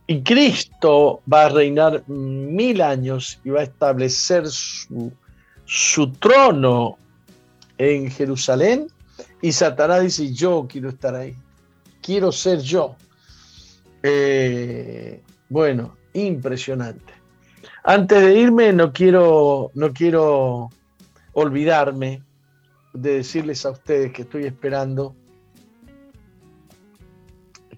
y 0.07 0.23
Cristo 0.23 1.23
va 1.31 1.47
a 1.47 1.49
reinar 1.49 2.07
mil 2.07 2.83
años 2.83 3.41
y 3.45 3.49
va 3.49 3.61
a 3.61 3.65
establecer 3.65 4.47
su, 4.47 5.11
su 5.65 6.13
trono 6.13 6.99
en 7.79 8.11
Jerusalén 8.11 8.87
y 9.43 9.53
Satanás 9.53 10.03
dice, 10.03 10.33
yo 10.33 10.67
quiero 10.69 10.89
estar 10.89 11.15
ahí 11.15 11.37
quiero 12.05 12.31
ser 12.31 12.61
yo. 12.61 12.97
Eh, 14.03 15.23
bueno, 15.49 15.97
impresionante. 16.13 17.13
Antes 17.83 18.23
de 18.23 18.35
irme, 18.35 18.73
no 18.73 18.93
quiero, 18.93 19.71
no 19.75 19.93
quiero 19.93 20.71
olvidarme 21.33 22.23
de 22.93 23.15
decirles 23.17 23.65
a 23.65 23.71
ustedes 23.71 24.13
que 24.13 24.23
estoy 24.23 24.45
esperando 24.45 25.17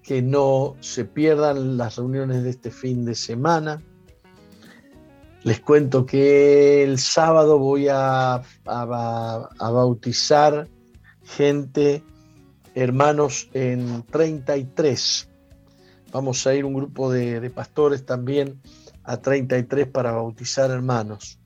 que 0.03 0.21
no 0.21 0.75
se 0.79 1.05
pierdan 1.05 1.77
las 1.77 1.97
reuniones 1.97 2.43
de 2.43 2.51
este 2.51 2.71
fin 2.71 3.03
de 3.05 3.15
semana. 3.15 3.81
Les 5.47 5.61
cuento 5.61 6.05
que 6.05 6.83
el 6.83 6.99
sábado 6.99 7.57
voy 7.57 7.87
a, 7.89 8.41
bautizar 9.57 10.67
gente 11.23 12.03
hermanos 12.75 13.49
en 13.53 14.03
33. 14.11 15.29
Vamos 16.11 16.45
a 16.45 16.53
ir 16.53 16.65
un 16.65 16.73
grupo 16.73 17.09
de, 17.09 17.49
pastores 17.49 18.05
también 18.05 18.59
a 19.05 19.21
33 19.21 19.87
para 19.87 20.11
bautizar 20.11 20.69
hermanos. 20.69 21.39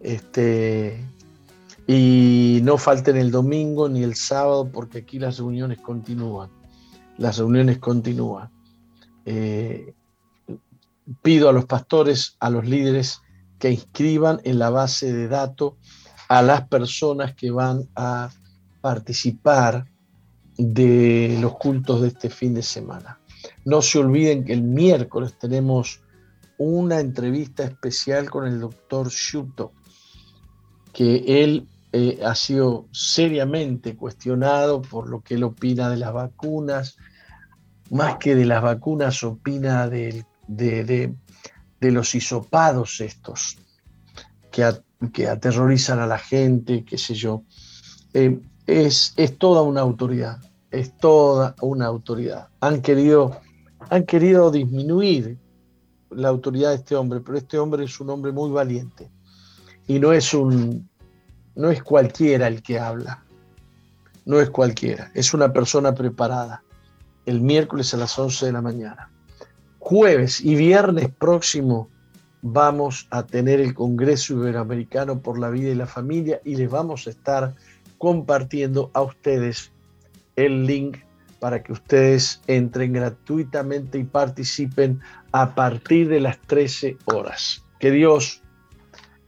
Este, 0.00 1.04
y 1.86 2.60
no 2.62 2.78
falten 2.78 3.18
el 3.18 3.30
domingo 3.30 3.90
ni 3.90 4.02
el 4.02 4.14
sábado 4.14 4.66
porque 4.72 5.00
aquí 5.00 5.18
las 5.18 5.36
reuniones 5.36 5.78
continúan. 5.82 6.48
Las 7.18 7.36
reuniones 7.36 7.76
continúan. 7.76 8.48
Eh, 9.26 9.92
pido 11.22 11.48
a 11.48 11.52
los 11.52 11.64
pastores, 11.64 12.36
a 12.40 12.50
los 12.50 12.66
líderes, 12.66 13.20
que 13.58 13.70
inscriban 13.70 14.40
en 14.44 14.58
la 14.58 14.70
base 14.70 15.12
de 15.12 15.28
datos 15.28 15.74
a 16.28 16.42
las 16.42 16.68
personas 16.68 17.34
que 17.34 17.50
van 17.50 17.88
a 17.96 18.30
participar 18.80 19.86
de 20.56 21.38
los 21.40 21.56
cultos 21.56 22.02
de 22.02 22.08
este 22.08 22.30
fin 22.30 22.54
de 22.54 22.62
semana. 22.62 23.20
No 23.64 23.82
se 23.82 23.98
olviden 23.98 24.44
que 24.44 24.52
el 24.52 24.62
miércoles 24.62 25.34
tenemos 25.38 26.00
una 26.58 27.00
entrevista 27.00 27.64
especial 27.64 28.28
con 28.28 28.46
el 28.46 28.60
doctor 28.60 29.08
Shuto, 29.08 29.72
que 30.92 31.42
él 31.42 31.68
eh, 31.92 32.20
ha 32.24 32.34
sido 32.34 32.86
seriamente 32.92 33.96
cuestionado 33.96 34.82
por 34.82 35.08
lo 35.08 35.22
que 35.22 35.34
él 35.34 35.44
opina 35.44 35.88
de 35.88 35.96
las 35.96 36.12
vacunas, 36.12 36.96
más 37.90 38.16
que 38.16 38.34
de 38.34 38.44
las 38.44 38.62
vacunas, 38.62 39.22
opina 39.22 39.88
de, 40.48 41.14
de, 41.80 41.92
los 41.92 42.14
hisopados 42.14 43.00
estos, 43.00 43.58
que, 44.50 44.68
que, 45.12 45.28
aterrorizan 45.28 46.00
a 46.00 46.06
la 46.06 46.18
gente, 46.18 46.84
qué 46.84 46.98
sé 46.98 47.14
yo. 47.14 47.44
Eh, 48.14 48.40
es, 48.66 49.14
es 49.16 49.38
toda 49.38 49.62
una 49.62 49.80
autoridad 49.80 50.40
es 50.70 50.96
toda 50.96 51.54
una 51.60 51.86
autoridad. 51.86 52.48
Han 52.60 52.82
querido, 52.82 53.40
han 53.90 54.04
querido 54.04 54.50
disminuir 54.50 55.38
la 56.10 56.28
autoridad 56.28 56.70
de 56.70 56.76
este 56.76 56.96
hombre, 56.96 57.20
pero 57.20 57.38
este 57.38 57.58
hombre 57.58 57.84
es 57.84 58.00
un 58.00 58.10
hombre 58.10 58.32
muy 58.32 58.50
valiente 58.50 59.10
y 59.86 59.98
no 59.98 60.12
es 60.12 60.32
un 60.34 60.88
no 61.54 61.70
es 61.70 61.82
cualquiera 61.82 62.46
el 62.46 62.62
que 62.62 62.78
habla. 62.78 63.24
No 64.24 64.40
es 64.40 64.50
cualquiera, 64.50 65.10
es 65.14 65.32
una 65.32 65.52
persona 65.52 65.94
preparada. 65.94 66.62
El 67.24 67.40
miércoles 67.40 67.92
a 67.94 67.96
las 67.96 68.18
11 68.18 68.46
de 68.46 68.52
la 68.52 68.62
mañana. 68.62 69.10
Jueves 69.88 70.42
y 70.42 70.54
viernes 70.54 71.08
próximo 71.08 71.88
vamos 72.42 73.06
a 73.08 73.24
tener 73.24 73.58
el 73.58 73.72
Congreso 73.72 74.34
Iberoamericano 74.34 75.20
por 75.22 75.38
la 75.38 75.48
Vida 75.48 75.70
y 75.70 75.74
la 75.74 75.86
Familia 75.86 76.42
y 76.44 76.56
les 76.56 76.68
vamos 76.68 77.06
a 77.06 77.10
estar 77.10 77.54
compartiendo 77.96 78.90
a 78.92 79.00
ustedes 79.00 79.72
el 80.36 80.66
link 80.66 80.98
para 81.40 81.62
que 81.62 81.72
ustedes 81.72 82.42
entren 82.46 82.92
gratuitamente 82.92 83.96
y 83.96 84.04
participen 84.04 85.00
a 85.32 85.54
partir 85.54 86.10
de 86.10 86.20
las 86.20 86.38
13 86.42 86.98
horas. 87.06 87.64
Que 87.80 87.90
Dios 87.90 88.42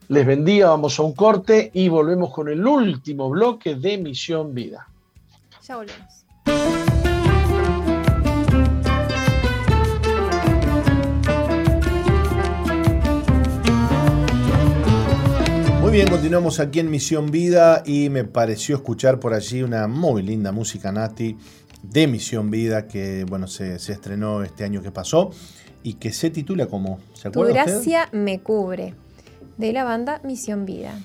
les 0.09 0.27
bendiga, 0.27 0.69
vamos 0.69 0.99
a 0.99 1.01
un 1.01 1.15
corte 1.15 1.71
y 1.73 1.89
volvemos 1.89 2.31
con 2.31 2.49
el 2.49 2.67
último 2.67 3.31
bloque 3.31 3.73
de 3.73 3.97
Misión 3.97 4.53
Vida. 4.53 4.87
Ya 5.63 5.77
volvemos. 5.77 6.80
Muy 15.91 15.97
bien, 15.97 16.09
continuamos 16.09 16.61
aquí 16.61 16.79
en 16.79 16.89
Misión 16.89 17.31
Vida 17.31 17.83
y 17.85 18.07
me 18.07 18.23
pareció 18.23 18.77
escuchar 18.77 19.19
por 19.19 19.33
allí 19.33 19.61
una 19.61 19.89
muy 19.89 20.21
linda 20.21 20.53
música 20.53 20.89
Nati 20.89 21.35
de 21.83 22.07
Misión 22.07 22.49
Vida 22.49 22.87
que 22.87 23.25
bueno 23.25 23.45
se, 23.47 23.75
estrenó 23.75 24.41
este 24.41 24.63
año 24.63 24.81
que 24.81 24.89
pasó 24.91 25.31
y 25.83 25.95
que 25.95 26.13
se 26.13 26.29
titula 26.29 26.67
como 26.67 27.01
¿se 27.13 27.29
Tu 27.29 27.41
gracia 27.41 28.07
me 28.13 28.39
cubre 28.39 28.93
de 29.57 29.73
la 29.73 29.83
banda 29.83 30.21
Misión 30.23 30.65
Vida. 30.65 30.97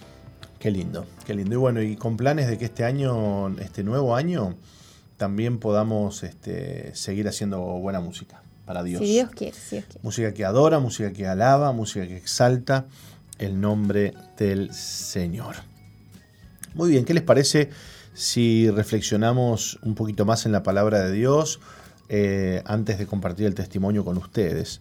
Qué 0.60 0.70
lindo, 0.70 1.04
qué 1.26 1.34
lindo. 1.34 1.54
Y 1.54 1.56
bueno, 1.56 1.82
y 1.82 1.96
con 1.96 2.16
planes 2.16 2.46
de 2.46 2.56
que 2.56 2.66
este 2.66 2.84
año, 2.84 3.48
este 3.58 3.82
nuevo 3.82 4.14
año, 4.14 4.54
también 5.16 5.58
podamos 5.58 6.22
este, 6.22 6.94
seguir 6.94 7.26
haciendo 7.26 7.60
buena 7.60 7.98
música 7.98 8.40
para 8.64 8.84
Dios. 8.84 9.00
Si 9.00 9.14
Dios 9.14 9.30
quiere, 9.30 9.56
si 9.56 9.76
Dios 9.76 9.86
quiere. 9.86 10.00
Música 10.04 10.32
que 10.32 10.44
adora, 10.44 10.78
música 10.78 11.12
que 11.12 11.26
alaba, 11.26 11.72
música 11.72 12.06
que 12.06 12.16
exalta 12.16 12.86
el 13.38 13.60
nombre 13.60 14.14
del 14.36 14.72
Señor. 14.72 15.56
Muy 16.74 16.90
bien, 16.90 17.04
¿qué 17.04 17.14
les 17.14 17.22
parece 17.22 17.70
si 18.14 18.70
reflexionamos 18.70 19.78
un 19.82 19.94
poquito 19.94 20.24
más 20.24 20.46
en 20.46 20.52
la 20.52 20.62
palabra 20.62 21.00
de 21.00 21.12
Dios 21.12 21.60
eh, 22.08 22.62
antes 22.66 22.98
de 22.98 23.06
compartir 23.06 23.46
el 23.46 23.54
testimonio 23.54 24.04
con 24.04 24.16
ustedes? 24.18 24.80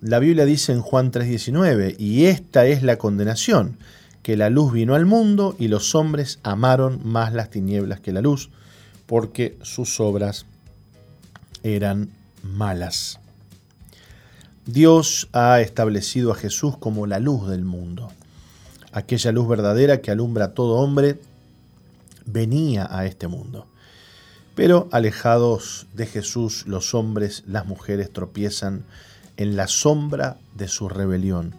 La 0.00 0.20
Biblia 0.20 0.44
dice 0.44 0.72
en 0.72 0.80
Juan 0.80 1.10
3:19, 1.10 1.96
y 1.98 2.26
esta 2.26 2.66
es 2.66 2.82
la 2.82 2.98
condenación, 2.98 3.78
que 4.22 4.36
la 4.36 4.48
luz 4.48 4.72
vino 4.72 4.94
al 4.94 5.06
mundo 5.06 5.56
y 5.58 5.68
los 5.68 5.94
hombres 5.94 6.38
amaron 6.42 7.00
más 7.04 7.32
las 7.32 7.50
tinieblas 7.50 8.00
que 8.00 8.12
la 8.12 8.20
luz, 8.20 8.50
porque 9.06 9.58
sus 9.62 10.00
obras 10.00 10.46
eran 11.62 12.10
malas. 12.42 13.18
Dios 14.68 15.28
ha 15.32 15.62
establecido 15.62 16.30
a 16.30 16.34
Jesús 16.34 16.76
como 16.76 17.06
la 17.06 17.20
luz 17.20 17.48
del 17.48 17.64
mundo. 17.64 18.12
Aquella 18.92 19.32
luz 19.32 19.48
verdadera 19.48 20.02
que 20.02 20.10
alumbra 20.10 20.44
a 20.44 20.52
todo 20.52 20.74
hombre 20.74 21.18
venía 22.26 22.86
a 22.90 23.06
este 23.06 23.28
mundo. 23.28 23.66
Pero 24.54 24.86
alejados 24.92 25.86
de 25.94 26.04
Jesús, 26.04 26.64
los 26.66 26.94
hombres, 26.94 27.44
las 27.46 27.64
mujeres 27.64 28.12
tropiezan 28.12 28.84
en 29.38 29.56
la 29.56 29.68
sombra 29.68 30.36
de 30.54 30.68
su 30.68 30.90
rebelión, 30.90 31.54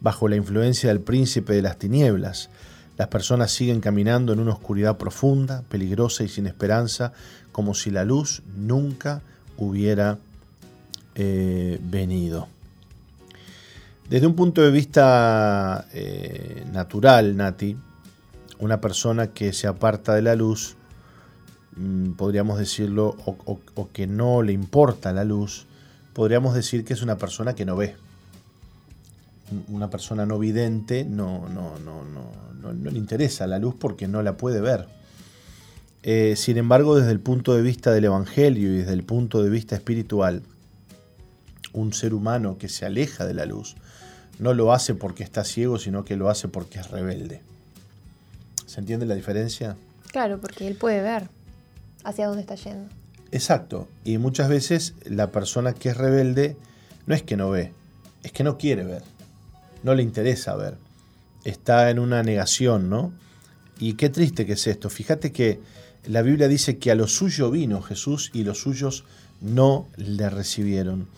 bajo 0.00 0.26
la 0.26 0.36
influencia 0.36 0.88
del 0.88 1.00
príncipe 1.00 1.52
de 1.52 1.60
las 1.60 1.78
tinieblas. 1.78 2.48
Las 2.96 3.08
personas 3.08 3.52
siguen 3.52 3.82
caminando 3.82 4.32
en 4.32 4.40
una 4.40 4.54
oscuridad 4.54 4.96
profunda, 4.96 5.64
peligrosa 5.68 6.24
y 6.24 6.28
sin 6.28 6.46
esperanza, 6.46 7.12
como 7.52 7.74
si 7.74 7.90
la 7.90 8.06
luz 8.06 8.40
nunca 8.56 9.20
hubiera 9.58 10.16
eh, 11.14 11.78
venido. 11.82 12.53
Desde 14.08 14.26
un 14.26 14.34
punto 14.34 14.60
de 14.60 14.70
vista 14.70 15.86
eh, 15.94 16.66
natural, 16.70 17.36
Nati, 17.36 17.74
una 18.58 18.78
persona 18.80 19.28
que 19.28 19.54
se 19.54 19.66
aparta 19.66 20.14
de 20.14 20.20
la 20.20 20.34
luz, 20.34 20.76
mm, 21.76 22.12
podríamos 22.12 22.58
decirlo, 22.58 23.16
o, 23.24 23.88
que 23.92 24.06
no 24.06 24.42
le 24.42 24.52
importa 24.52 25.12
la 25.14 25.24
luz, 25.24 25.66
podríamos 26.12 26.54
decir 26.54 26.84
que 26.84 26.92
es 26.92 27.00
una 27.00 27.16
persona 27.16 27.54
que 27.54 27.64
no 27.64 27.76
ve. 27.76 27.96
Una 29.68 29.88
persona 29.88 30.26
no 30.26 30.38
vidente 30.38 31.04
no, 31.04 31.48
no, 31.48 31.78
no, 31.78 32.04
no, 32.04 32.72
no 32.72 32.90
le 32.90 32.98
interesa 32.98 33.46
la 33.46 33.58
luz 33.58 33.74
porque 33.78 34.06
no 34.06 34.22
la 34.22 34.36
puede 34.36 34.60
ver. 34.60 34.86
Eh, 36.02 36.34
sin 36.36 36.58
embargo, 36.58 36.96
desde 36.96 37.12
el 37.12 37.20
punto 37.20 37.54
de 37.54 37.62
vista 37.62 37.90
del 37.90 38.04
Evangelio 38.04 38.70
y 38.70 38.76
desde 38.76 38.92
el 38.92 39.04
punto 39.04 39.42
de 39.42 39.48
vista 39.48 39.74
espiritual, 39.74 40.42
un 41.72 41.94
ser 41.94 42.12
humano 42.12 42.58
que 42.58 42.68
se 42.68 42.84
aleja 42.84 43.24
de 43.24 43.32
la 43.32 43.46
luz 43.46 43.76
no 44.38 44.54
lo 44.54 44.72
hace 44.72 44.94
porque 44.94 45.22
está 45.22 45.44
ciego, 45.44 45.78
sino 45.78 46.04
que 46.04 46.16
lo 46.16 46.28
hace 46.28 46.48
porque 46.48 46.78
es 46.78 46.90
rebelde. 46.90 47.42
¿Se 48.66 48.80
entiende 48.80 49.06
la 49.06 49.14
diferencia? 49.14 49.76
Claro, 50.10 50.40
porque 50.40 50.66
él 50.66 50.76
puede 50.76 51.02
ver 51.02 51.28
hacia 52.04 52.26
dónde 52.26 52.42
está 52.42 52.54
yendo. 52.56 52.88
Exacto. 53.30 53.88
Y 54.04 54.18
muchas 54.18 54.48
veces 54.48 54.94
la 55.04 55.30
persona 55.32 55.72
que 55.72 55.90
es 55.90 55.96
rebelde 55.96 56.56
no 57.06 57.14
es 57.14 57.22
que 57.22 57.36
no 57.36 57.50
ve, 57.50 57.72
es 58.22 58.32
que 58.32 58.44
no 58.44 58.58
quiere 58.58 58.84
ver. 58.84 59.02
No 59.82 59.94
le 59.94 60.02
interesa 60.02 60.56
ver. 60.56 60.76
Está 61.44 61.90
en 61.90 61.98
una 61.98 62.22
negación, 62.22 62.88
¿no? 62.88 63.12
Y 63.78 63.94
qué 63.94 64.08
triste 64.08 64.46
que 64.46 64.54
es 64.54 64.66
esto. 64.66 64.88
Fíjate 64.88 65.32
que 65.32 65.60
la 66.06 66.22
Biblia 66.22 66.48
dice 66.48 66.78
que 66.78 66.90
a 66.90 66.94
lo 66.94 67.06
suyo 67.06 67.50
vino 67.50 67.82
Jesús 67.82 68.30
y 68.32 68.44
los 68.44 68.58
suyos 68.58 69.04
no 69.40 69.88
le 69.96 70.30
recibieron. 70.30 71.08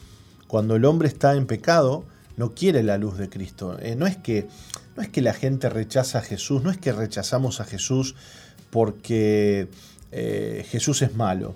Cuando 0.49 0.77
el 0.77 0.85
hombre 0.85 1.09
está 1.09 1.35
en 1.35 1.47
pecado, 1.47 2.05
no 2.37 2.55
quiere 2.55 2.83
la 2.83 2.99
luz 2.99 3.19
de 3.19 3.29
Cristo. 3.29 3.79
Eh, 3.81 3.97
no, 3.97 4.07
es 4.07 4.17
que, 4.17 4.49
no 4.97 5.03
es 5.03 5.09
que 5.09 5.23
la 5.23 5.33
gente 5.33 5.69
rechaza 5.69 6.19
a 6.19 6.23
Jesús, 6.23 6.63
no 6.63 6.71
es 6.71 6.79
que 6.79 6.93
rechazamos 6.93 7.61
a 7.61 7.65
Jesús 7.65 8.15
porque 8.71 9.69
eh, 10.13 10.67
Jesús 10.69 11.03
es 11.03 11.15
malo, 11.15 11.55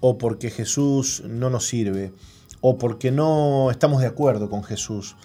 o 0.00 0.18
porque 0.18 0.50
Jesús 0.50 1.22
no 1.26 1.50
nos 1.50 1.66
sirve, 1.66 2.12
o 2.60 2.78
porque 2.78 3.10
no 3.10 3.70
estamos 3.70 4.00
de 4.00 4.06
acuerdo 4.06 4.48
con 4.48 4.64
Jesús. 4.64 5.16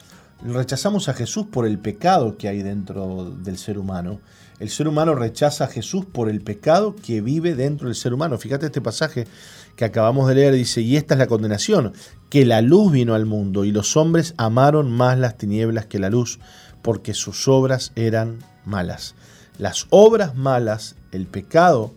Rechazamos 0.44 1.08
a 1.08 1.14
Jesús 1.14 1.46
por 1.50 1.66
el 1.66 1.80
pecado 1.80 2.38
que 2.38 2.50
hay 2.50 2.62
dentro 2.62 3.32
del 3.32 3.58
ser 3.58 3.78
humano. 3.78 4.20
El 4.60 4.70
ser 4.70 4.88
humano 4.88 5.16
rechaza 5.16 5.66
a 5.66 5.68
Jesús 5.68 6.06
por 6.06 6.30
el 6.30 6.42
pecado 6.42 6.96
que 6.96 7.22
vive 7.22 7.56
dentro 7.56 7.88
del 7.88 7.96
ser 7.96 8.14
humano. 8.14 8.38
Fíjate 8.38 8.68
este 8.68 8.82
pasaje 8.82 9.28
que 9.76 9.86
acabamos 9.86 10.28
de 10.28 10.36
leer, 10.36 10.54
dice, 10.54 10.82
y 10.82 10.96
esta 10.96 11.16
es 11.16 11.20
la 11.20 11.28
condenación, 11.28 11.94
que 12.36 12.44
la 12.44 12.60
luz 12.60 12.92
vino 12.92 13.16
al 13.16 13.26
mundo 13.26 13.64
y 13.64 13.72
los 13.72 13.96
hombres 13.96 14.34
amaron 14.36 14.92
más 14.92 15.18
las 15.18 15.38
tinieblas 15.38 15.86
que 15.86 16.00
la 16.00 16.10
luz, 16.10 16.40
porque 16.82 17.14
sus 17.14 17.48
obras 17.48 17.94
eran 17.96 18.40
malas. 18.66 19.16
Las 19.58 19.88
obras 19.90 20.36
malas, 20.36 20.98
el 21.14 21.28
pecado, 21.28 21.94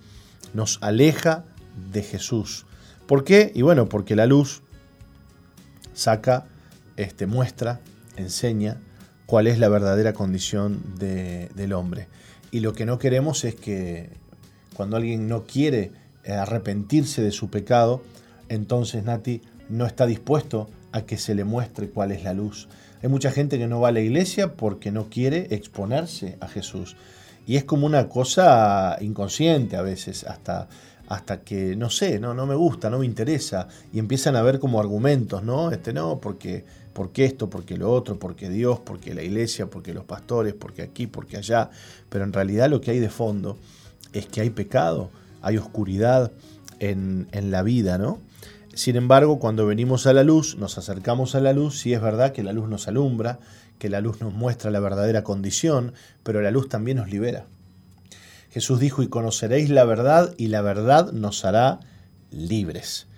nos 0.54 0.78
aleja 0.80 1.44
de 1.90 2.04
Jesús. 2.04 2.66
¿Por 3.08 3.24
qué? 3.24 3.50
Y 3.52 3.62
bueno, 3.62 3.88
porque 3.88 4.14
la 4.14 4.26
luz 4.26 4.62
saca, 5.92 6.46
este, 6.96 7.26
muestra, 7.26 7.80
enseña 8.16 8.80
cuál 9.26 9.48
es 9.48 9.58
la 9.58 9.68
verdadera 9.68 10.12
condición 10.12 10.80
del 11.00 11.72
hombre. 11.72 12.06
Y 12.52 12.60
lo 12.60 12.74
que 12.74 12.86
no 12.86 13.00
queremos 13.00 13.42
es 13.42 13.56
que 13.56 14.10
cuando 14.74 14.98
alguien 14.98 15.26
no 15.26 15.46
quiere 15.46 15.90
arrepentirse 16.24 17.22
de 17.22 17.32
su 17.32 17.50
pecado, 17.50 18.04
entonces 18.48 19.02
Nati 19.02 19.42
no 19.68 19.86
está 19.86 20.06
dispuesto 20.06 20.68
a 20.92 21.02
que 21.02 21.18
se 21.18 21.34
le 21.34 21.44
muestre 21.44 21.90
cuál 21.90 22.12
es 22.12 22.24
la 22.24 22.34
luz. 22.34 22.68
Hay 23.02 23.08
mucha 23.08 23.30
gente 23.30 23.58
que 23.58 23.68
no 23.68 23.80
va 23.80 23.88
a 23.88 23.92
la 23.92 24.00
iglesia 24.00 24.54
porque 24.54 24.90
no 24.90 25.08
quiere 25.08 25.48
exponerse 25.50 26.36
a 26.40 26.48
Jesús. 26.48 26.96
Y 27.46 27.56
es 27.56 27.64
como 27.64 27.86
una 27.86 28.08
cosa 28.08 28.96
inconsciente 29.00 29.76
a 29.76 29.82
veces, 29.82 30.24
hasta, 30.24 30.68
hasta 31.06 31.40
que, 31.40 31.76
no 31.76 31.90
sé, 31.90 32.18
no, 32.18 32.34
no 32.34 32.46
me 32.46 32.54
gusta, 32.54 32.90
no 32.90 32.98
me 32.98 33.06
interesa. 33.06 33.68
Y 33.92 33.98
empiezan 33.98 34.36
a 34.36 34.42
ver 34.42 34.58
como 34.58 34.80
argumentos, 34.80 35.42
¿no? 35.42 35.70
Este 35.70 35.92
no, 35.92 36.20
porque, 36.20 36.64
porque 36.92 37.24
esto, 37.24 37.48
porque 37.48 37.76
lo 37.76 37.90
otro, 37.90 38.18
porque 38.18 38.50
Dios, 38.50 38.80
porque 38.80 39.14
la 39.14 39.22
iglesia, 39.22 39.66
porque 39.66 39.94
los 39.94 40.04
pastores, 40.04 40.54
porque 40.54 40.82
aquí, 40.82 41.06
porque 41.06 41.36
allá. 41.36 41.70
Pero 42.08 42.24
en 42.24 42.32
realidad 42.32 42.68
lo 42.68 42.80
que 42.80 42.90
hay 42.90 42.98
de 42.98 43.10
fondo 43.10 43.56
es 44.12 44.26
que 44.26 44.40
hay 44.40 44.50
pecado 44.50 45.10
hay 45.42 45.56
oscuridad 45.56 46.32
en, 46.78 47.26
la 47.50 47.62
vida, 47.62 47.98
¿no? 47.98 48.20
Sin 48.78 48.94
embargo, 48.94 49.40
cuando 49.40 49.66
venimos 49.66 50.06
a 50.06 50.12
la 50.12 50.22
luz, 50.22 50.56
nos 50.56 50.78
acercamos 50.78 51.34
a 51.34 51.40
la 51.40 51.52
luz, 51.52 51.80
sí 51.80 51.94
es 51.94 52.00
verdad 52.00 52.30
que 52.30 52.44
la 52.44 52.52
luz 52.52 52.68
nos 52.68 52.86
alumbra, 52.86 53.40
que 53.80 53.88
la 53.88 54.00
luz 54.00 54.20
nos 54.20 54.32
muestra 54.34 54.70
la 54.70 54.78
verdadera 54.78 55.24
condición, 55.24 55.94
pero 56.22 56.42
la 56.42 56.52
luz 56.52 56.68
también 56.68 56.98
nos 56.98 57.10
libera. 57.10 57.46
Jesús 58.52 58.78
dijo, 58.78 59.02
y 59.02 59.08
conoceréis 59.08 59.68
la 59.68 59.82
verdad, 59.82 60.32
y 60.38 60.46
la 60.46 60.60
verdad 60.60 61.10
nos 61.10 61.44
hará 61.44 61.80
libres. 62.30 63.08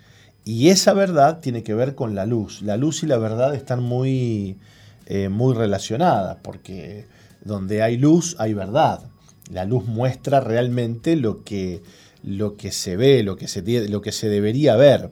Y 0.45 0.69
esa 0.69 0.93
verdad 0.93 1.41
tiene 1.41 1.61
que 1.61 1.75
ver 1.75 1.93
con 1.93 2.15
la 2.15 2.25
luz. 2.25 2.63
La 2.63 2.75
luz 2.75 3.03
y 3.03 3.05
la 3.05 3.19
verdad 3.19 3.53
están 3.53 3.83
muy, 3.83 4.57
eh, 5.05 5.29
muy 5.29 5.53
relacionadas, 5.53 6.37
porque 6.41 7.05
donde 7.45 7.83
hay 7.83 7.97
luz 7.97 8.35
hay 8.39 8.55
verdad. 8.55 9.03
La 9.51 9.65
luz 9.65 9.85
muestra 9.85 10.39
realmente 10.39 11.15
lo 11.15 11.43
que 11.43 11.83
lo 12.23 12.55
que 12.55 12.71
se 12.71 12.95
ve, 12.97 13.23
lo 13.23 13.35
que 13.35 13.47
se, 13.47 13.89
lo 13.89 14.01
que 14.01 14.11
se 14.11 14.29
debería 14.29 14.75
ver. 14.75 15.11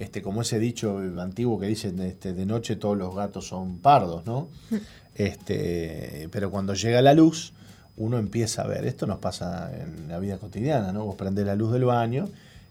Este, 0.00 0.22
como 0.22 0.40
ese 0.40 0.58
dicho 0.58 0.98
antiguo 1.18 1.60
que 1.60 1.66
dice 1.66 1.92
este, 2.06 2.32
de 2.32 2.46
noche 2.46 2.74
todos 2.76 2.96
los 2.96 3.14
gatos 3.14 3.46
son 3.46 3.78
pardos, 3.78 4.26
¿no? 4.26 4.48
Este, 5.14 6.28
pero 6.32 6.50
cuando 6.50 6.72
llega 6.72 7.02
la 7.02 7.12
luz, 7.12 7.52
uno 7.98 8.16
empieza 8.16 8.62
a 8.62 8.66
ver, 8.66 8.86
esto 8.86 9.06
nos 9.06 9.18
pasa 9.18 9.70
en 9.76 10.08
la 10.08 10.18
vida 10.18 10.38
cotidiana, 10.38 10.92
¿no? 10.92 11.04
Vos 11.04 11.16
prendés 11.16 11.44
la 11.44 11.56
luz 11.56 11.72
del 11.72 11.84
baño 11.84 12.26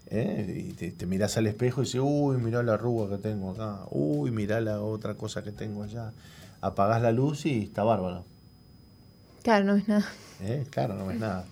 ¿eh? 0.08 0.64
y 0.68 0.72
te, 0.72 0.90
te, 0.90 1.06
mirás 1.06 1.36
al 1.36 1.46
espejo 1.46 1.82
y 1.82 1.84
dices, 1.84 2.00
uy, 2.02 2.38
mirá 2.38 2.64
la 2.64 2.74
arruga 2.74 3.08
que 3.16 3.22
tengo 3.22 3.52
acá, 3.52 3.82
uy, 3.90 4.32
mirá 4.32 4.60
la 4.60 4.80
otra 4.80 5.14
cosa 5.14 5.44
que 5.44 5.52
tengo 5.52 5.84
allá. 5.84 6.10
Apagás 6.60 7.00
la 7.02 7.12
luz 7.12 7.46
y 7.46 7.62
está 7.62 7.84
bárbaro. 7.84 8.24
Claro, 9.44 9.66
no 9.66 9.74
ves 9.74 9.86
nada. 9.86 10.06
¿Eh? 10.40 10.66
Claro, 10.70 10.94
no 10.94 11.06
ves 11.06 11.20
nada. 11.20 11.44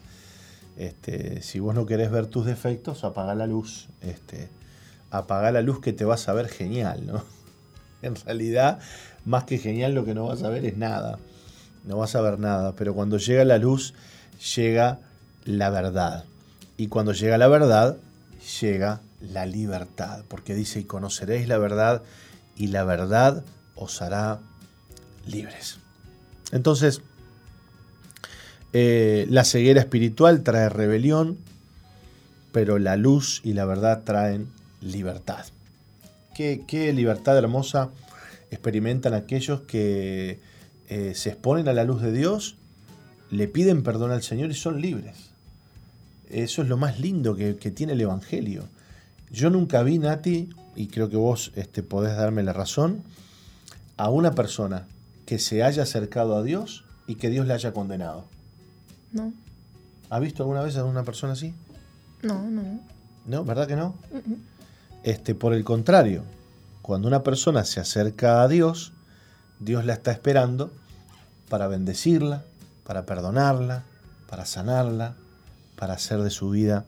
Este, 0.77 1.43
si 1.43 1.61
vos 1.61 1.77
no 1.77 1.87
querés 1.87 2.11
ver 2.11 2.27
tus 2.27 2.45
defectos, 2.45 3.05
apagá 3.05 3.37
la 3.37 3.47
luz. 3.47 3.89
Este, 4.01 4.49
apagá 5.11 5.51
la 5.53 5.63
luz 5.63 5.81
que 5.81 5.93
te 5.93 6.05
vas 6.05 6.29
a 6.29 6.33
ver 6.33 6.49
genial, 6.49 7.07
¿no? 7.07 7.25
En 8.01 8.15
realidad, 8.15 8.79
más 9.25 9.43
que 9.43 9.59
genial, 9.59 9.93
lo 9.93 10.05
que 10.05 10.15
no 10.15 10.27
vas 10.27 10.45
a 10.45 10.51
ver 10.51 10.65
es 10.65 10.77
nada. 10.77 11.19
No 11.85 11.97
vas 11.97 12.15
a 12.15 12.21
ver 12.21 12.39
nada. 12.39 12.75
Pero 12.77 12.95
cuando 12.95 13.19
llega 13.19 13.45
la 13.45 13.59
luz, 13.59 13.93
llega 14.55 15.01
la 15.45 15.69
verdad. 15.71 16.25
Y 16.77 16.87
cuando 16.87 17.13
llega 17.13 17.39
la 17.39 17.49
verdad, 17.49 17.97
llega 18.61 19.01
la 19.21 19.47
libertad. 19.47 20.23
Porque 20.29 20.55
dice, 20.55 20.79
y 20.79 20.85
conoceréis 20.85 21.49
la 21.49 21.59
verdad, 21.59 22.03
y 22.57 22.69
la 22.69 22.85
verdad 22.85 23.43
os 23.75 24.01
hará 24.01 24.39
libres. 25.27 25.79
Entonces, 26.53 27.03
eh, 28.73 29.27
la 29.29 29.45
ceguera 29.45 29.81
espiritual 29.81 30.43
trae 30.43 30.69
rebelión, 30.69 31.39
pero 32.53 32.79
la 32.79 32.97
luz 32.97 33.41
y 33.45 33.55
la 33.55 33.65
verdad 33.65 34.03
traen 34.05 34.49
libertad. 34.81 35.45
¿Qué, 36.35 36.65
qué 36.67 36.93
libertad 36.93 37.37
hermosa 37.37 37.91
experimentan 38.51 39.15
aquellos 39.15 39.63
que 39.63 40.41
eh, 40.89 41.13
se 41.15 41.31
exponen 41.31 41.69
a 41.69 41.73
la 41.73 41.85
luz 41.85 42.01
de 42.01 42.13
Dios, 42.13 42.57
le 43.31 43.49
piden 43.49 43.83
perdón 43.83 44.13
al 44.13 44.23
Señor 44.23 44.51
y 44.51 44.55
son 44.55 44.81
libres? 44.81 45.17
Eso 46.31 46.63
es 46.63 46.69
lo 46.69 46.77
más 46.77 47.01
lindo 47.01 47.35
que, 47.35 47.57
que 47.57 47.71
tiene 47.71 47.95
el 47.95 48.01
Evangelio. 48.01 48.69
Yo 49.31 49.51
nunca 49.51 49.83
vi, 49.83 49.99
Nati, 49.99 50.51
y 50.77 50.87
creo 50.87 51.11
que 51.11 51.17
vos 51.17 51.53
este, 51.57 51.83
podés 51.83 52.17
darme 52.17 52.43
la 52.43 52.53
razón, 52.53 53.03
a 53.97 54.11
una 54.11 54.33
persona 54.33 54.87
que 55.27 55.39
se 55.39 55.63
haya 55.63 55.83
acercado 55.83 56.37
a 56.37 56.43
Dios 56.43 56.85
y 57.07 57.17
que 57.17 57.29
Dios 57.29 57.47
le 57.47 57.55
haya 57.55 57.73
condenado. 57.73 58.25
No. 59.13 59.33
¿Ha 60.09 60.19
visto 60.21 60.43
alguna 60.43 60.63
vez 60.63 60.77
a 60.77 60.85
una 60.85 61.03
persona 61.03 61.33
así? 61.33 61.53
No, 62.23 62.49
no. 62.49 62.81
¿No? 63.27 63.45
¿Verdad 63.45 63.67
que 63.67 63.77
no? 63.77 63.95
Este, 65.09 65.35
por 65.35 65.55
el 65.55 65.65
contrario, 65.65 66.23
cuando 66.83 67.09
una 67.09 67.23
persona 67.23 67.65
se 67.65 67.81
acerca 67.81 68.43
a 68.43 68.49
Dios, 68.49 68.93
Dios 69.59 69.87
la 69.87 69.95
está 69.95 70.13
esperando 70.13 70.71
para 71.49 71.67
bendecirla, 71.67 72.45
para 72.85 73.07
perdonarla, 73.07 73.85
para 74.29 74.45
sanarla, 74.45 75.15
para 75.77 75.95
hacer 75.95 76.21
de 76.21 76.29
su 76.29 76.51
vida 76.51 76.85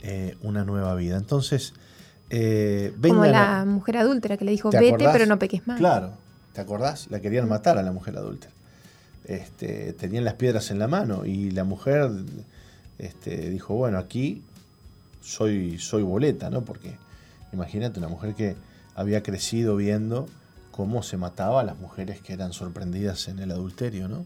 eh, 0.00 0.38
una 0.40 0.64
nueva 0.64 0.94
vida. 0.94 1.18
Entonces, 1.18 1.74
eh, 2.30 2.94
Como 2.98 3.26
la 3.26 3.66
mujer 3.66 3.98
adúltera 3.98 4.38
que 4.38 4.46
le 4.46 4.52
dijo, 4.52 4.70
vete, 4.70 4.88
acordás? 4.88 5.12
pero 5.12 5.26
no 5.26 5.38
peques 5.38 5.66
más. 5.66 5.76
Claro, 5.76 6.12
¿te 6.54 6.62
acordás? 6.62 7.10
La 7.10 7.20
querían 7.20 7.46
matar 7.46 7.76
a 7.76 7.82
la 7.82 7.92
mujer 7.92 8.16
adúltera. 8.16 8.54
Este, 9.26 9.92
tenían 9.92 10.24
las 10.24 10.32
piedras 10.32 10.70
en 10.70 10.78
la 10.78 10.88
mano 10.88 11.26
y 11.26 11.50
la 11.50 11.64
mujer 11.64 12.10
este, 12.96 13.50
dijo, 13.50 13.74
bueno, 13.74 13.98
aquí 13.98 14.42
soy, 15.20 15.78
soy 15.78 16.02
boleta, 16.02 16.48
¿no? 16.48 16.62
Porque 16.62 16.96
imagínate 17.52 17.98
una 17.98 18.08
mujer 18.08 18.34
que 18.34 18.56
había 18.94 19.22
crecido 19.22 19.76
viendo 19.76 20.26
cómo 20.70 21.02
se 21.02 21.16
mataba 21.16 21.60
a 21.60 21.64
las 21.64 21.78
mujeres 21.78 22.20
que 22.20 22.32
eran 22.32 22.52
sorprendidas 22.52 23.28
en 23.28 23.38
el 23.38 23.50
adulterio, 23.50 24.08
¿no? 24.08 24.24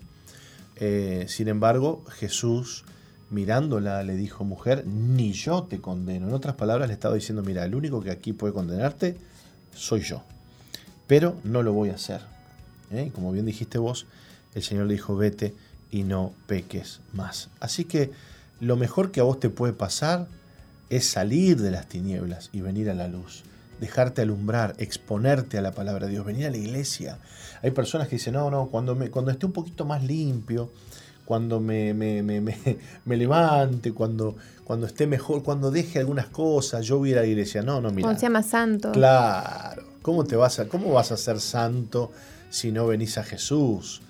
Eh, 0.77 1.27
sin 1.29 1.49
embargo, 1.49 2.05
Jesús 2.09 2.85
mirándola 3.31 4.03
le 4.03 4.15
dijo, 4.15 4.45
mujer, 4.45 4.87
ni 4.87 5.33
yo 5.33 5.65
te 5.65 5.81
condeno. 5.81 6.29
En 6.29 6.35
otras 6.35 6.55
palabras 6.55 6.89
le 6.89 6.95
estaba 6.95 7.15
diciendo, 7.15 7.43
mira, 7.43 7.65
el 7.65 7.75
único 7.75 8.01
que 8.03 8.11
aquí 8.11 8.33
puede 8.33 8.53
condenarte 8.53 9.17
soy 9.75 10.01
yo. 10.01 10.23
Pero 11.07 11.37
no 11.45 11.63
lo 11.63 11.73
voy 11.73 11.91
a 11.91 11.95
hacer. 11.95 12.21
¿eh? 12.91 13.11
Como 13.15 13.33
bien 13.33 13.47
dijiste 13.47 13.79
vos, 13.79 14.07
el 14.55 14.63
Señor 14.63 14.87
le 14.87 14.95
dijo, 14.95 15.17
vete 15.17 15.55
y 15.91 16.03
no 16.03 16.33
peques 16.47 17.01
más. 17.13 17.51
Así 17.61 17.85
que 17.85 18.13
lo 18.61 18.77
mejor 18.77 19.11
que 19.11 19.21
a 19.21 19.25
vos 19.25 19.41
te 19.41 19.51
puede 19.51 19.73
pasar 19.73 20.27
es 20.91 21.09
salir 21.09 21.61
de 21.61 21.71
las 21.71 21.89
tinieblas 21.89 22.51
y 22.53 22.61
venir 22.61 22.91
a 22.91 22.95
la 22.95 23.09
luz. 23.09 23.45
Dejarte 23.81 24.23
alumbrar, 24.23 24.75
exponerte 24.79 25.59
a 25.59 25.63
la 25.63 25.73
palabra 25.73 26.07
de 26.07 26.13
Dios, 26.13 26.25
venir 26.25 26.47
a 26.47 26.51
la 26.51 26.57
iglesia. 26.57 27.19
Hay 27.63 27.73
personas 27.73 28.09
que 28.09 28.17
dicen, 28.17 28.35
no, 28.35 28.51
no, 28.51 28.67
cuando, 28.67 28.95
me, 28.95 29.11
cuando 29.11 29.31
esté 29.31 29.47
un 29.47 29.53
poquito 29.53 29.85
más 29.85 30.05
limpio, 30.05 30.71
cuando 31.25 31.61
me, 31.61 31.95
me, 31.95 32.23
me, 32.23 32.41
me, 32.41 33.17
levante, 33.17 33.93
cuando, 33.93 34.37
cuando 34.65 34.87
esté 34.87 35.07
mejor, 35.07 35.43
cuando 35.43 35.71
deje 35.71 35.99
algunas 35.99 36.27
cosas, 36.27 36.85
yo 36.87 36.99
voy 36.99 37.11
a 37.11 37.13
ir 37.13 37.19
a 37.19 37.21
la 37.23 37.27
iglesia. 37.27 37.63
No, 37.63 37.81
no, 37.81 37.91
mira. 37.91 38.03
Cuando 38.03 38.21
sea 38.21 38.31
más 38.31 38.47
santo. 38.47 38.93
Claro. 38.93 39.83
¿Cómo, 40.03 40.25
te 40.25 40.37
vas 40.37 40.61
a, 40.61 40.69
¿Cómo 40.69 40.93
vas 40.93 41.13
a 41.13 41.17
ser 41.17 41.41
santo 41.41 42.13
si 42.51 42.71
no 42.71 42.87
venís 42.87 43.17
a 43.17 43.25
Jesús? 43.25 44.03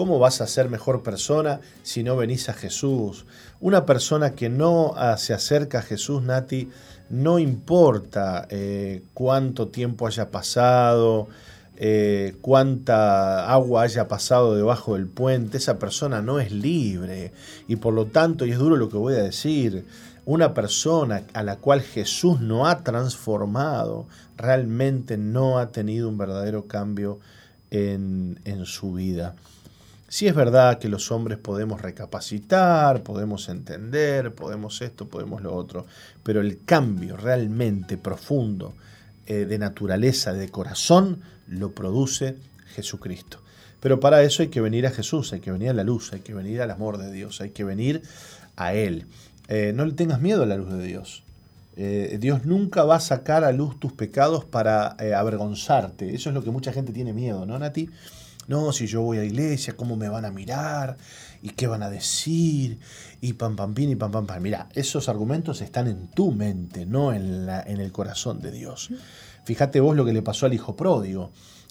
¿Cómo 0.00 0.18
vas 0.18 0.40
a 0.40 0.46
ser 0.46 0.70
mejor 0.70 1.02
persona 1.02 1.60
si 1.82 2.02
no 2.02 2.16
venís 2.16 2.48
a 2.48 2.54
Jesús? 2.54 3.26
Una 3.60 3.84
persona 3.84 4.30
que 4.30 4.48
no 4.48 4.94
se 5.18 5.34
acerca 5.34 5.80
a 5.80 5.82
Jesús, 5.82 6.22
Nati, 6.22 6.70
no 7.10 7.38
importa 7.38 8.46
eh, 8.48 9.02
cuánto 9.12 9.68
tiempo 9.68 10.06
haya 10.06 10.30
pasado, 10.30 11.28
eh, 11.76 12.34
cuánta 12.40 13.52
agua 13.52 13.82
haya 13.82 14.08
pasado 14.08 14.56
debajo 14.56 14.94
del 14.94 15.06
puente, 15.06 15.58
esa 15.58 15.78
persona 15.78 16.22
no 16.22 16.40
es 16.40 16.50
libre. 16.50 17.34
Y 17.68 17.76
por 17.76 17.92
lo 17.92 18.06
tanto, 18.06 18.46
y 18.46 18.52
es 18.52 18.58
duro 18.58 18.76
lo 18.76 18.88
que 18.88 18.96
voy 18.96 19.12
a 19.12 19.22
decir, 19.22 19.84
una 20.24 20.54
persona 20.54 21.24
a 21.34 21.42
la 21.42 21.56
cual 21.56 21.82
Jesús 21.82 22.40
no 22.40 22.66
ha 22.66 22.84
transformado, 22.84 24.06
realmente 24.38 25.18
no 25.18 25.58
ha 25.58 25.72
tenido 25.72 26.08
un 26.08 26.16
verdadero 26.16 26.66
cambio 26.66 27.18
en 27.70 28.38
su 28.64 28.94
vida. 28.94 29.36
Si 30.10 30.26
es 30.26 30.34
verdad 30.34 30.80
que 30.80 30.88
los 30.88 31.12
hombres 31.12 31.38
podemos 31.38 31.80
recapacitar, 31.80 33.04
podemos 33.04 33.48
entender, 33.48 34.34
podemos 34.34 34.82
esto, 34.82 35.06
podemos 35.06 35.40
lo 35.40 35.54
otro, 35.54 35.86
pero 36.24 36.40
el 36.40 36.64
cambio 36.64 37.16
realmente 37.16 37.96
profundo 37.96 38.74
eh, 39.28 39.44
de 39.44 39.56
naturaleza, 39.56 40.32
de 40.32 40.48
corazón, 40.48 41.20
lo 41.46 41.70
produce 41.70 42.34
Jesucristo. 42.74 43.38
Pero 43.78 44.00
para 44.00 44.20
eso 44.24 44.42
hay 44.42 44.48
que 44.48 44.60
venir 44.60 44.84
a 44.84 44.90
Jesús, 44.90 45.32
hay 45.32 45.38
que 45.38 45.52
venir 45.52 45.70
a 45.70 45.74
la 45.74 45.84
luz, 45.84 46.12
hay 46.12 46.20
que 46.20 46.34
venir 46.34 46.60
al 46.60 46.72
amor 46.72 46.98
de 46.98 47.12
Dios, 47.12 47.40
hay 47.40 47.50
que 47.50 47.62
venir 47.62 48.02
a 48.56 48.74
Él. 48.74 49.06
Eh, 49.46 49.72
no 49.76 49.86
le 49.86 49.92
tengas 49.92 50.20
miedo 50.20 50.42
a 50.42 50.46
la 50.46 50.56
luz 50.56 50.72
de 50.72 50.82
Dios. 50.82 51.22
Eh, 51.76 52.18
Dios 52.20 52.44
nunca 52.44 52.82
va 52.82 52.96
a 52.96 53.00
sacar 53.00 53.44
a 53.44 53.52
luz 53.52 53.78
tus 53.78 53.92
pecados 53.92 54.44
para 54.44 54.88
avergonzarte. 54.88 56.12
Eso 56.16 56.30
es 56.30 56.34
lo 56.34 56.42
que 56.42 56.50
mucha 56.50 56.72
gente 56.72 56.92
tiene 56.92 57.12
miedo, 57.12 57.46
¿no, 57.46 57.60
Nati? 57.60 57.88
No, 58.50 58.72
si 58.72 58.88
yo 58.88 59.02
voy 59.02 59.18
a 59.18 59.20
la 59.20 59.26
iglesia, 59.26 59.76
¿cómo 59.76 59.94
me 59.94 60.08
van 60.08 60.24
a 60.24 60.32
mirar? 60.32 60.96
¿Y 61.40 61.50
qué 61.50 61.68
van 61.68 61.84
a 61.84 61.88
decir? 61.88 62.80
Y 63.20 63.34
pam, 63.34 63.54
pam, 63.54 63.74
pin, 63.74 63.90
y 63.90 63.94
pam, 63.94 64.10
pam, 64.10 64.26
pam. 64.26 64.42
Mira, 64.42 64.68
esos 64.74 65.08
argumentos 65.08 65.60
están 65.60 65.86
en 65.86 66.08
tu 66.08 66.32
mente, 66.32 66.84
no 66.84 67.12
en, 67.12 67.46
la, 67.46 67.62
en 67.62 67.80
el 67.80 67.92
corazón 67.92 68.40
de 68.40 68.50
Dios. 68.50 68.90
Fíjate 69.44 69.78
vos 69.78 69.94
lo 69.94 70.04
que 70.04 70.12
le 70.12 70.22
pasó 70.22 70.46
al 70.46 70.52
hijo 70.52 70.74
pródigo, 70.74 71.30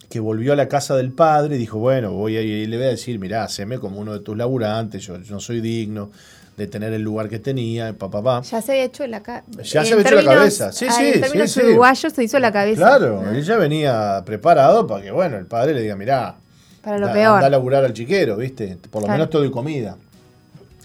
que 0.09 0.21
volvió 0.21 0.53
a 0.53 0.55
la 0.55 0.69
casa 0.69 0.95
del 0.95 1.11
padre 1.11 1.57
y 1.57 1.59
dijo, 1.59 1.79
bueno, 1.79 2.13
voy 2.13 2.37
a 2.37 2.41
ir 2.41 2.59
y 2.59 2.65
le 2.65 2.77
voy 2.77 2.85
a 2.85 2.91
decir, 2.91 3.19
mirá, 3.19 3.43
haceme 3.43 3.77
como 3.77 3.99
uno 3.99 4.13
de 4.13 4.21
tus 4.21 4.37
laburantes, 4.37 5.03
yo, 5.05 5.19
yo 5.19 5.33
no 5.33 5.41
soy 5.41 5.59
digno 5.59 6.11
de 6.55 6.67
tener 6.67 6.93
el 6.93 7.01
lugar 7.01 7.27
que 7.27 7.39
tenía, 7.39 7.91
papá, 7.91 8.23
papá. 8.23 8.41
Ya 8.43 8.61
se 8.61 8.71
había 8.71 8.85
hecho 8.85 9.05
la 9.05 9.21
cabeza. 9.21 9.63
Ya 9.63 9.83
se 9.83 9.93
había 9.95 10.05
hecho 10.05 10.15
la 10.15 10.23
cabeza, 10.23 10.71
sí, 10.71 10.87
sí. 10.89 11.07
En 11.07 11.19
términos 11.19 11.51
sí, 11.51 11.59
sí. 11.95 12.09
se 12.09 12.23
hizo 12.23 12.39
la 12.39 12.53
cabeza. 12.53 12.79
Claro, 12.79 13.29
él 13.29 13.43
ya 13.43 13.57
venía 13.57 14.23
preparado 14.25 14.87
para 14.87 15.03
que, 15.03 15.11
bueno, 15.11 15.35
el 15.35 15.45
padre 15.45 15.73
le 15.73 15.81
diga, 15.81 15.97
mirá, 15.97 16.37
Para 16.81 16.97
lo 16.97 17.07
da, 17.07 17.13
peor. 17.13 17.35
anda 17.35 17.47
a 17.47 17.49
laburar 17.49 17.83
al 17.85 17.93
chiquero, 17.93 18.37
¿viste? 18.37 18.77
Por 18.89 19.01
lo 19.01 19.05
Claro. 19.07 19.17
menos 19.19 19.29
te 19.29 19.37
doy 19.37 19.51
comida. 19.51 19.97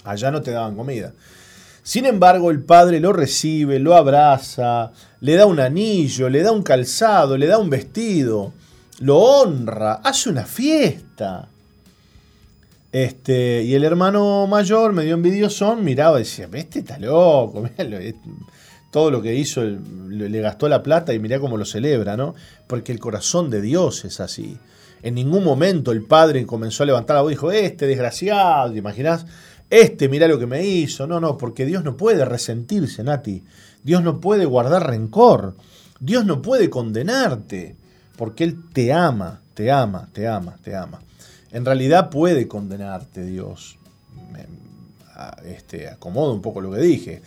Allá 0.05 0.31
no 0.31 0.43
te 0.43 0.51
daban 0.51 0.77
comida. 0.77 1.13
Sin 1.83 2.07
embargo, 2.07 2.51
el 2.51 2.61
padre 2.63 2.99
lo 3.01 3.13
recibe, 3.13 3.79
lo 3.79 3.95
abraza, 3.95 4.91
le 5.21 5.37
da 5.37 5.47
un 5.47 5.61
anillo, 5.61 6.29
le 6.31 6.43
da 6.43 6.51
un 6.53 6.63
calzado, 6.63 7.37
le 7.37 7.47
da 7.47 7.59
un 7.59 7.69
vestido, 7.71 8.53
lo 9.01 9.19
honra, 9.19 9.95
hace 10.03 10.31
una 10.31 10.45
fiesta. 10.47 11.49
Este, 12.93 13.63
y 13.65 13.75
el 13.75 13.85
hermano 13.85 14.47
mayor, 14.47 14.93
medio 14.93 15.15
envidiosón, 15.15 15.85
miraba 15.85 16.19
y 16.21 16.23
decía, 16.23 16.49
este 16.53 16.79
está 16.79 16.99
loco, 16.99 17.63
mirá 17.79 17.99
todo 18.91 19.11
lo 19.11 19.21
que 19.21 19.35
hizo, 19.35 19.63
le 19.65 20.41
gastó 20.41 20.69
la 20.69 20.83
plata 20.83 21.13
y 21.13 21.19
mirá 21.19 21.41
cómo 21.41 21.57
lo 21.57 21.65
celebra, 21.65 22.17
¿no? 22.17 22.35
Porque 22.69 22.93
el 22.93 23.01
corazón 23.01 23.51
de 23.51 23.61
Dios 23.61 24.05
es 24.05 24.21
así. 24.21 24.57
En 25.05 25.17
ningún 25.17 25.45
momento 25.45 25.93
el 25.93 26.03
padre 26.03 26.47
comenzó 26.47 26.83
a 26.83 26.87
levantar 26.87 27.17
la 27.17 27.21
voz 27.21 27.31
y 27.31 27.35
dijo, 27.35 27.53
este 27.53 27.87
desgraciado, 27.87 28.73
¿te 28.73 28.79
imaginás? 28.79 29.27
Este, 29.69 30.09
mirá 30.09 30.27
lo 30.29 30.39
que 30.39 30.47
me 30.47 30.65
hizo. 30.65 31.07
No, 31.07 31.21
no, 31.21 31.37
porque 31.37 31.67
Dios 31.67 31.85
no 31.85 31.95
puede 31.99 32.25
resentirse, 32.25 33.05
Nati. 33.05 33.45
Dios 33.83 34.03
no 34.03 34.19
puede 34.19 34.47
guardar 34.47 34.87
rencor. 34.87 35.57
Dios 36.01 36.25
no 36.25 36.41
puede 36.41 36.71
condenarte, 36.71 37.77
porque 38.17 38.45
Él 38.45 38.71
te 38.73 38.95
ama, 38.95 39.43
te 39.53 39.71
ama, 39.71 40.09
te 40.15 40.27
ama, 40.27 40.57
te 40.63 40.75
ama. 40.75 41.03
En 41.53 41.67
realidad 41.67 42.09
puede 42.09 42.49
condenarte 42.49 43.27
Dios. 43.27 43.77
Me, 44.33 44.47
este, 45.45 45.87
acomodo 45.87 46.33
un 46.33 46.41
poco 46.41 46.63
lo 46.63 46.73
que 46.73 46.81
dije. 46.81 47.21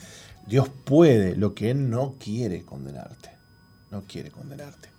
Dios 0.47 0.67
puede, 0.83 1.35
lo 1.35 1.53
que 1.53 1.69
Él 1.69 1.91
no 1.91 2.15
quiere 2.17 2.63
condenarte. 2.65 3.29
No 3.91 4.01
quiere 4.01 4.31
condenarte. 4.31 4.96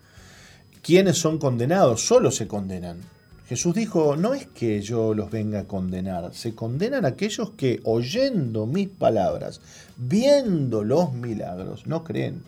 ¿Quiénes 0.89 1.19
son 1.19 1.36
condenados? 1.36 2.06
Solo 2.06 2.31
se 2.31 2.48
condenan. 2.48 3.01
Jesús 3.47 3.74
dijo, 3.74 4.16
no 4.16 4.32
es 4.32 4.47
que 4.47 4.81
yo 4.81 5.12
los 5.12 5.31
venga 5.31 5.60
a 5.60 5.65
condenar, 5.65 6.32
se 6.32 6.55
condenan 6.55 7.05
aquellos 7.05 7.51
que 7.59 7.82
oyendo 7.85 8.65
mis 8.65 8.89
palabras, 8.89 9.60
viendo 9.98 10.85
los 10.85 11.12
milagros, 11.12 11.86
no 11.86 12.05
creen. 12.05 12.43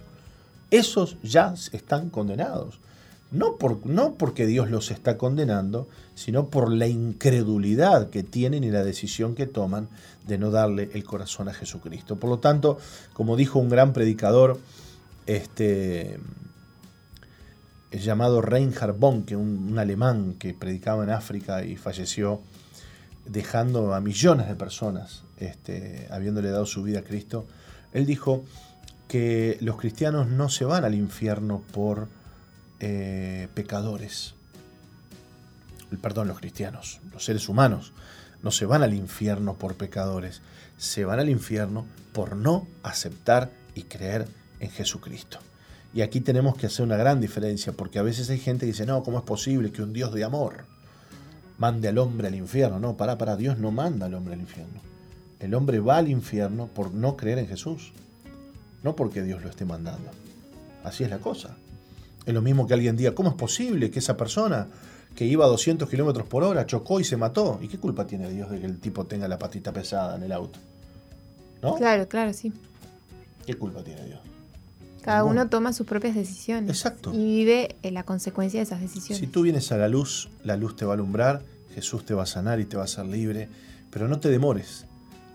Esos 0.71 1.19
ya 1.23 1.53
están 1.73 2.09
condenados. 2.09 2.81
No, 3.31 3.57
por, 3.57 3.85
no 3.85 4.15
porque 4.15 4.47
Dios 4.47 4.71
los 4.71 4.91
está 4.91 5.19
condenando, 5.19 5.87
sino 6.15 6.49
por 6.49 6.73
la 6.73 6.87
incredulidad 6.87 8.09
que 8.09 8.23
tienen 8.23 8.65
y 8.65 8.71
la 8.71 8.85
decisión 8.85 9.35
que 9.35 9.47
toman 9.47 9.91
de 10.27 10.39
no 10.39 10.51
darle 10.51 10.89
el 10.95 11.05
corazón 11.05 11.51
a 11.51 11.53
Jesucristo. 11.53 12.17
Por 12.17 12.31
lo 12.31 12.39
tanto, 12.39 12.79
como 13.13 13.37
dijo 13.37 13.59
un 13.59 13.69
gran 13.69 13.93
predicador, 13.93 14.59
este, 15.27 16.19
llamado 17.91 18.41
Reinhard 18.41 18.97
Bonke, 18.99 19.37
un, 19.37 19.71
un 19.73 19.79
alemán 19.79 20.35
que 20.39 20.55
predicaba 20.55 21.05
en 21.05 21.11
África 21.11 21.65
y 21.65 21.77
falleció 21.77 22.43
dejando 23.27 23.95
a 23.95 24.01
millones 24.01 24.49
de 24.49 24.55
personas, 24.55 25.25
este, 25.39 26.09
habiéndole 26.11 26.51
dado 26.51 26.67
su 26.67 26.83
vida 26.83 27.01
a 27.01 27.03
Cristo, 27.03 27.47
él 27.93 28.07
dijo 28.07 28.45
que 29.09 29.59
los 29.61 29.77
cristianos 29.77 30.29
no 30.29 30.49
se 30.49 30.65
van 30.65 30.85
al 30.85 30.95
infierno 30.95 31.63
por 31.73 32.09
eh, 32.79 33.49
pecadores. 33.55 34.35
Perdón, 36.01 36.29
los 36.29 36.39
cristianos, 36.39 37.01
los 37.13 37.25
seres 37.25 37.49
humanos, 37.49 37.93
no 38.43 38.53
se 38.53 38.67
van 38.67 38.83
al 38.83 38.95
infierno 38.95 39.55
por 39.55 39.75
pecadores, 39.75 40.41
se 40.77 41.05
van 41.05 41.19
al 41.19 41.29
infierno 41.29 41.87
por 42.13 42.37
no 42.37 42.67
aceptar 42.83 43.51
y 43.75 43.83
creer 43.83 44.29
en 44.61 44.71
Jesucristo. 44.71 45.41
Y 45.93 46.03
aquí 46.03 46.21
tenemos 46.21 46.57
que 46.57 46.67
hacer 46.67 46.87
una 46.87 46.97
gran 46.97 47.21
diferencia, 47.21 47.73
porque 47.73 47.99
a 47.99 48.03
veces 48.03 48.31
hay 48.31 48.39
gente 48.39 48.61
que 48.61 48.73
dice, 48.73 48.87
no, 48.87 49.03
¿cómo 49.03 49.19
es 49.19 49.25
posible 49.25 49.73
que 49.73 49.83
un 49.83 49.93
Dios 49.93 50.13
de 50.13 50.23
amor 50.23 50.65
mande 51.59 51.89
al 51.89 51.99
hombre 51.99 52.29
al 52.29 52.37
infierno? 52.37 52.79
No, 52.79 52.97
para, 52.97 53.19
para, 53.19 53.37
Dios 53.37 53.59
no 53.59 53.73
manda 53.73 54.07
al 54.07 54.15
hombre 54.15 54.35
al 54.35 54.41
infierno. 54.41 54.81
El 55.41 55.55
hombre 55.55 55.81
va 55.81 55.97
al 55.97 56.09
infierno 56.09 56.69
por 56.69 56.95
no 56.95 57.17
creer 57.17 57.39
en 57.39 57.49
Jesús, 57.49 57.93
no 58.85 58.95
porque 58.95 59.23
Dios 59.23 59.43
lo 59.43 59.49
esté 59.49 59.65
mandando. 59.65 60.11
Así 60.85 61.03
es 61.03 61.11
la 61.11 61.19
cosa. 61.19 61.57
Es 62.25 62.35
lo 62.35 62.43
mismo 62.43 62.67
que 62.67 62.75
alguien 62.75 62.97
diga, 62.97 63.15
¿cómo 63.15 63.31
es 63.31 63.35
posible 63.35 63.91
que 63.91 63.99
esa 63.99 64.17
persona 64.17 64.69
que 65.17 65.25
iba 65.25 65.45
a 65.45 65.49
200 65.49 65.89
kilómetros 65.89 66.29
por 66.29 66.45
hora 66.45 66.67
chocó 66.67 67.01
y 67.01 67.05
se 67.05 67.17
mató? 67.17 67.59
¿Y 67.61 67.67
qué 67.67 67.79
culpa 67.79 68.07
tiene 68.07 68.31
Dios 68.31 68.49
de 68.51 68.61
que 68.61 68.67
el 68.67 68.79
tipo 68.79 69.07
tenga 69.07 69.27
la 69.27 69.39
patita 69.39 69.73
pesada 69.73 70.17
en 70.17 70.23
el 70.23 70.33
auto? 70.33 70.61
¿No? 71.63 71.75
Claro, 71.75 72.07
claro, 72.07 72.33
sí. 72.33 72.53
¿Qué 73.45 73.55
culpa 73.55 73.83
tiene 73.83 74.05
Dios? 74.05 74.21
Cada 75.03 75.25
uno 75.25 75.49
toma 75.49 75.73
sus 75.73 75.87
propias 75.87 76.15
decisiones. 76.15 76.71
Exacto. 76.71 77.13
Y 77.13 77.25
vive 77.25 77.77
en 77.83 77.95
la 77.95 78.03
consecuencia 78.03 78.61
de 78.61 78.65
esas 78.65 78.81
decisiones. 78.81 79.19
Si 79.19 79.27
tú 79.27 79.43
vienes 79.43 79.73
a 79.73 79.77
la 79.77 79.89
luz, 79.89 80.29
la 80.45 80.57
luz 80.57 80.77
te 80.77 80.85
va 80.85 80.93
a 80.93 80.95
alumbrar, 80.95 81.43
Jesús 81.75 82.05
te 82.05 82.15
va 82.15 82.25
a 82.25 82.27
sanar 82.27 82.61
y 82.61 82.65
te 82.65 82.77
va 82.77 82.83
a 82.83 82.85
hacer 82.85 83.07
libre. 83.07 83.49
Pero 83.91 84.09
no 84.09 84.21
te 84.21 84.29
demores, 84.29 84.87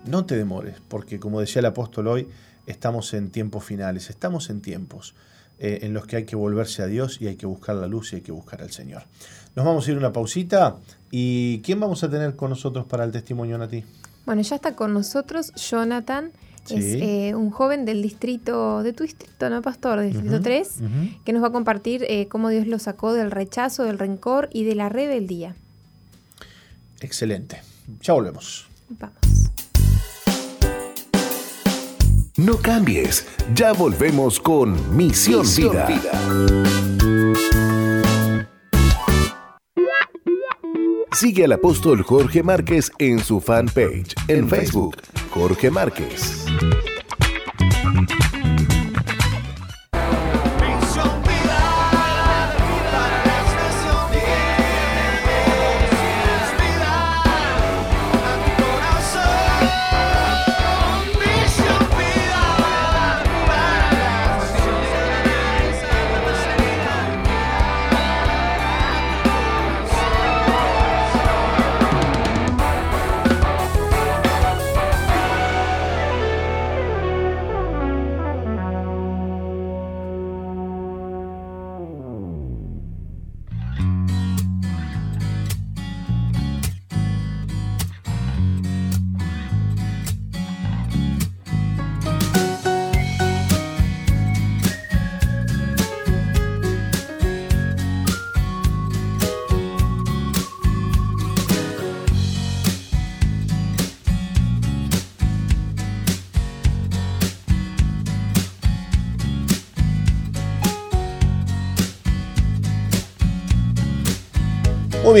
no 0.06 0.24
te 0.24 0.36
demores, 0.36 0.76
porque 0.88 1.18
como 1.20 1.40
decía 1.40 1.60
el 1.60 1.66
apóstol 1.66 2.08
hoy, 2.08 2.28
estamos 2.66 3.12
en 3.14 3.30
tiempos 3.30 3.64
finales, 3.64 4.08
estamos 4.10 4.50
en 4.50 4.60
tiempos 4.60 5.14
eh, 5.58 5.80
en 5.82 5.94
los 5.94 6.06
que 6.06 6.16
hay 6.16 6.24
que 6.24 6.36
volverse 6.36 6.82
a 6.82 6.86
Dios 6.86 7.20
y 7.20 7.28
hay 7.28 7.36
que 7.36 7.46
buscar 7.46 7.76
la 7.76 7.86
luz 7.86 8.12
y 8.12 8.16
hay 8.16 8.22
que 8.22 8.32
buscar 8.32 8.62
al 8.62 8.70
Señor. 8.70 9.04
Nos 9.54 9.64
vamos 9.64 9.86
a 9.86 9.90
ir 9.90 9.96
a 9.96 10.00
una 10.00 10.12
pausita 10.12 10.76
y 11.10 11.60
¿quién 11.60 11.80
vamos 11.80 12.04
a 12.04 12.10
tener 12.10 12.36
con 12.36 12.50
nosotros 12.50 12.86
para 12.86 13.04
el 13.04 13.12
testimonio, 13.12 13.56
Nati? 13.56 13.84
Bueno, 14.26 14.42
ya 14.42 14.56
está 14.56 14.74
con 14.74 14.92
nosotros 14.92 15.52
Jonathan. 15.54 16.32
Es 16.70 16.84
eh, 17.00 17.34
un 17.34 17.50
joven 17.50 17.84
del 17.84 18.02
distrito, 18.02 18.82
de 18.82 18.92
tu 18.92 19.04
distrito, 19.04 19.48
¿no, 19.50 19.62
Pastor? 19.62 20.00
Del 20.00 20.12
distrito 20.12 20.40
3, 20.40 20.68
que 21.24 21.32
nos 21.32 21.42
va 21.42 21.48
a 21.48 21.52
compartir 21.52 22.04
eh, 22.08 22.26
cómo 22.28 22.48
Dios 22.48 22.66
lo 22.66 22.78
sacó 22.78 23.12
del 23.12 23.30
rechazo, 23.30 23.84
del 23.84 23.98
rencor 23.98 24.48
y 24.52 24.64
de 24.64 24.74
la 24.74 24.88
rebeldía. 24.88 25.54
Excelente. 27.00 27.62
Ya 28.02 28.14
volvemos. 28.14 28.66
Vamos. 28.88 29.16
No 32.38 32.58
cambies, 32.58 33.26
ya 33.54 33.72
volvemos 33.72 34.38
con 34.40 34.94
Misión, 34.94 35.46
Vida. 35.46 36.12
Sigue 41.12 41.46
al 41.46 41.52
apóstol 41.52 42.02
Jorge 42.02 42.42
Márquez 42.42 42.92
en 42.98 43.20
su 43.20 43.40
fanpage 43.40 44.14
en 44.28 44.46
Facebook, 44.50 44.96
Jorge 45.30 45.70
Márquez. 45.70 46.45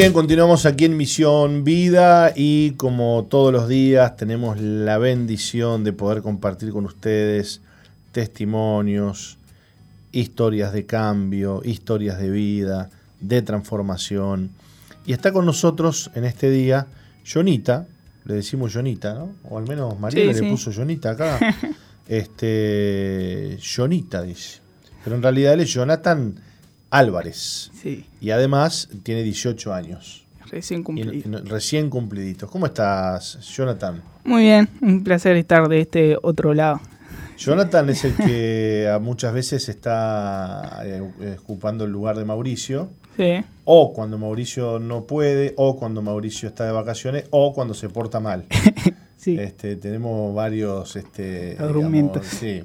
Bien, 0.06 0.14
continuamos 0.14 0.66
aquí 0.66 0.84
en 0.84 0.96
Misión 0.96 1.64
Vida 1.64 2.32
y 2.36 2.74
como 2.76 3.26
todos 3.28 3.52
los 3.52 3.66
días 3.66 4.16
tenemos 4.16 4.60
la 4.60 4.98
bendición 4.98 5.82
de 5.82 5.92
poder 5.92 6.22
compartir 6.22 6.70
con 6.70 6.84
ustedes 6.84 7.60
testimonios, 8.12 9.36
historias 10.12 10.72
de 10.72 10.86
cambio, 10.86 11.60
historias 11.64 12.20
de 12.20 12.30
vida, 12.30 12.88
de 13.20 13.42
transformación. 13.42 14.50
Y 15.06 15.12
está 15.12 15.32
con 15.32 15.44
nosotros 15.44 16.08
en 16.14 16.24
este 16.24 16.50
día 16.50 16.86
Jonita, 17.28 17.88
le 18.26 18.34
decimos 18.34 18.72
Jonita, 18.72 19.12
¿no? 19.12 19.30
O 19.50 19.58
al 19.58 19.66
menos 19.66 19.98
María 19.98 20.32
le 20.32 20.48
puso 20.48 20.72
Jonita 20.72 21.10
acá. 21.10 21.40
Este, 22.08 23.58
Jonita 23.60 24.22
dice. 24.22 24.60
Pero 25.02 25.16
en 25.16 25.22
realidad 25.22 25.54
él 25.54 25.60
es 25.62 25.70
Jonathan 25.70 26.36
Álvarez. 26.90 27.70
Sí. 27.80 28.04
Y 28.20 28.30
además 28.30 28.88
tiene 29.02 29.22
18 29.22 29.72
años. 29.72 30.26
Recién 30.50 30.82
cumplido. 30.82 31.42
Recién 31.44 31.90
cumpliditos. 31.90 32.50
¿Cómo 32.50 32.66
estás, 32.66 33.38
Jonathan? 33.40 34.02
Muy 34.24 34.42
bien, 34.42 34.68
un 34.80 35.02
placer 35.02 35.36
estar 35.36 35.68
de 35.68 35.80
este 35.80 36.16
otro 36.22 36.54
lado. 36.54 36.80
Jonathan 37.36 37.90
es 37.90 38.04
el 38.04 38.14
que 38.16 38.98
muchas 39.00 39.34
veces 39.34 39.68
está 39.68 40.82
eh, 40.84 41.36
ocupando 41.42 41.84
el 41.84 41.90
lugar 41.90 42.16
de 42.16 42.24
Mauricio. 42.24 42.90
Sí. 43.16 43.44
O 43.64 43.92
cuando 43.92 44.18
Mauricio 44.18 44.78
no 44.78 45.04
puede, 45.04 45.54
o 45.56 45.76
cuando 45.76 46.02
Mauricio 46.02 46.48
está 46.48 46.64
de 46.64 46.72
vacaciones, 46.72 47.24
o 47.30 47.52
cuando 47.52 47.74
se 47.74 47.88
porta 47.88 48.20
mal. 48.20 48.46
sí. 49.16 49.36
Este, 49.38 49.76
tenemos 49.76 50.34
varios 50.34 50.96
este, 50.96 51.56
argumentos. 51.58 52.26
sí. 52.26 52.62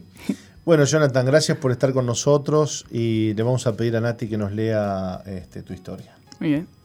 Bueno, 0.64 0.84
Jonathan, 0.86 1.26
gracias 1.26 1.58
por 1.58 1.72
estar 1.72 1.92
con 1.92 2.06
nosotros 2.06 2.86
y 2.92 3.34
le 3.34 3.44
vamos 3.44 3.66
a 3.66 3.76
pedir 3.76 3.96
a 3.98 4.02
Nati 4.02 4.28
que 4.28 4.38
nos 4.38 4.52
lea 4.52 5.24
este, 5.26 5.64
tu 5.64 5.74
historia. 5.74 6.16
Muy 6.40 6.50
bien. 6.50 6.81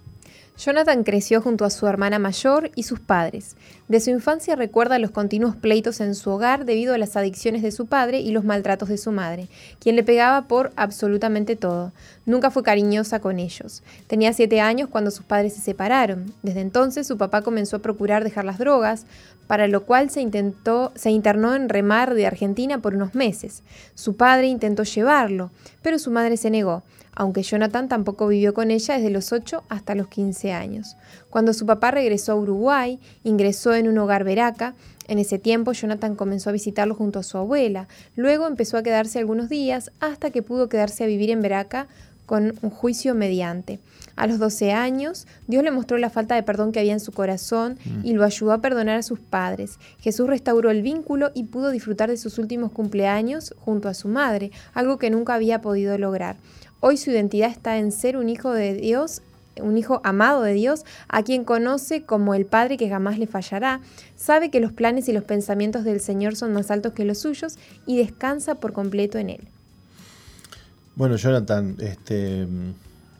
Jonathan 0.58 1.04
creció 1.04 1.42
junto 1.42 1.66
a 1.66 1.70
su 1.70 1.86
hermana 1.86 2.18
mayor 2.18 2.70
y 2.74 2.84
sus 2.84 2.98
padres. 2.98 3.56
De 3.88 4.00
su 4.00 4.08
infancia 4.08 4.56
recuerda 4.56 4.98
los 4.98 5.10
continuos 5.10 5.54
pleitos 5.54 6.00
en 6.00 6.14
su 6.14 6.30
hogar 6.30 6.64
debido 6.64 6.94
a 6.94 6.98
las 6.98 7.14
adicciones 7.16 7.60
de 7.60 7.70
su 7.70 7.86
padre 7.86 8.20
y 8.20 8.30
los 8.30 8.44
maltratos 8.44 8.88
de 8.88 8.96
su 8.96 9.12
madre, 9.12 9.48
quien 9.80 9.96
le 9.96 10.02
pegaba 10.02 10.48
por 10.48 10.72
absolutamente 10.76 11.56
todo. 11.56 11.92
Nunca 12.24 12.50
fue 12.50 12.62
cariñosa 12.62 13.20
con 13.20 13.38
ellos. 13.38 13.82
Tenía 14.06 14.32
siete 14.32 14.62
años 14.62 14.88
cuando 14.88 15.10
sus 15.10 15.26
padres 15.26 15.52
se 15.52 15.60
separaron. 15.60 16.32
Desde 16.42 16.62
entonces 16.62 17.06
su 17.06 17.18
papá 17.18 17.42
comenzó 17.42 17.76
a 17.76 17.80
procurar 17.80 18.24
dejar 18.24 18.46
las 18.46 18.58
drogas, 18.58 19.04
para 19.46 19.68
lo 19.68 19.84
cual 19.84 20.08
se, 20.08 20.22
intentó, 20.22 20.90
se 20.94 21.10
internó 21.10 21.54
en 21.54 21.68
Remar 21.68 22.14
de 22.14 22.26
Argentina 22.26 22.78
por 22.78 22.94
unos 22.94 23.14
meses. 23.14 23.62
Su 23.94 24.16
padre 24.16 24.46
intentó 24.46 24.84
llevarlo, 24.84 25.50
pero 25.82 25.98
su 25.98 26.10
madre 26.10 26.38
se 26.38 26.50
negó 26.50 26.82
aunque 27.16 27.42
Jonathan 27.42 27.88
tampoco 27.88 28.28
vivió 28.28 28.54
con 28.54 28.70
ella 28.70 28.94
desde 28.94 29.10
los 29.10 29.32
8 29.32 29.64
hasta 29.68 29.94
los 29.94 30.06
15 30.06 30.52
años. 30.52 30.96
Cuando 31.30 31.54
su 31.54 31.66
papá 31.66 31.90
regresó 31.90 32.32
a 32.32 32.36
Uruguay, 32.36 33.00
ingresó 33.24 33.74
en 33.74 33.88
un 33.88 33.98
hogar 33.98 34.22
veraca. 34.22 34.74
En 35.08 35.18
ese 35.18 35.38
tiempo 35.38 35.72
Jonathan 35.72 36.14
comenzó 36.14 36.50
a 36.50 36.52
visitarlo 36.52 36.94
junto 36.94 37.18
a 37.18 37.22
su 37.22 37.38
abuela. 37.38 37.88
Luego 38.14 38.46
empezó 38.46 38.76
a 38.76 38.82
quedarse 38.82 39.18
algunos 39.18 39.48
días 39.48 39.90
hasta 39.98 40.30
que 40.30 40.42
pudo 40.42 40.68
quedarse 40.68 41.04
a 41.04 41.06
vivir 41.06 41.30
en 41.30 41.40
Veraca 41.40 41.88
con 42.26 42.54
un 42.60 42.70
juicio 42.70 43.14
mediante. 43.14 43.78
A 44.16 44.26
los 44.26 44.38
12 44.38 44.72
años, 44.72 45.26
Dios 45.46 45.62
le 45.62 45.70
mostró 45.70 45.98
la 45.98 46.10
falta 46.10 46.34
de 46.34 46.42
perdón 46.42 46.72
que 46.72 46.80
había 46.80 46.94
en 46.94 47.00
su 47.00 47.12
corazón 47.12 47.78
y 48.02 48.14
lo 48.14 48.24
ayudó 48.24 48.52
a 48.52 48.62
perdonar 48.62 48.96
a 48.96 49.02
sus 49.02 49.20
padres. 49.20 49.78
Jesús 50.00 50.26
restauró 50.26 50.70
el 50.70 50.82
vínculo 50.82 51.30
y 51.34 51.44
pudo 51.44 51.70
disfrutar 51.70 52.08
de 52.10 52.16
sus 52.16 52.38
últimos 52.38 52.72
cumpleaños 52.72 53.54
junto 53.58 53.88
a 53.88 53.94
su 53.94 54.08
madre, 54.08 54.52
algo 54.72 54.98
que 54.98 55.10
nunca 55.10 55.34
había 55.34 55.60
podido 55.60 55.96
lograr. 55.98 56.36
Hoy 56.80 56.96
su 56.96 57.10
identidad 57.10 57.50
está 57.50 57.78
en 57.78 57.90
ser 57.90 58.16
un 58.16 58.28
hijo 58.28 58.52
de 58.52 58.74
Dios, 58.74 59.22
un 59.60 59.78
hijo 59.78 60.00
amado 60.04 60.42
de 60.42 60.52
Dios, 60.52 60.84
a 61.08 61.22
quien 61.22 61.44
conoce 61.44 62.02
como 62.02 62.34
el 62.34 62.44
Padre 62.44 62.76
que 62.76 62.88
jamás 62.88 63.18
le 63.18 63.26
fallará, 63.26 63.80
sabe 64.16 64.50
que 64.50 64.60
los 64.60 64.72
planes 64.72 65.08
y 65.08 65.12
los 65.12 65.24
pensamientos 65.24 65.84
del 65.84 66.00
Señor 66.00 66.36
son 66.36 66.52
más 66.52 66.70
altos 66.70 66.92
que 66.92 67.04
los 67.04 67.18
suyos 67.18 67.56
y 67.86 67.96
descansa 67.96 68.56
por 68.56 68.72
completo 68.72 69.18
en 69.18 69.30
Él. 69.30 69.48
Bueno, 70.94 71.16
Jonathan, 71.16 71.76
este, 71.78 72.46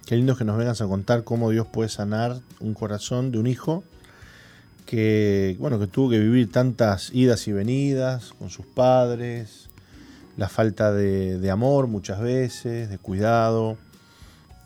qué 0.07 0.17
lindo 0.17 0.37
que 0.37 0.45
nos 0.45 0.59
vengas 0.59 0.81
a 0.81 0.87
contar 0.87 1.25
cómo 1.25 1.51
Dios 1.51 1.67
puede 1.67 1.89
sanar 1.89 2.41
un 2.61 2.75
corazón 2.75 3.33
de 3.33 3.39
un 3.39 3.47
hijo 3.47 3.85
que, 4.87 5.57
bueno, 5.59 5.79
que 5.79 5.87
tuvo 5.87 6.11
que 6.11 6.19
vivir 6.19 6.51
tantas 6.51 7.11
idas 7.13 7.47
y 7.49 7.53
venidas 7.53 8.33
con 8.39 8.49
sus 8.49 8.65
padres, 8.65 9.66
la 10.37 10.49
falta 10.49 10.93
de, 10.93 11.51
amor 11.51 11.87
muchas 11.87 12.21
veces, 12.21 12.91
de 12.91 12.99
cuidado. 12.99 13.77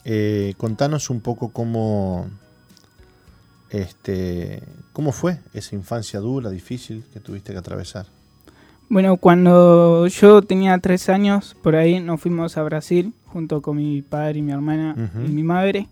Eh, 0.05 0.55
contanos 0.57 1.11
un 1.11 1.21
poco 1.21 1.51
cómo, 1.51 2.27
este, 3.71 4.63
cómo 4.93 5.13
fue 5.13 5.39
esa 5.53 5.77
infancia 5.77 6.21
dura, 6.21 6.51
difícil 6.51 7.05
que 7.13 7.21
tuviste 7.21 7.53
que 7.53 7.59
atravesar. 7.59 8.07
Bueno, 8.89 9.19
cuando 9.19 10.09
yo 10.09 10.43
tenía 10.43 10.77
tres 10.79 11.09
años, 11.09 11.57
por 11.63 11.77
ahí 11.77 12.01
nos 12.01 12.21
fuimos 12.21 12.57
a 12.57 12.63
Brasil 12.65 13.13
junto 13.27 13.63
con 13.63 13.77
mi 13.77 14.03
padre 14.03 14.41
y 14.41 14.43
mi 14.43 14.51
hermana 14.51 14.97
y 15.15 15.31
mi 15.31 15.45
madre. 15.45 15.87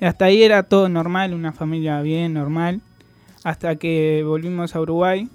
Y 0.00 0.04
hasta 0.04 0.24
ahí 0.24 0.42
era 0.42 0.64
todo 0.64 0.88
normal, 0.88 1.32
una 1.32 1.52
familia 1.52 2.02
bien, 2.02 2.34
normal. 2.34 2.80
Hasta 3.44 3.76
que 3.76 4.24
volvimos 4.26 4.74
a 4.74 4.80
Uruguay 4.80 5.28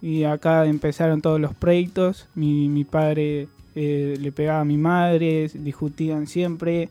y 0.00 0.24
acá 0.24 0.66
empezaron 0.66 1.20
todos 1.20 1.40
los 1.40 1.54
proyectos. 1.54 2.28
Mi, 2.34 2.68
mi 2.68 2.84
padre 2.84 3.48
eh, 3.74 4.16
le 4.20 4.32
pegaba 4.32 4.60
a 4.60 4.64
mi 4.64 4.76
madre, 4.78 5.50
discutían 5.54 6.26
siempre, 6.26 6.88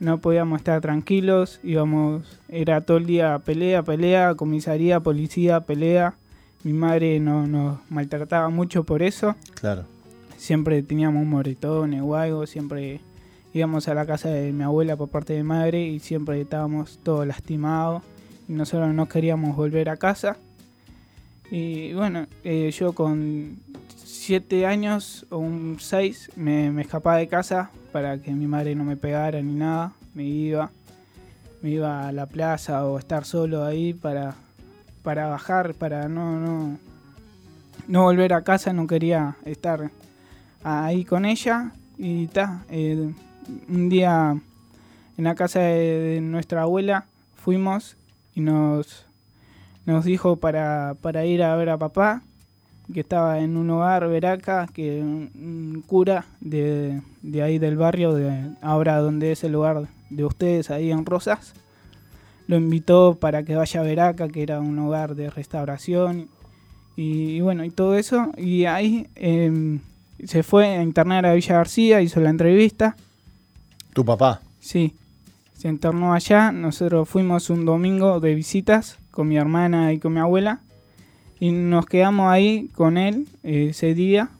no 0.00 0.18
podíamos 0.18 0.60
estar 0.60 0.80
tranquilos, 0.80 1.60
íbamos, 1.62 2.40
era 2.48 2.80
todo 2.80 2.96
el 2.96 3.06
día 3.06 3.38
pelea, 3.38 3.82
pelea, 3.82 4.34
comisaría, 4.34 5.00
policía, 5.00 5.60
pelea. 5.60 6.14
Mi 6.62 6.72
madre 6.72 7.20
no, 7.20 7.46
nos 7.46 7.78
maltrataba 7.88 8.50
mucho 8.50 8.84
por 8.84 9.02
eso. 9.02 9.34
Claro. 9.60 9.84
Siempre 10.36 10.82
teníamos 10.82 11.26
moretón 11.26 11.94
o 12.00 12.14
algo, 12.14 12.46
siempre 12.46 13.00
íbamos 13.52 13.88
a 13.88 13.94
la 13.94 14.06
casa 14.06 14.28
de 14.28 14.52
mi 14.52 14.62
abuela 14.62 14.96
por 14.96 15.08
parte 15.08 15.32
de 15.32 15.42
madre 15.42 15.86
y 15.86 16.00
siempre 16.00 16.40
estábamos 16.40 16.98
todos 17.02 17.26
lastimados 17.26 18.02
y 18.48 18.52
nosotros 18.52 18.92
no 18.94 19.08
queríamos 19.08 19.56
volver 19.56 19.88
a 19.88 19.96
casa. 19.96 20.36
Y 21.50 21.92
bueno, 21.94 22.26
eh, 22.44 22.70
yo 22.70 22.92
con 22.92 23.58
siete 23.96 24.66
años 24.66 25.26
o 25.30 25.38
un 25.38 25.78
seis 25.80 26.30
me, 26.36 26.70
me, 26.70 26.82
escapaba 26.82 27.16
de 27.16 27.26
casa 27.26 27.70
para 27.90 28.18
que 28.18 28.30
mi 28.30 28.46
madre 28.46 28.76
no 28.76 28.84
me 28.84 28.96
pegara 28.96 29.42
ni 29.42 29.54
nada. 29.54 29.92
Me 30.14 30.24
iba, 30.24 30.70
me 31.60 31.70
iba 31.70 32.06
a 32.06 32.12
la 32.12 32.26
plaza 32.26 32.86
o 32.86 32.98
estar 32.98 33.24
solo 33.24 33.64
ahí 33.64 33.94
para, 33.94 34.36
para 35.02 35.26
bajar, 35.26 35.74
para 35.74 36.08
no, 36.08 36.38
no, 36.38 36.78
no 37.88 38.02
volver 38.04 38.32
a 38.32 38.42
casa. 38.42 38.72
No 38.72 38.86
quería 38.86 39.36
estar 39.44 39.90
ahí 40.62 41.04
con 41.04 41.24
ella. 41.24 41.72
Y 41.98 42.28
ta, 42.28 42.64
eh, 42.70 43.12
un 43.68 43.88
día 43.88 44.40
en 45.18 45.24
la 45.24 45.34
casa 45.34 45.60
de 45.60 46.20
nuestra 46.22 46.62
abuela 46.62 47.06
fuimos 47.34 47.96
y 48.34 48.40
nos 48.40 49.06
nos 49.90 50.04
dijo 50.04 50.36
para, 50.36 50.94
para 51.02 51.26
ir 51.26 51.42
a 51.42 51.56
ver 51.56 51.68
a 51.68 51.76
papá, 51.76 52.22
que 52.92 53.00
estaba 53.00 53.40
en 53.40 53.56
un 53.56 53.70
hogar 53.70 54.08
veraca, 54.08 54.68
que 54.72 55.00
un, 55.00 55.84
cura 55.86 56.26
de, 56.40 57.02
de, 57.22 57.42
ahí 57.42 57.58
del 57.58 57.76
barrio, 57.76 58.14
de 58.14 58.50
ahora 58.62 58.98
donde 58.98 59.32
es 59.32 59.44
el 59.44 59.52
lugar 59.52 59.88
de 60.10 60.24
ustedes, 60.24 60.70
ahí 60.70 60.90
en 60.90 61.04
Rosas, 61.04 61.54
lo 62.46 62.56
invitó 62.56 63.16
para 63.20 63.44
que 63.44 63.54
vaya 63.54 63.80
a 63.80 63.84
Veraca, 63.84 64.28
que 64.28 64.42
era 64.42 64.60
un 64.60 64.78
hogar 64.78 65.14
de 65.14 65.30
restauración, 65.30 66.28
y, 66.96 67.40
bueno, 67.40 67.64
y 67.64 67.70
todo 67.70 67.96
eso, 67.96 68.30
y 68.36 68.64
ahí 68.64 69.06
em, 69.14 69.80
se 70.24 70.42
fue 70.42 70.66
a 70.66 70.82
internar 70.82 71.24
a 71.26 71.34
Villa 71.34 71.54
García, 71.54 72.02
hizo 72.02 72.20
la 72.20 72.30
entrevista. 72.30 72.96
¿Tu 73.92 74.04
papá? 74.04 74.40
Sí, 74.60 74.94
se 75.56 75.68
internó 75.68 76.12
allá, 76.12 76.52
nosotros 76.52 77.08
fuimos 77.08 77.50
un 77.50 77.64
domingo 77.64 78.20
de 78.20 78.34
visitas 78.34 78.99
con 79.10 79.28
mi 79.28 79.36
hermana 79.36 79.92
y 79.92 79.98
con 79.98 80.12
mi 80.14 80.20
abuela. 80.20 80.60
Y 81.38 81.52
nos 81.52 81.86
quedamos 81.86 82.30
ahí 82.30 82.68
con 82.74 82.98
él 82.98 83.26
eh, 83.42 83.68
ese 83.70 83.94
día. 83.94 84.30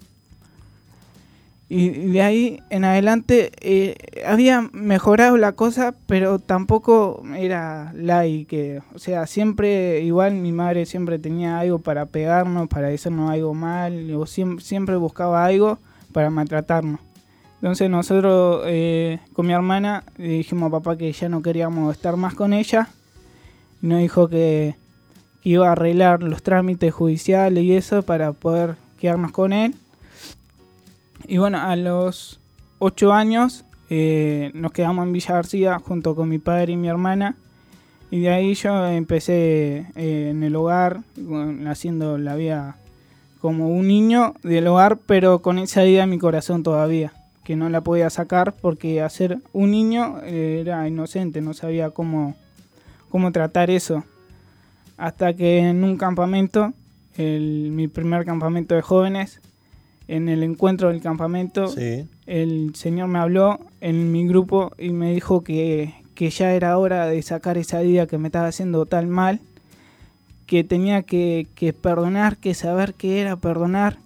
Y 1.69 1.91
de 1.91 2.23
ahí 2.23 2.61
en 2.69 2.85
adelante 2.85 3.53
eh, 3.61 3.95
había 4.27 4.69
mejorado 4.73 5.37
la 5.37 5.53
cosa, 5.53 5.95
pero 6.07 6.41
tampoco 6.41 7.23
era 7.37 7.93
like. 7.95 8.83
O 8.93 8.99
sea, 8.99 9.27
siempre, 9.29 10.01
igual 10.01 10.35
mi 10.35 10.51
madre 10.51 10.85
siempre 10.85 11.21
tenía 11.21 11.61
algo 11.61 11.79
para 11.79 12.07
pegarnos, 12.07 12.69
para 12.69 12.89
decirnos 12.89 13.31
algo 13.31 13.55
mal, 13.55 14.13
o 14.15 14.27
siempre, 14.27 14.65
siempre 14.65 14.97
buscaba 14.97 15.45
algo 15.45 15.79
para 16.13 16.29
maltratarnos. 16.29 16.99
Entonces 17.63 17.89
nosotros 17.89 18.63
eh, 18.67 19.21
con 19.33 19.47
mi 19.47 19.53
hermana 19.53 20.03
dijimos 20.17 20.69
a 20.69 20.71
papá 20.71 20.97
que 20.97 21.13
ya 21.13 21.29
no 21.29 21.43
queríamos 21.43 21.95
estar 21.95 22.17
más 22.17 22.35
con 22.35 22.53
ella 22.53 22.89
nos 23.81 24.01
dijo 24.01 24.28
que 24.28 24.77
iba 25.43 25.69
a 25.69 25.73
arreglar 25.73 26.23
los 26.23 26.43
trámites 26.43 26.93
judiciales 26.93 27.65
y 27.65 27.74
eso 27.74 28.02
para 28.02 28.32
poder 28.32 28.77
quedarnos 28.98 29.32
con 29.32 29.52
él. 29.52 29.74
Y 31.27 31.39
bueno, 31.39 31.59
a 31.59 31.77
los 31.77 32.40
8 32.78 33.12
años 33.12 33.65
eh, 33.89 34.51
nos 34.55 34.73
quedamos 34.73 35.07
en 35.07 35.12
Villa 35.12 35.35
García 35.35 35.78
junto 35.78 36.15
con 36.15 36.28
mi 36.28 36.39
padre 36.39 36.73
y 36.73 36.77
mi 36.77 36.89
hermana. 36.89 37.36
Y 38.11 38.20
de 38.20 38.31
ahí 38.31 38.55
yo 38.55 38.86
empecé 38.89 39.86
eh, 39.94 40.28
en 40.31 40.43
el 40.43 40.57
hogar, 40.57 41.01
haciendo 41.66 42.19
la 42.19 42.35
vida 42.35 42.77
como 43.40 43.69
un 43.69 43.89
niño 43.89 44.35
del 44.43 44.66
hogar, 44.66 44.98
pero 45.07 45.40
con 45.40 45.59
esa 45.59 45.85
idea 45.85 46.05
en 46.05 46.11
mi 46.11 46.19
corazón 46.19 46.62
todavía, 46.62 47.12
que 47.44 47.57
no 47.57 47.69
la 47.70 47.81
podía 47.81 48.11
sacar 48.11 48.55
porque 48.55 49.01
hacer 49.01 49.39
un 49.52 49.70
niño 49.70 50.19
eh, 50.24 50.59
era 50.61 50.86
inocente, 50.86 51.40
no 51.40 51.55
sabía 51.55 51.90
cómo 51.90 52.36
cómo 53.11 53.32
tratar 53.32 53.69
eso. 53.70 54.05
Hasta 54.97 55.35
que 55.35 55.59
en 55.59 55.85
un 55.85 55.97
campamento, 55.97 56.73
mi 57.19 57.89
primer 57.89 58.24
campamento 58.24 58.74
de 58.74 58.82
jóvenes, 58.82 59.41
en 60.09 60.28
el 60.28 60.43
encuentro 60.43 60.89
del 60.89 61.01
campamento, 61.01 61.73
el 62.27 62.74
Señor 62.74 63.09
me 63.09 63.19
habló 63.19 63.61
en 63.81 64.11
mi 64.11 64.27
grupo 64.27 64.73
y 64.78 64.91
me 64.91 65.12
dijo 65.12 65.43
que, 65.43 65.95
ya 66.16 66.53
era 66.53 66.77
hora 66.77 67.07
de 67.07 67.23
sacar 67.23 67.57
esa 67.57 67.81
vida 67.81 68.07
que 68.07 68.19
me 68.19 68.28
estaba 68.28 68.49
haciendo 68.49 68.85
tal 68.87 69.07
mal, 69.07 69.41
que 70.47 70.65
tenía 70.65 71.03
que, 71.03 71.47
perdonar, 71.81 72.37
que 72.39 72.55
saber 72.55 72.95
qué 72.95 73.20
era 73.20 73.37
perdonar, 73.37 73.99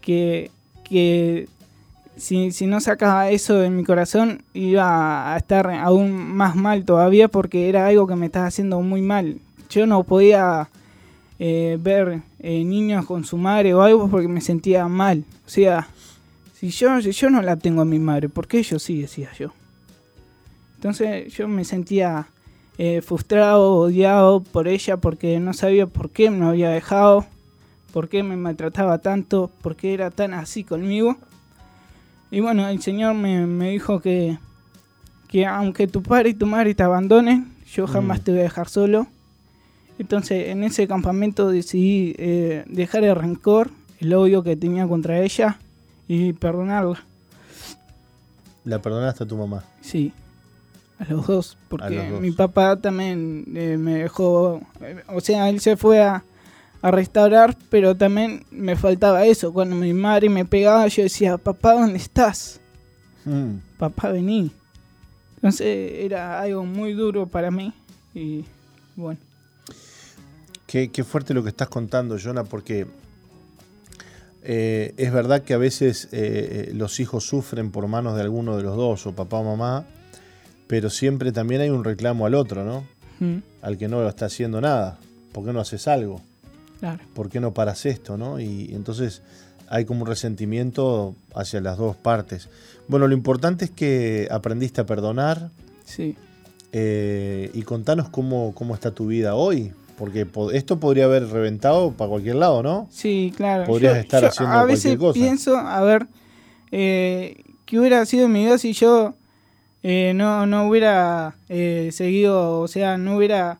que, 0.00 0.50
que 0.82 1.48
si, 2.22 2.52
si 2.52 2.66
no 2.66 2.80
sacaba 2.80 3.30
eso 3.30 3.56
de 3.56 3.68
mi 3.68 3.82
corazón, 3.82 4.44
iba 4.54 5.34
a 5.34 5.36
estar 5.36 5.68
aún 5.68 6.12
más 6.12 6.54
mal 6.54 6.84
todavía 6.84 7.26
porque 7.26 7.68
era 7.68 7.88
algo 7.88 8.06
que 8.06 8.14
me 8.14 8.26
estaba 8.26 8.46
haciendo 8.46 8.80
muy 8.80 9.02
mal. 9.02 9.40
Yo 9.70 9.88
no 9.88 10.04
podía 10.04 10.68
eh, 11.40 11.78
ver 11.80 12.22
eh, 12.38 12.62
niños 12.62 13.06
con 13.06 13.24
su 13.24 13.36
madre 13.38 13.74
o 13.74 13.82
algo 13.82 14.08
porque 14.08 14.28
me 14.28 14.40
sentía 14.40 14.86
mal. 14.86 15.24
O 15.44 15.50
sea, 15.50 15.88
si 16.54 16.70
yo, 16.70 17.00
yo 17.00 17.28
no 17.28 17.42
la 17.42 17.56
tengo 17.56 17.82
a 17.82 17.84
mi 17.84 17.98
madre, 17.98 18.28
¿por 18.28 18.46
qué 18.46 18.62
yo 18.62 18.78
sí? 18.78 19.00
Decía 19.00 19.30
yo. 19.36 19.52
Entonces 20.76 21.32
yo 21.34 21.48
me 21.48 21.64
sentía 21.64 22.28
eh, 22.78 23.02
frustrado, 23.02 23.74
odiado 23.74 24.44
por 24.44 24.68
ella 24.68 24.96
porque 24.96 25.40
no 25.40 25.54
sabía 25.54 25.88
por 25.88 26.10
qué 26.10 26.30
me 26.30 26.46
había 26.46 26.70
dejado, 26.70 27.26
por 27.92 28.08
qué 28.08 28.22
me 28.22 28.36
maltrataba 28.36 28.98
tanto, 28.98 29.50
por 29.60 29.74
qué 29.74 29.92
era 29.92 30.12
tan 30.12 30.34
así 30.34 30.62
conmigo. 30.62 31.16
Y 32.32 32.40
bueno, 32.40 32.66
el 32.68 32.82
Señor 32.82 33.14
me, 33.14 33.46
me 33.46 33.70
dijo 33.70 34.00
que, 34.00 34.38
que 35.28 35.46
aunque 35.46 35.86
tu 35.86 36.02
padre 36.02 36.30
y 36.30 36.34
tu 36.34 36.46
madre 36.46 36.74
te 36.74 36.82
abandonen, 36.82 37.52
yo 37.72 37.86
jamás 37.86 38.20
Mm. 38.20 38.22
te 38.24 38.30
voy 38.32 38.40
a 38.40 38.44
dejar 38.44 38.68
solo. 38.68 39.06
Entonces 39.98 40.48
en 40.48 40.64
ese 40.64 40.88
campamento 40.88 41.48
decidí 41.50 42.14
eh, 42.18 42.64
dejar 42.66 43.04
el 43.04 43.14
rencor, 43.14 43.70
el 44.00 44.12
odio 44.14 44.42
que 44.42 44.56
tenía 44.56 44.88
contra 44.88 45.20
ella 45.20 45.58
y 46.08 46.32
perdonarla. 46.32 47.04
La 48.64 48.80
perdonaste 48.80 49.24
a 49.24 49.26
tu 49.26 49.36
mamá. 49.36 49.62
Sí, 49.82 50.12
a 50.98 51.04
los 51.12 51.26
dos, 51.26 51.58
porque 51.68 51.90
los 51.90 52.10
dos. 52.10 52.20
mi 52.20 52.30
papá 52.30 52.76
también 52.76 53.44
eh, 53.54 53.76
me 53.78 53.96
dejó, 53.96 54.60
eh, 54.80 55.02
o 55.08 55.20
sea, 55.20 55.48
él 55.50 55.60
se 55.60 55.76
fue 55.76 56.00
a, 56.02 56.24
a 56.82 56.90
restaurar, 56.90 57.56
pero 57.70 57.96
también 57.96 58.44
me 58.50 58.76
faltaba 58.76 59.24
eso. 59.24 59.52
Cuando 59.52 59.76
mi 59.76 59.92
madre 59.92 60.28
me 60.28 60.44
pegaba, 60.44 60.86
yo 60.88 61.04
decía, 61.04 61.38
papá, 61.38 61.74
¿dónde 61.74 61.98
estás? 61.98 62.60
Mm. 63.24 63.54
Papá, 63.78 64.10
vení. 64.10 64.50
Entonces 65.36 65.92
era 66.00 66.40
algo 66.40 66.64
muy 66.64 66.92
duro 66.92 67.26
para 67.26 67.50
mí 67.50 67.72
y 68.14 68.44
bueno, 68.94 69.18
Qué, 70.66 70.90
qué 70.90 71.04
fuerte 71.04 71.34
lo 71.34 71.42
que 71.42 71.50
estás 71.50 71.68
contando, 71.68 72.16
Jonah, 72.18 72.44
porque 72.44 72.86
eh, 74.42 74.94
es 74.96 75.12
verdad 75.12 75.42
que 75.42 75.54
a 75.54 75.58
veces 75.58 76.08
eh, 76.12 76.68
eh, 76.70 76.74
los 76.74 76.98
hijos 76.98 77.24
sufren 77.24 77.70
por 77.70 77.86
manos 77.88 78.16
de 78.16 78.22
alguno 78.22 78.56
de 78.56 78.62
los 78.62 78.76
dos, 78.76 79.06
o 79.06 79.14
papá 79.14 79.38
o 79.38 79.44
mamá, 79.44 79.84
pero 80.66 80.90
siempre 80.90 81.30
también 81.30 81.60
hay 81.60 81.70
un 81.70 81.84
reclamo 81.84 82.24
al 82.26 82.34
otro, 82.34 82.64
¿no? 82.64 82.84
mm, 83.20 83.42
Al 83.60 83.76
que 83.78 83.88
no 83.88 84.00
lo 84.00 84.08
está 84.08 84.26
haciendo 84.26 84.60
nada. 84.60 84.98
¿Por 85.32 85.44
qué 85.44 85.52
no 85.52 85.60
haces 85.60 85.86
algo? 85.88 86.22
Claro, 86.82 86.98
¿Por 87.14 87.28
qué 87.28 87.38
no 87.38 87.54
paras 87.54 87.86
esto, 87.86 88.16
no? 88.16 88.40
Y, 88.40 88.74
entonces 88.74 89.22
hay 89.68 89.84
como 89.84 90.02
un 90.02 90.08
resentimiento 90.08 91.14
hacia 91.32 91.60
las 91.60 91.78
dos 91.78 91.94
partes. 91.94 92.48
Bueno, 92.88 93.06
lo 93.06 93.14
importante 93.14 93.66
es 93.66 93.70
que 93.70 94.26
aprendiste 94.32 94.80
a 94.80 94.86
perdonar 94.86 95.50
sí. 95.84 96.16
eh, 96.72 97.52
y 97.54 97.62
contanos 97.62 98.08
cómo, 98.08 98.52
cómo 98.54 98.74
está 98.74 98.90
tu 98.90 99.06
vida 99.06 99.36
hoy. 99.36 99.72
Porque 99.96 100.26
po- 100.26 100.50
esto 100.50 100.80
podría 100.80 101.04
haber 101.04 101.28
reventado 101.28 101.92
para 101.92 102.10
cualquier 102.10 102.34
lado, 102.34 102.64
¿no? 102.64 102.88
Sí, 102.90 103.32
claro. 103.36 103.64
Podrías 103.66 103.96
estar 103.98 104.24
haciendo 104.24 104.56
A 104.58 104.64
veces 104.64 104.96
cualquier 104.96 104.98
cosa. 104.98 105.20
pienso, 105.20 105.56
a 105.56 105.80
ver, 105.82 106.08
eh, 106.72 107.44
qué 107.64 107.78
hubiera 107.78 108.04
sido 108.06 108.26
mi 108.28 108.40
vida 108.44 108.58
si 108.58 108.72
yo 108.72 109.14
eh, 109.84 110.12
no, 110.16 110.46
no 110.46 110.66
hubiera 110.66 111.36
eh, 111.48 111.90
seguido, 111.92 112.58
o 112.60 112.66
sea, 112.68 112.96
no 112.98 113.16
hubiera 113.16 113.58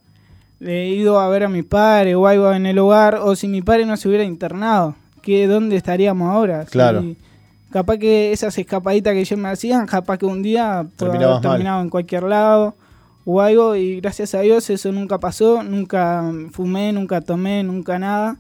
eh, 0.64 0.94
ido 0.96 1.18
a 1.20 1.28
ver 1.28 1.44
a 1.44 1.48
mi 1.48 1.62
padre 1.62 2.14
o 2.14 2.26
algo 2.26 2.52
en 2.52 2.66
el 2.66 2.78
hogar, 2.78 3.16
o 3.16 3.34
si 3.36 3.48
mi 3.48 3.62
padre 3.62 3.84
no 3.86 3.96
se 3.96 4.08
hubiera 4.08 4.24
internado. 4.24 4.94
¿Qué, 5.22 5.46
¿Dónde 5.46 5.76
estaríamos 5.76 6.30
ahora? 6.32 6.64
Claro. 6.64 7.00
Si- 7.02 7.16
capaz 7.70 7.96
que 7.98 8.32
esas 8.32 8.56
escapaditas 8.58 9.14
que 9.14 9.24
yo 9.24 9.36
me 9.36 9.48
hacían, 9.48 9.86
capaz 9.86 10.18
que 10.18 10.26
un 10.26 10.42
día 10.42 10.84
mal. 11.40 11.40
terminado 11.40 11.80
en 11.82 11.88
cualquier 11.90 12.24
lado 12.24 12.74
o 13.24 13.40
algo 13.40 13.76
y 13.76 14.00
gracias 14.00 14.34
a 14.34 14.40
Dios 14.40 14.68
eso 14.68 14.90
nunca 14.92 15.18
pasó, 15.18 15.62
nunca 15.62 16.24
fumé, 16.50 16.92
nunca 16.92 17.20
tomé, 17.20 17.62
nunca 17.62 17.98
nada. 17.98 18.36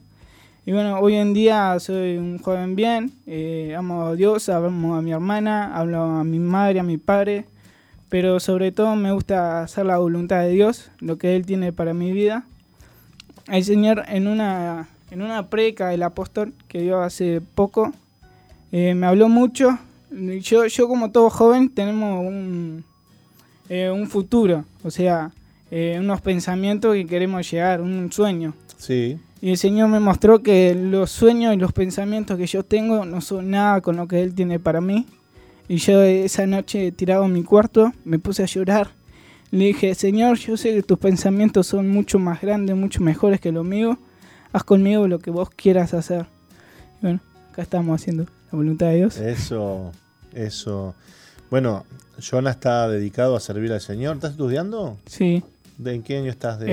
Y 0.66 0.72
bueno, 0.72 0.98
hoy 1.00 1.14
en 1.14 1.32
día 1.34 1.76
soy 1.80 2.18
un 2.18 2.38
joven 2.38 2.76
bien, 2.76 3.10
eh, 3.26 3.74
amo 3.76 4.02
a 4.06 4.14
Dios, 4.14 4.48
amo 4.48 4.94
a 4.96 5.02
mi 5.02 5.12
hermana, 5.12 5.74
hablo 5.76 6.02
a 6.02 6.24
mi 6.24 6.38
madre, 6.38 6.78
a 6.80 6.82
mi 6.84 6.98
padre, 6.98 7.46
pero 8.12 8.40
sobre 8.40 8.72
todo 8.72 8.94
me 8.94 9.10
gusta 9.10 9.62
hacer 9.62 9.86
la 9.86 9.96
voluntad 9.96 10.42
de 10.42 10.50
Dios, 10.50 10.90
lo 11.00 11.16
que 11.16 11.34
Él 11.34 11.46
tiene 11.46 11.72
para 11.72 11.94
mi 11.94 12.12
vida. 12.12 12.44
El 13.48 13.64
Señor 13.64 14.04
en 14.06 14.26
una, 14.26 14.90
en 15.10 15.22
una 15.22 15.48
preca 15.48 15.88
del 15.88 16.02
apóstol 16.02 16.52
que 16.68 16.82
dio 16.82 17.00
hace 17.00 17.40
poco, 17.40 17.90
eh, 18.70 18.94
me 18.94 19.06
habló 19.06 19.30
mucho. 19.30 19.78
Yo, 20.10 20.66
yo 20.66 20.88
como 20.88 21.10
todo 21.10 21.30
joven 21.30 21.70
tenemos 21.70 22.26
un, 22.26 22.84
eh, 23.70 23.88
un 23.88 24.06
futuro, 24.06 24.66
o 24.84 24.90
sea, 24.90 25.30
eh, 25.70 25.96
unos 25.98 26.20
pensamientos 26.20 26.94
que 26.94 27.06
queremos 27.06 27.50
llegar, 27.50 27.80
un 27.80 28.12
sueño. 28.12 28.52
Sí. 28.76 29.18
Y 29.40 29.52
el 29.52 29.56
Señor 29.56 29.88
me 29.88 30.00
mostró 30.00 30.42
que 30.42 30.74
los 30.74 31.10
sueños 31.10 31.54
y 31.54 31.56
los 31.56 31.72
pensamientos 31.72 32.36
que 32.36 32.46
yo 32.46 32.62
tengo 32.62 33.06
no 33.06 33.22
son 33.22 33.52
nada 33.52 33.80
con 33.80 33.96
lo 33.96 34.06
que 34.06 34.20
Él 34.20 34.34
tiene 34.34 34.60
para 34.60 34.82
mí. 34.82 35.06
Y 35.68 35.76
yo 35.76 36.02
esa 36.02 36.46
noche 36.46 36.92
tirado 36.92 37.24
en 37.24 37.32
mi 37.32 37.42
cuarto 37.42 37.92
me 38.04 38.18
puse 38.18 38.42
a 38.42 38.46
llorar. 38.46 38.90
Le 39.50 39.66
dije, 39.66 39.94
Señor, 39.94 40.38
yo 40.38 40.56
sé 40.56 40.74
que 40.74 40.82
tus 40.82 40.98
pensamientos 40.98 41.66
son 41.66 41.88
mucho 41.88 42.18
más 42.18 42.40
grandes, 42.40 42.74
mucho 42.74 43.02
mejores 43.02 43.40
que 43.40 43.52
los 43.52 43.64
míos. 43.64 43.96
Haz 44.52 44.64
conmigo 44.64 45.08
lo 45.08 45.18
que 45.18 45.30
vos 45.30 45.50
quieras 45.50 45.94
hacer. 45.94 46.26
Y 47.00 47.02
bueno, 47.02 47.20
acá 47.50 47.62
estamos 47.62 48.00
haciendo 48.00 48.24
la 48.24 48.56
voluntad 48.56 48.86
de 48.86 48.96
Dios. 48.96 49.16
Eso, 49.18 49.92
eso. 50.34 50.94
Bueno, 51.50 51.84
Jonah 52.18 52.50
está 52.50 52.88
dedicado 52.88 53.36
a 53.36 53.40
servir 53.40 53.72
al 53.72 53.80
Señor. 53.80 54.16
¿Estás 54.16 54.32
estudiando? 54.32 54.96
Sí, 55.06 55.42
¿De 55.78 55.94
en 55.94 56.02
qué 56.02 56.18
año 56.18 56.30
estás 56.30 56.58
de, 56.60 56.66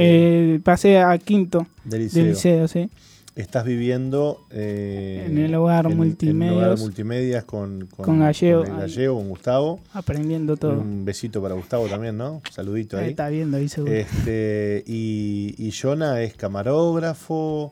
eh, 0.55 0.59
pasé 0.59 0.99
a 0.99 1.17
quinto 1.17 1.67
de 1.83 1.99
liceo? 1.99 2.23
del 2.23 2.33
liceo, 2.33 2.67
sí. 2.67 2.89
Estás 3.35 3.63
viviendo 3.63 4.45
eh, 4.49 5.23
En 5.27 5.37
el 5.37 5.55
hogar 5.55 5.87
multimedias 5.95 7.43
con, 7.45 7.87
Con 7.95 8.19
Gallego. 8.19 8.63
con 8.63 8.73
el 8.75 8.81
Gallego, 8.81 9.15
con 9.15 9.29
Gustavo. 9.29 9.79
Aprendiendo 9.93 10.57
todo. 10.57 10.79
Un 10.79 11.05
besito 11.05 11.41
para 11.41 11.55
Gustavo 11.55 11.87
también, 11.87 12.17
¿no? 12.17 12.41
Saludito 12.51 12.97
Ahí 12.97 13.03
ahí. 13.05 13.09
está 13.11 13.29
viendo 13.29 13.57
ahí 13.57 13.69
seguro. 13.69 13.93
Este, 13.93 14.83
y, 14.85 15.55
y 15.57 15.71
Jonah 15.71 16.21
es 16.21 16.33
camarógrafo, 16.33 17.71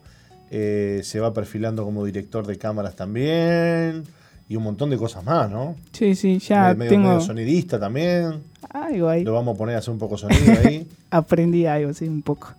eh, 0.52 1.02
se 1.04 1.20
va 1.20 1.34
perfilando 1.34 1.84
como 1.84 2.06
director 2.06 2.48
de 2.48 2.58
cámaras 2.58 2.96
también, 2.96 4.04
y 4.48 4.56
un 4.56 4.64
montón 4.64 4.90
de 4.90 4.98
cosas 4.98 5.26
más, 5.26 5.50
¿no? 5.52 5.76
sí, 5.92 6.16
sí, 6.16 6.40
ya 6.40 6.74
medio, 6.76 6.92
tengo 6.92 7.08
medio 7.10 7.22
sonidista 7.22 7.78
también. 7.78 8.44
algo 8.70 9.10
ahí. 9.10 9.26
Lo 9.26 9.34
vamos 9.34 9.56
a 9.56 9.58
poner 9.58 9.76
a 9.76 9.80
hacer 9.80 9.92
un 9.92 10.00
poco 10.00 10.18
sonido 10.18 10.54
ahí. 10.64 10.88
Aprendí 11.10 11.66
algo, 11.66 11.94
sí, 11.94 12.08
un 12.08 12.22
poco. 12.22 12.54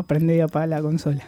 Aprendí 0.00 0.40
a 0.40 0.44
apagar 0.44 0.68
la 0.70 0.80
consola. 0.82 1.22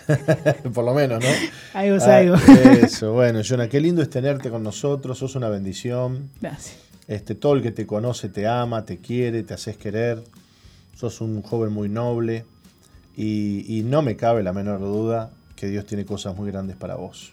Por 0.74 0.84
lo 0.84 0.94
menos, 0.94 1.22
¿no? 1.22 1.28
Algo 1.74 1.96
es 1.96 2.02
Ah, 2.04 2.16
algo. 2.18 2.36
eso, 2.36 3.12
bueno, 3.12 3.40
Jonah, 3.46 3.68
qué 3.68 3.80
lindo 3.80 4.00
es 4.02 4.08
tenerte 4.10 4.48
con 4.50 4.62
nosotros, 4.62 5.18
sos 5.18 5.34
una 5.36 5.48
bendición. 5.48 6.30
Gracias. 6.40 6.76
Este, 7.08 7.34
todo 7.34 7.54
el 7.54 7.62
que 7.62 7.72
te 7.72 7.86
conoce 7.86 8.28
te 8.28 8.46
ama, 8.46 8.84
te 8.84 8.98
quiere, 8.98 9.42
te 9.42 9.54
haces 9.54 9.76
querer. 9.76 10.22
Sos 10.94 11.20
un 11.20 11.42
joven 11.42 11.72
muy 11.72 11.88
noble 11.88 12.44
y, 13.16 13.64
y 13.68 13.82
no 13.82 14.02
me 14.02 14.16
cabe 14.16 14.42
la 14.42 14.52
menor 14.52 14.80
duda 14.80 15.30
que 15.54 15.66
Dios 15.68 15.84
tiene 15.86 16.04
cosas 16.04 16.36
muy 16.36 16.50
grandes 16.50 16.76
para 16.76 16.94
vos. 16.96 17.32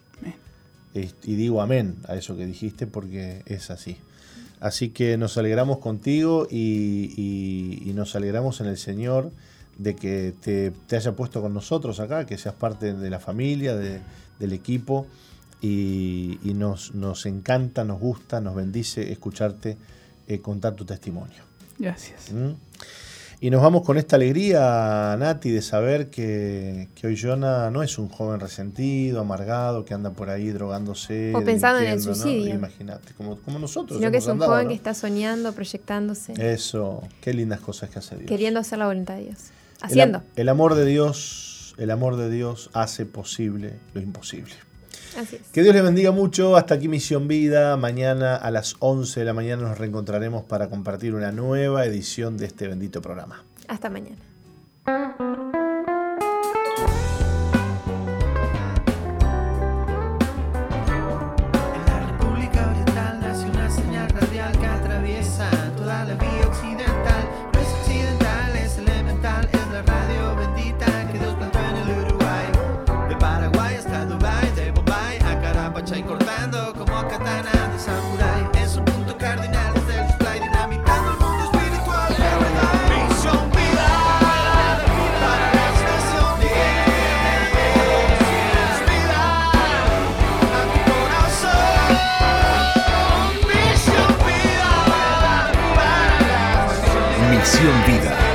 Es- 0.94 1.16
Y 1.24 1.36
digo 1.36 1.62
amén 1.62 1.96
a 2.08 2.16
eso 2.16 2.36
que 2.38 2.46
dijiste 2.46 2.88
porque 2.88 3.42
es 3.46 3.72
así. 3.72 3.98
Así 4.60 4.90
que 4.90 5.18
nos 5.18 5.38
alegramos 5.38 5.80
contigo 5.80 6.48
y, 6.52 7.14
y- 7.18 7.90
y 7.90 7.94
nos 7.94 8.16
alegramos 8.16 8.62
en 8.62 8.68
el 8.68 8.78
Señor 8.78 9.32
de 9.78 9.96
que 9.96 10.34
te, 10.40 10.72
te 10.88 10.96
haya 10.96 11.14
puesto 11.16 11.42
con 11.42 11.54
nosotros 11.54 12.00
acá, 12.00 12.26
que 12.26 12.38
seas 12.38 12.56
parte 12.56 12.94
de 12.94 13.10
la 13.10 13.20
familia, 13.20 13.76
de- 13.76 14.02
del 14.40 14.54
equipo. 14.54 15.08
Y, 15.62 16.40
y 16.44 16.54
nos, 16.56 16.94
nos 16.94 17.26
encanta, 17.26 17.86
nos 17.86 18.00
gusta, 18.00 18.42
nos 18.42 18.54
bendice 18.56 19.12
escucharte 19.14 19.78
eh, 20.28 20.40
contar 20.40 20.74
tu 20.76 20.84
testimonio. 20.84 21.42
Gracias. 21.80 22.32
¿Mm? 22.34 22.52
Y 23.40 23.50
nos 23.50 23.62
vamos 23.62 23.84
con 23.84 23.98
esta 23.98 24.16
alegría, 24.16 25.16
Nati, 25.20 25.52
de 25.52 25.62
saber 25.62 26.10
que, 26.10 26.88
que 26.96 27.08
hoy 27.08 27.18
Jonah 27.22 27.70
no 27.72 27.84
es 27.84 27.98
un 27.98 28.08
joven 28.10 28.40
resentido, 28.40 29.20
amargado, 29.20 29.84
que 29.84 29.94
anda 29.94 30.12
por 30.12 30.30
ahí 30.30 30.50
drogándose. 30.50 31.34
O 31.36 31.44
pensando 31.44 31.80
en 31.80 31.86
el 31.88 31.92
delinquiendo, 32.00 32.18
¿no? 32.18 32.24
suicidio. 32.32 32.56
Imagínate, 32.56 33.14
como, 33.14 33.38
como 33.38 33.60
nosotros. 33.60 34.00
Sino 34.00 34.12
que 34.12 34.18
es 34.18 34.26
un 34.26 34.32
andado, 34.34 34.52
joven 34.52 34.66
¿no? 34.66 34.70
que 34.70 34.76
está 34.76 34.94
soñando, 34.94 35.52
proyectándose, 35.54 36.34
Eso, 36.54 37.04
qué 37.22 37.34
lindas 37.34 37.60
cosas 37.60 37.90
que 37.90 38.00
hace 38.00 38.16
Dios. 38.16 38.28
queriendo 38.30 38.60
hacer 38.62 38.80
la 38.80 38.88
voluntad 38.88 39.16
de 39.16 39.24
Dios. 39.26 39.38
El 39.84 39.90
Haciendo. 39.90 40.24
el 40.36 40.50
amor 40.50 40.76
de 40.76 40.86
Dios, 40.86 41.76
el 41.78 41.92
amor 41.92 42.16
de 42.16 42.30
Dios 42.30 42.70
hace 42.74 43.06
posible 43.06 43.74
lo 43.94 44.02
imposible. 44.02 44.54
Así 45.18 45.36
es. 45.36 45.42
Que 45.52 45.62
Dios 45.62 45.76
les 45.76 45.84
bendiga 45.84 46.12
mucho. 46.12 46.56
Hasta 46.56 46.76
aquí 46.76 46.88
Misión 46.88 47.28
Vida. 47.28 47.78
Mañana 47.78 48.36
a 48.36 48.50
las 48.50 48.76
11 48.80 49.20
de 49.20 49.26
la 49.26 49.34
mañana 49.34 49.64
nos 49.64 49.78
reencontraremos 49.78 50.44
para 50.44 50.70
compartir 50.70 51.14
una 51.14 51.32
nueva 51.32 51.86
edición 51.86 52.38
de 52.38 52.46
este 52.46 52.68
bendito 52.68 53.02
programa. 53.02 53.44
Hasta 53.68 53.90
mañana. 53.90 54.18